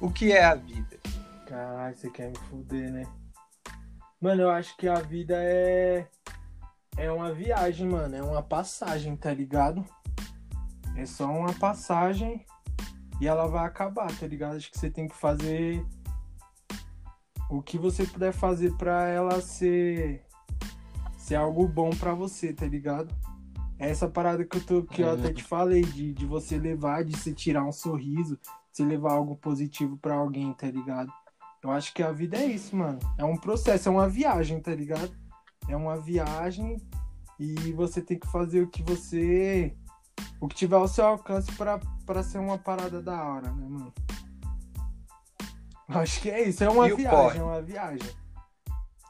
O 0.00 0.10
que 0.10 0.32
é 0.32 0.44
a 0.44 0.54
vida? 0.54 0.98
Caralho, 1.48 1.96
você 1.96 2.10
quer 2.10 2.28
me 2.28 2.36
fuder, 2.36 2.92
né? 2.92 3.06
Mano, 4.20 4.42
eu 4.42 4.50
acho 4.50 4.76
que 4.76 4.86
a 4.86 5.00
vida 5.00 5.34
é. 5.38 6.06
é 6.94 7.10
uma 7.10 7.32
viagem, 7.32 7.88
mano. 7.88 8.14
É 8.14 8.22
uma 8.22 8.42
passagem, 8.42 9.16
tá 9.16 9.32
ligado? 9.32 9.82
É 10.94 11.06
só 11.06 11.24
uma 11.24 11.54
passagem 11.54 12.44
e 13.18 13.26
ela 13.26 13.46
vai 13.46 13.64
acabar, 13.64 14.14
tá 14.18 14.26
ligado? 14.26 14.56
Acho 14.56 14.70
que 14.70 14.78
você 14.78 14.90
tem 14.90 15.08
que 15.08 15.16
fazer 15.16 15.82
o 17.48 17.62
que 17.62 17.78
você 17.78 18.04
puder 18.04 18.32
fazer 18.34 18.76
para 18.76 19.08
ela 19.08 19.40
ser 19.40 20.22
ser 21.16 21.36
algo 21.36 21.66
bom 21.66 21.88
para 21.88 22.12
você, 22.12 22.52
tá 22.52 22.66
ligado? 22.66 23.14
É 23.78 23.88
essa 23.88 24.06
parada 24.06 24.44
que 24.44 24.58
eu 24.58 24.66
tô 24.66 24.82
que 24.82 25.00
eu 25.00 25.12
até 25.12 25.32
te 25.32 25.42
falei 25.42 25.80
de, 25.80 26.12
de 26.12 26.26
você 26.26 26.58
levar, 26.58 27.04
de 27.04 27.16
você 27.16 27.32
tirar 27.32 27.64
um 27.64 27.72
sorriso, 27.72 28.36
de 28.36 28.50
você 28.70 28.84
levar 28.84 29.12
algo 29.12 29.34
positivo 29.34 29.96
para 29.96 30.14
alguém, 30.14 30.52
tá 30.52 30.66
ligado? 30.66 31.10
Eu 31.62 31.70
acho 31.70 31.92
que 31.92 32.02
a 32.02 32.12
vida 32.12 32.36
é 32.36 32.46
isso, 32.46 32.76
mano. 32.76 32.98
É 33.16 33.24
um 33.24 33.36
processo, 33.36 33.88
é 33.88 33.92
uma 33.92 34.08
viagem, 34.08 34.60
tá 34.60 34.74
ligado? 34.74 35.12
É 35.68 35.76
uma 35.76 35.96
viagem 35.98 36.76
e 37.38 37.54
você 37.72 38.00
tem 38.00 38.18
que 38.18 38.30
fazer 38.30 38.62
o 38.62 38.68
que 38.68 38.82
você 38.82 39.76
o 40.40 40.48
que 40.48 40.54
tiver 40.54 40.76
ao 40.76 40.88
seu 40.88 41.04
alcance 41.04 41.50
para 41.52 42.22
ser 42.22 42.38
uma 42.38 42.58
parada 42.58 43.02
da 43.02 43.22
hora, 43.24 43.52
né, 43.52 43.66
mano? 43.68 43.92
Acho 45.88 46.20
que 46.20 46.30
é 46.30 46.48
isso, 46.48 46.62
é 46.62 46.68
uma 46.68 46.86
viagem, 46.94 47.40
é 47.40 47.44
uma 47.44 47.62
viagem. 47.62 48.10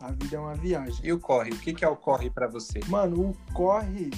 A 0.00 0.12
vida 0.12 0.36
é 0.36 0.38
uma 0.38 0.54
viagem. 0.54 1.00
E 1.04 1.12
o 1.12 1.18
corre? 1.18 1.50
O 1.50 1.58
que, 1.58 1.74
que 1.74 1.84
é 1.84 1.88
o 1.88 1.96
corre 1.96 2.30
para 2.30 2.46
você? 2.46 2.80
Mano, 2.86 3.30
o 3.30 3.52
corre 3.52 4.10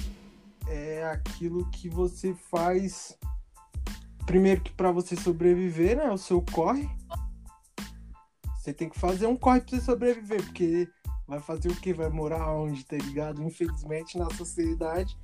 é 0.67 1.03
aquilo 1.05 1.67
que 1.71 1.89
você 1.89 2.35
faz 2.35 3.17
primeiro 4.27 4.61
que 4.61 4.71
para 4.71 4.91
você 4.91 5.15
sobreviver, 5.15 5.97
né? 5.97 6.11
O 6.11 6.17
seu 6.17 6.41
corre. 6.53 6.87
Você 8.61 8.71
tem 8.71 8.87
que 8.87 8.99
fazer 8.99 9.25
um 9.25 9.35
corre 9.35 9.59
pra 9.59 9.69
você 9.71 9.81
sobreviver, 9.81 10.43
porque 10.43 10.87
vai 11.27 11.39
fazer 11.39 11.69
o 11.69 11.75
que? 11.75 11.91
Vai 11.93 12.09
morar 12.09 12.53
onde, 12.53 12.85
tá 12.85 12.95
ligado? 12.95 13.41
Infelizmente, 13.41 14.19
na 14.19 14.29
sociedade 14.35 15.17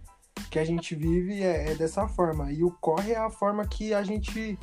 que 0.49 0.57
a 0.57 0.65
gente 0.65 0.95
vive 0.95 1.43
é, 1.43 1.71
é, 1.71 1.75
dessa 1.75 2.07
forma. 2.07 2.51
E 2.51 2.63
o 2.63 2.71
corre 2.71 3.11
é 3.11 3.17
a 3.17 3.29
forma 3.29 3.67
que 3.67 3.93
a 3.93 4.01
gente 4.01 4.57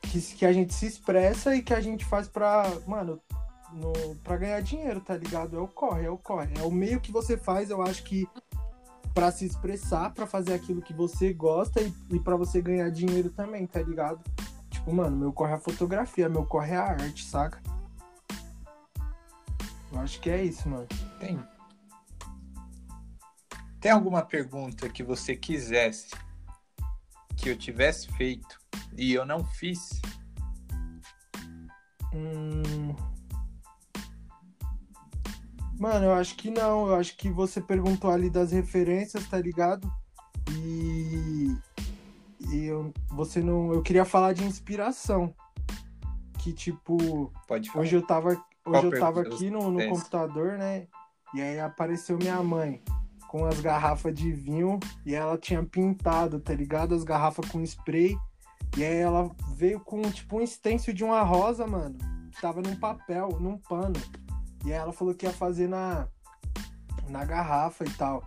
que, 0.00 0.20
que 0.20 0.46
a 0.46 0.52
gente 0.52 0.72
se 0.72 0.86
expressa 0.86 1.56
e 1.56 1.62
que 1.62 1.74
a 1.74 1.80
gente 1.80 2.04
faz 2.04 2.28
pra, 2.28 2.70
mano, 2.86 3.20
no, 3.72 4.14
pra 4.22 4.36
ganhar 4.36 4.62
dinheiro, 4.62 5.00
tá 5.00 5.16
ligado? 5.16 5.56
É 5.56 5.60
o 5.60 5.66
corre, 5.66 6.06
é 6.06 6.10
o 6.10 6.18
corre. 6.18 6.52
É 6.60 6.62
o 6.62 6.70
meio 6.70 7.00
que 7.00 7.10
você 7.10 7.36
faz, 7.36 7.68
eu 7.68 7.82
acho 7.82 8.04
que 8.04 8.28
para 9.12 9.32
se 9.32 9.44
expressar, 9.44 10.14
para 10.14 10.24
fazer 10.24 10.54
aquilo 10.54 10.82
que 10.82 10.94
você 10.94 11.32
gosta 11.32 11.82
e, 11.82 11.92
e 12.12 12.20
para 12.20 12.36
você 12.36 12.62
ganhar 12.62 12.88
dinheiro 12.90 13.28
também, 13.30 13.66
tá 13.66 13.82
ligado? 13.82 14.22
Tipo, 14.70 14.94
mano, 14.94 15.16
meu 15.16 15.32
corre 15.32 15.50
é 15.50 15.56
a 15.56 15.58
fotografia, 15.58 16.28
meu 16.28 16.46
corre 16.46 16.74
é 16.74 16.76
a 16.76 16.84
arte, 16.84 17.24
saca? 17.24 17.71
Eu 19.92 20.00
acho 20.00 20.20
que 20.20 20.30
é 20.30 20.42
isso, 20.42 20.68
mano. 20.68 20.86
Tem. 21.20 21.38
Tem 23.80 23.90
alguma 23.92 24.22
pergunta 24.22 24.88
que 24.88 25.02
você 25.02 25.36
quisesse 25.36 26.10
que 27.36 27.48
eu 27.48 27.56
tivesse 27.56 28.08
feito 28.12 28.58
e 28.96 29.12
eu 29.12 29.26
não 29.26 29.44
fiz? 29.44 30.00
Hum... 32.14 32.94
Mano, 35.82 36.04
eu 36.04 36.14
acho 36.14 36.36
que 36.36 36.48
não. 36.48 36.86
Eu 36.86 36.94
acho 36.94 37.16
que 37.16 37.28
você 37.28 37.60
perguntou 37.60 38.08
ali 38.08 38.30
das 38.30 38.52
referências, 38.52 39.26
tá 39.26 39.36
ligado? 39.36 39.92
E. 40.52 41.56
E 42.52 42.66
eu, 42.66 42.94
você 43.08 43.40
não. 43.40 43.72
Eu 43.72 43.82
queria 43.82 44.04
falar 44.04 44.32
de 44.32 44.44
inspiração. 44.44 45.34
Que 46.38 46.52
tipo. 46.52 47.32
Pode 47.48 47.68
falar. 47.68 47.82
Hoje 47.82 47.96
eu 47.96 48.06
tava, 48.06 48.40
hoje 48.64 48.86
eu 48.86 49.00
tava 49.00 49.22
aqui 49.22 49.50
no, 49.50 49.70
no 49.70 49.88
computador, 49.88 50.58
né? 50.58 50.86
E 51.34 51.40
aí 51.40 51.58
apareceu 51.60 52.18
minha 52.18 52.42
mãe 52.42 52.82
com 53.28 53.46
as 53.46 53.60
garrafas 53.60 54.14
de 54.14 54.30
vinho 54.30 54.78
e 55.06 55.14
ela 55.14 55.38
tinha 55.38 55.62
pintado, 55.64 56.38
tá 56.38 56.52
ligado? 56.52 56.94
As 56.94 57.02
garrafas 57.02 57.48
com 57.48 57.62
spray. 57.62 58.16
E 58.76 58.84
aí 58.84 58.98
ela 58.98 59.30
veio 59.56 59.80
com 59.80 60.02
tipo 60.02 60.38
um 60.38 60.46
stencil 60.46 60.92
de 60.92 61.02
uma 61.02 61.22
rosa, 61.22 61.66
mano. 61.66 61.96
Que 62.30 62.40
tava 62.40 62.60
num 62.60 62.76
papel, 62.76 63.28
num 63.40 63.56
pano. 63.56 63.98
E 64.64 64.72
aí 64.72 64.78
ela 64.78 64.92
falou 64.92 65.14
que 65.14 65.26
ia 65.26 65.32
fazer 65.32 65.68
na, 65.68 66.06
na 67.08 67.24
garrafa 67.24 67.84
e 67.84 67.90
tal. 67.90 68.22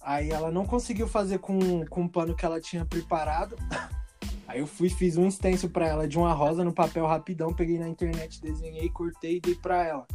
Aí 0.00 0.30
ela 0.30 0.52
não 0.52 0.64
conseguiu 0.64 1.08
fazer 1.08 1.38
com, 1.40 1.84
com 1.86 2.04
o 2.04 2.08
pano 2.08 2.36
que 2.36 2.46
ela 2.46 2.60
tinha 2.60 2.84
preparado. 2.84 3.56
Aí 4.46 4.60
eu 4.60 4.66
fui, 4.66 4.88
fiz 4.88 5.16
um 5.16 5.30
stencil 5.30 5.70
pra 5.70 5.88
ela 5.88 6.06
de 6.06 6.16
uma 6.16 6.32
rosa 6.32 6.64
no 6.64 6.72
papel 6.72 7.06
rapidão, 7.06 7.52
peguei 7.52 7.78
na 7.78 7.88
internet, 7.88 8.40
desenhei, 8.40 8.88
cortei 8.88 9.36
e 9.36 9.40
dei 9.40 9.54
pra 9.54 9.84
ela. 9.84 10.06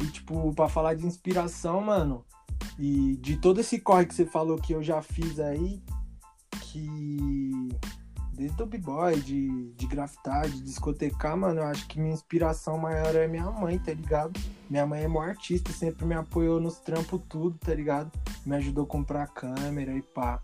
E 0.00 0.06
tipo, 0.06 0.52
pra 0.54 0.68
falar 0.68 0.94
de 0.94 1.06
inspiração, 1.06 1.80
mano, 1.80 2.24
e 2.78 3.16
de 3.16 3.36
todo 3.36 3.60
esse 3.60 3.80
corre 3.80 4.06
que 4.06 4.14
você 4.14 4.24
falou 4.24 4.56
que 4.56 4.72
eu 4.72 4.82
já 4.82 5.00
fiz 5.00 5.38
aí, 5.38 5.82
que 6.60 7.68
desde 8.32 8.62
o 8.62 8.66
b-boy, 8.66 9.20
de, 9.20 9.72
de 9.72 9.86
grafitar, 9.86 10.48
de 10.48 10.62
discotecar, 10.62 11.36
mano, 11.36 11.60
eu 11.60 11.64
acho 11.64 11.86
que 11.86 12.00
minha 12.00 12.14
inspiração 12.14 12.78
maior 12.78 13.14
é 13.14 13.28
minha 13.28 13.50
mãe, 13.50 13.78
tá 13.78 13.92
ligado? 13.92 14.38
Minha 14.68 14.86
mãe 14.86 15.04
é 15.04 15.06
uma 15.06 15.24
artista, 15.24 15.70
sempre 15.72 16.04
me 16.04 16.14
apoiou 16.14 16.60
nos 16.60 16.78
trampos 16.78 17.20
tudo, 17.28 17.56
tá 17.58 17.74
ligado? 17.74 18.10
Me 18.44 18.56
ajudou 18.56 18.84
a 18.84 18.86
comprar 18.86 19.26
câmera 19.28 19.92
e 19.92 20.02
pá. 20.02 20.42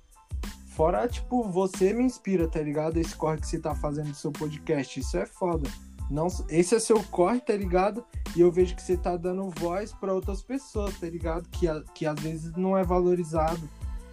Fora, 0.78 1.08
tipo, 1.08 1.42
você 1.42 1.92
me 1.92 2.04
inspira, 2.04 2.46
tá 2.46 2.60
ligado? 2.60 2.98
Esse 2.98 3.16
corre 3.16 3.38
que 3.38 3.48
você 3.48 3.58
tá 3.58 3.74
fazendo 3.74 4.10
no 4.10 4.14
seu 4.14 4.30
podcast, 4.30 5.00
isso 5.00 5.18
é 5.18 5.26
foda. 5.26 5.68
Não, 6.08 6.28
esse 6.48 6.72
é 6.72 6.78
seu 6.78 7.02
corre, 7.02 7.40
tá 7.40 7.52
ligado? 7.52 8.04
E 8.36 8.42
eu 8.42 8.52
vejo 8.52 8.76
que 8.76 8.82
você 8.82 8.96
tá 8.96 9.16
dando 9.16 9.50
voz 9.58 9.92
para 9.92 10.14
outras 10.14 10.40
pessoas, 10.40 10.96
tá 11.00 11.10
ligado? 11.10 11.48
Que, 11.48 11.66
que 11.96 12.06
às 12.06 12.20
vezes 12.20 12.52
não 12.52 12.78
é 12.78 12.84
valorizado 12.84 13.68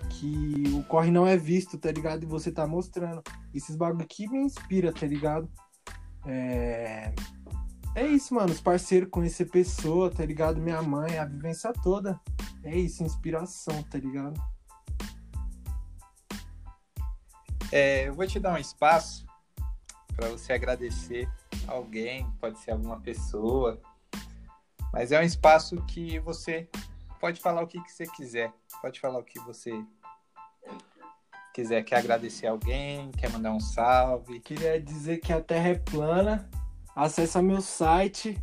que 0.09 0.63
o 0.73 0.81
corre 0.85 1.11
não 1.11 1.27
é 1.27 1.37
visto, 1.37 1.77
tá 1.77 1.91
ligado? 1.91 2.23
E 2.23 2.25
você 2.25 2.51
tá 2.51 2.65
mostrando. 2.65 3.21
Esses 3.53 3.75
bagulho 3.75 4.07
que 4.07 4.27
me 4.27 4.39
inspira, 4.39 4.91
tá 4.91 5.05
ligado? 5.05 5.47
É... 6.25 7.13
É 7.93 8.07
isso, 8.07 8.33
mano. 8.33 8.51
Os 8.51 8.59
parceiros, 8.59 9.11
conhecer 9.11 9.51
pessoa, 9.51 10.09
tá 10.09 10.25
ligado? 10.25 10.59
Minha 10.59 10.81
mãe, 10.81 11.19
a 11.19 11.25
vivência 11.25 11.71
toda. 11.83 12.19
É 12.63 12.75
isso, 12.75 13.03
inspiração, 13.03 13.83
tá 13.83 13.99
ligado? 13.99 14.41
É, 17.71 18.07
eu 18.07 18.13
vou 18.13 18.25
te 18.27 18.39
dar 18.39 18.53
um 18.53 18.57
espaço 18.57 19.25
para 20.15 20.29
você 20.29 20.53
agradecer 20.53 21.29
alguém, 21.67 22.29
pode 22.39 22.59
ser 22.59 22.71
alguma 22.71 22.99
pessoa, 22.99 23.81
mas 24.93 25.11
é 25.11 25.19
um 25.19 25.23
espaço 25.23 25.75
que 25.87 26.19
você 26.19 26.69
pode 27.19 27.41
falar 27.41 27.63
o 27.63 27.67
que, 27.67 27.81
que 27.81 27.91
você 27.91 28.05
quiser, 28.07 28.53
pode 28.81 28.99
falar 28.99 29.19
o 29.19 29.23
que 29.23 29.39
você 29.39 29.71
quiser, 31.55 31.83
quer 31.83 31.97
agradecer 31.97 32.47
alguém, 32.47 33.09
quer 33.11 33.29
mandar 33.29 33.53
um 33.53 33.61
salve. 33.61 34.41
Queria 34.41 34.79
dizer 34.79 35.19
que 35.19 35.31
a 35.31 35.41
Terra 35.41 35.69
é 35.69 35.75
plana. 35.75 36.49
Acessa 36.93 37.41
meu 37.41 37.61
site, 37.61 38.37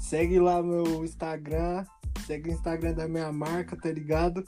segue 0.00 0.38
lá 0.38 0.62
meu 0.62 1.04
Instagram, 1.04 1.84
segue 2.24 2.50
o 2.50 2.52
Instagram 2.52 2.94
da 2.94 3.08
minha 3.08 3.32
marca, 3.32 3.76
tá 3.76 3.90
ligado? 3.90 4.44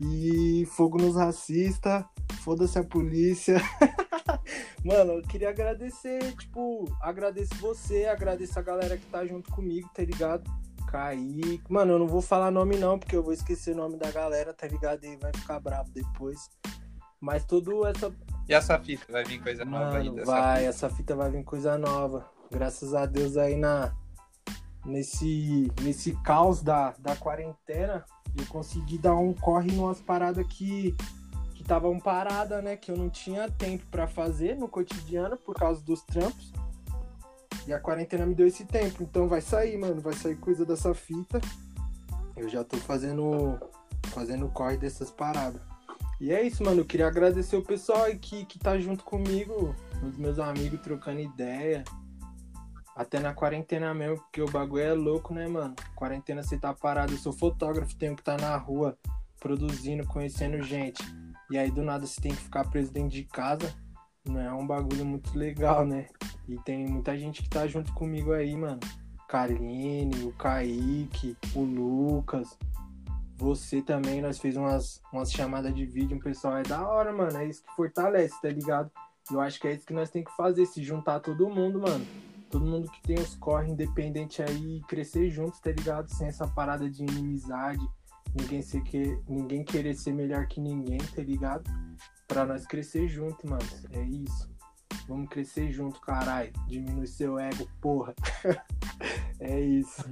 E 0.00 0.66
fogo 0.66 0.98
nos 0.98 1.16
racistas, 1.16 2.04
foda-se 2.42 2.78
a 2.78 2.84
polícia. 2.84 3.56
Mano, 4.84 5.14
eu 5.14 5.22
queria 5.22 5.48
agradecer, 5.48 6.20
tipo, 6.36 6.84
agradeço 7.00 7.54
você, 7.56 8.06
agradeço 8.06 8.58
a 8.58 8.62
galera 8.62 8.96
que 8.96 9.06
tá 9.06 9.24
junto 9.24 9.50
comigo, 9.50 9.88
tá 9.94 10.02
ligado? 10.02 10.50
Kaique. 10.88 11.62
Mano, 11.68 11.92
eu 11.92 11.98
não 11.98 12.06
vou 12.06 12.20
falar 12.20 12.50
nome 12.50 12.76
não, 12.76 12.98
porque 12.98 13.16
eu 13.16 13.22
vou 13.22 13.32
esquecer 13.32 13.72
o 13.72 13.76
nome 13.76 13.96
da 13.96 14.10
galera, 14.10 14.52
tá 14.52 14.66
ligado? 14.66 15.04
E 15.04 15.16
vai 15.16 15.32
ficar 15.34 15.58
bravo 15.58 15.90
depois. 15.90 16.50
Mas 17.20 17.44
tudo 17.44 17.86
essa. 17.86 18.14
E 18.48 18.52
essa 18.52 18.78
fita 18.78 19.10
vai 19.10 19.24
vir 19.24 19.42
coisa 19.42 19.64
Mano, 19.64 19.86
nova 19.86 19.98
aí 19.98 20.10
Vai, 20.24 20.56
fita. 20.58 20.68
essa 20.68 20.90
fita 20.90 21.16
vai 21.16 21.30
vir 21.30 21.44
coisa 21.44 21.78
nova. 21.78 22.30
Graças 22.50 22.94
a 22.94 23.06
Deus 23.06 23.36
aí 23.36 23.56
na. 23.56 23.94
Nesse, 24.84 25.72
nesse 25.80 26.12
caos 26.22 26.62
da, 26.62 26.94
da 26.98 27.16
quarentena, 27.16 28.04
eu 28.36 28.46
consegui 28.46 28.98
dar 28.98 29.14
um 29.14 29.32
corre 29.32 29.72
em 29.72 29.78
umas 29.78 30.00
paradas 30.00 30.46
que 30.46 30.94
que 31.54 31.62
estavam 31.62 31.98
paradas, 32.00 32.62
né? 32.62 32.76
Que 32.76 32.90
eu 32.90 32.96
não 32.96 33.08
tinha 33.08 33.48
tempo 33.48 33.84
para 33.90 34.06
fazer 34.06 34.56
no 34.56 34.68
cotidiano 34.68 35.36
por 35.36 35.54
causa 35.54 35.80
dos 35.82 36.02
trampos. 36.02 36.52
E 37.66 37.72
a 37.72 37.80
quarentena 37.80 38.26
me 38.26 38.34
deu 38.34 38.46
esse 38.46 38.64
tempo. 38.64 39.02
Então 39.02 39.28
vai 39.28 39.40
sair, 39.40 39.78
mano. 39.78 40.00
Vai 40.00 40.12
sair 40.14 40.36
coisa 40.36 40.66
dessa 40.66 40.92
fita. 40.92 41.40
Eu 42.36 42.48
já 42.48 42.64
tô 42.64 42.76
fazendo. 42.76 43.58
Fazendo 44.08 44.48
corre 44.48 44.76
dessas 44.76 45.10
paradas. 45.10 45.60
E 46.20 46.32
é 46.32 46.42
isso, 46.42 46.62
mano. 46.62 46.80
Eu 46.80 46.84
queria 46.84 47.06
agradecer 47.06 47.56
o 47.56 47.62
pessoal 47.62 48.06
que, 48.20 48.44
que 48.44 48.58
tá 48.58 48.78
junto 48.78 49.04
comigo, 49.04 49.74
os 50.02 50.16
meus 50.16 50.38
amigos 50.38 50.80
trocando 50.80 51.20
ideia. 51.20 51.84
Até 52.94 53.18
na 53.18 53.34
quarentena 53.34 53.92
mesmo, 53.92 54.18
porque 54.18 54.40
o 54.40 54.50
bagulho 54.50 54.82
é 54.84 54.92
louco, 54.92 55.34
né, 55.34 55.48
mano? 55.48 55.74
Quarentena 55.96 56.42
você 56.42 56.56
tá 56.56 56.72
parado. 56.72 57.12
Eu 57.12 57.18
sou 57.18 57.32
fotógrafo, 57.32 57.96
tenho 57.96 58.14
que 58.14 58.22
estar 58.22 58.36
tá 58.36 58.50
na 58.50 58.56
rua 58.56 58.96
produzindo, 59.40 60.06
conhecendo 60.06 60.62
gente. 60.62 61.02
E 61.50 61.58
aí 61.58 61.70
do 61.70 61.82
nada 61.82 62.06
você 62.06 62.20
tem 62.20 62.32
que 62.32 62.42
ficar 62.42 62.68
preso 62.70 62.92
dentro 62.92 63.10
de 63.10 63.24
casa. 63.24 63.74
Não 64.24 64.40
é 64.40 64.52
um 64.52 64.66
bagulho 64.66 65.04
muito 65.04 65.36
legal, 65.36 65.84
né? 65.84 66.06
E 66.48 66.56
tem 66.58 66.86
muita 66.86 67.18
gente 67.18 67.42
que 67.42 67.48
tá 67.48 67.66
junto 67.66 67.92
comigo 67.92 68.32
aí, 68.32 68.56
mano. 68.56 68.80
Carline, 69.28 70.24
o 70.24 70.32
Kaique, 70.32 71.36
o 71.54 71.62
Lucas, 71.62 72.56
você 73.36 73.82
também, 73.82 74.22
nós 74.22 74.38
fez 74.38 74.56
umas, 74.56 75.02
umas 75.12 75.32
chamadas 75.32 75.74
de 75.74 75.84
vídeo, 75.84 76.16
um 76.16 76.20
pessoal 76.20 76.58
é 76.58 76.62
da 76.62 76.86
hora, 76.86 77.12
mano. 77.12 77.36
É 77.36 77.46
isso 77.46 77.62
que 77.64 77.74
fortalece, 77.74 78.40
tá 78.40 78.48
ligado? 78.48 78.90
Eu 79.30 79.40
acho 79.40 79.58
que 79.60 79.66
é 79.66 79.72
isso 79.72 79.86
que 79.86 79.92
nós 79.92 80.10
tem 80.10 80.22
que 80.22 80.34
fazer, 80.36 80.64
se 80.66 80.82
juntar 80.82 81.20
todo 81.20 81.50
mundo, 81.50 81.80
mano. 81.80 82.06
Todo 82.54 82.66
mundo 82.66 82.88
que 82.88 83.02
tem 83.02 83.18
os 83.18 83.34
corre 83.34 83.72
independente 83.72 84.40
aí 84.40 84.80
crescer 84.86 85.28
juntos, 85.28 85.58
tá 85.58 85.72
ligado? 85.72 86.08
Sem 86.14 86.28
essa 86.28 86.46
parada 86.46 86.88
de 86.88 87.02
inimizade, 87.02 87.84
ninguém, 88.32 88.62
ser 88.62 88.80
que, 88.84 89.18
ninguém 89.28 89.64
querer 89.64 89.92
ser 89.92 90.12
melhor 90.12 90.46
que 90.46 90.60
ninguém, 90.60 90.98
tá 90.98 91.20
ligado? 91.20 91.68
Pra 92.28 92.46
nós 92.46 92.64
crescer 92.64 93.08
junto, 93.08 93.44
mano. 93.50 93.66
É 93.90 94.02
isso. 94.02 94.48
Vamos 95.08 95.28
crescer 95.30 95.72
junto, 95.72 96.00
caralho. 96.00 96.52
Diminui 96.68 97.08
seu 97.08 97.40
ego, 97.40 97.68
porra. 97.80 98.14
é 99.40 99.60
isso. 99.60 100.04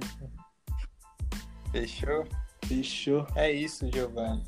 Fechou? 1.71 2.27
Fechou. 2.65 3.25
É 3.35 3.49
isso, 3.53 3.89
Giovanni. 3.89 4.43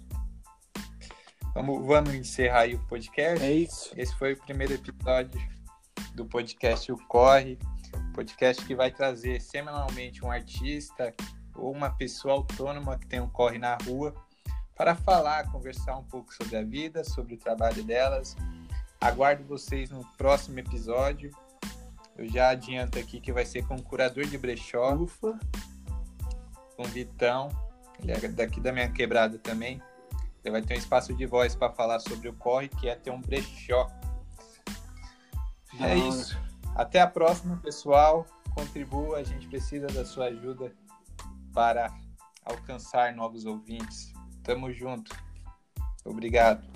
Vamos, 1.54 1.88
vamos 1.88 2.14
encerrar 2.14 2.64
aí 2.64 2.76
o 2.76 2.86
podcast. 2.88 3.42
É 3.42 3.54
isso. 3.54 3.94
Esse 3.96 4.14
foi 4.18 4.34
o 4.34 4.42
primeiro 4.42 4.74
episódio 4.74 5.40
do 6.14 6.26
podcast 6.26 6.92
O 6.92 6.98
Corre. 7.08 7.58
Podcast 8.16 8.66
que 8.66 8.74
vai 8.74 8.90
trazer 8.90 9.42
semanalmente 9.42 10.24
um 10.24 10.32
artista 10.32 11.14
ou 11.54 11.70
uma 11.70 11.90
pessoa 11.90 12.36
autônoma 12.36 12.98
que 12.98 13.06
tem 13.06 13.20
um 13.20 13.28
corre 13.28 13.58
na 13.58 13.78
rua 13.86 14.16
para 14.74 14.96
falar, 14.96 15.52
conversar 15.52 15.98
um 15.98 16.04
pouco 16.04 16.34
sobre 16.34 16.56
a 16.56 16.64
vida, 16.64 17.04
sobre 17.04 17.36
o 17.36 17.38
trabalho 17.38 17.84
delas. 17.84 18.38
Aguardo 19.02 19.44
vocês 19.44 19.90
no 19.90 20.06
próximo 20.18 20.58
episódio. 20.60 21.30
Eu 22.18 22.26
já 22.30 22.52
adianto 22.52 22.98
aqui 22.98 23.20
que 23.20 23.34
vai 23.34 23.46
ser 23.46 23.68
com 23.68 23.76
o 23.76 23.84
curador 23.84 24.26
de 24.26 24.38
brechó. 24.38 24.96
Ufa. 24.96 25.38
Com 26.78 26.84
o 26.84 26.88
Vitão. 26.88 27.50
Ele 28.02 28.14
é 28.14 28.28
daqui 28.30 28.62
da 28.62 28.72
minha 28.72 28.90
quebrada 28.90 29.38
também. 29.40 29.82
Ele 30.42 30.52
vai 30.52 30.62
ter 30.62 30.76
um 30.76 30.78
espaço 30.78 31.14
de 31.14 31.26
voz 31.26 31.54
para 31.54 31.74
falar 31.74 32.00
sobre 32.00 32.30
o 32.30 32.34
corre, 32.34 32.70
que 32.70 32.88
é 32.88 32.96
ter 32.96 33.12
um 33.12 33.20
brechó. 33.20 33.92
É 35.82 35.98
isso. 35.98 36.38
Até 36.76 37.00
a 37.00 37.08
próxima, 37.08 37.56
pessoal. 37.58 38.26
Contribua, 38.54 39.18
a 39.18 39.24
gente 39.24 39.48
precisa 39.48 39.88
da 39.88 40.04
sua 40.06 40.26
ajuda 40.26 40.74
para 41.54 41.90
alcançar 42.44 43.16
novos 43.16 43.46
ouvintes. 43.46 44.14
Tamo 44.44 44.72
junto. 44.74 45.16
Obrigado. 46.04 46.68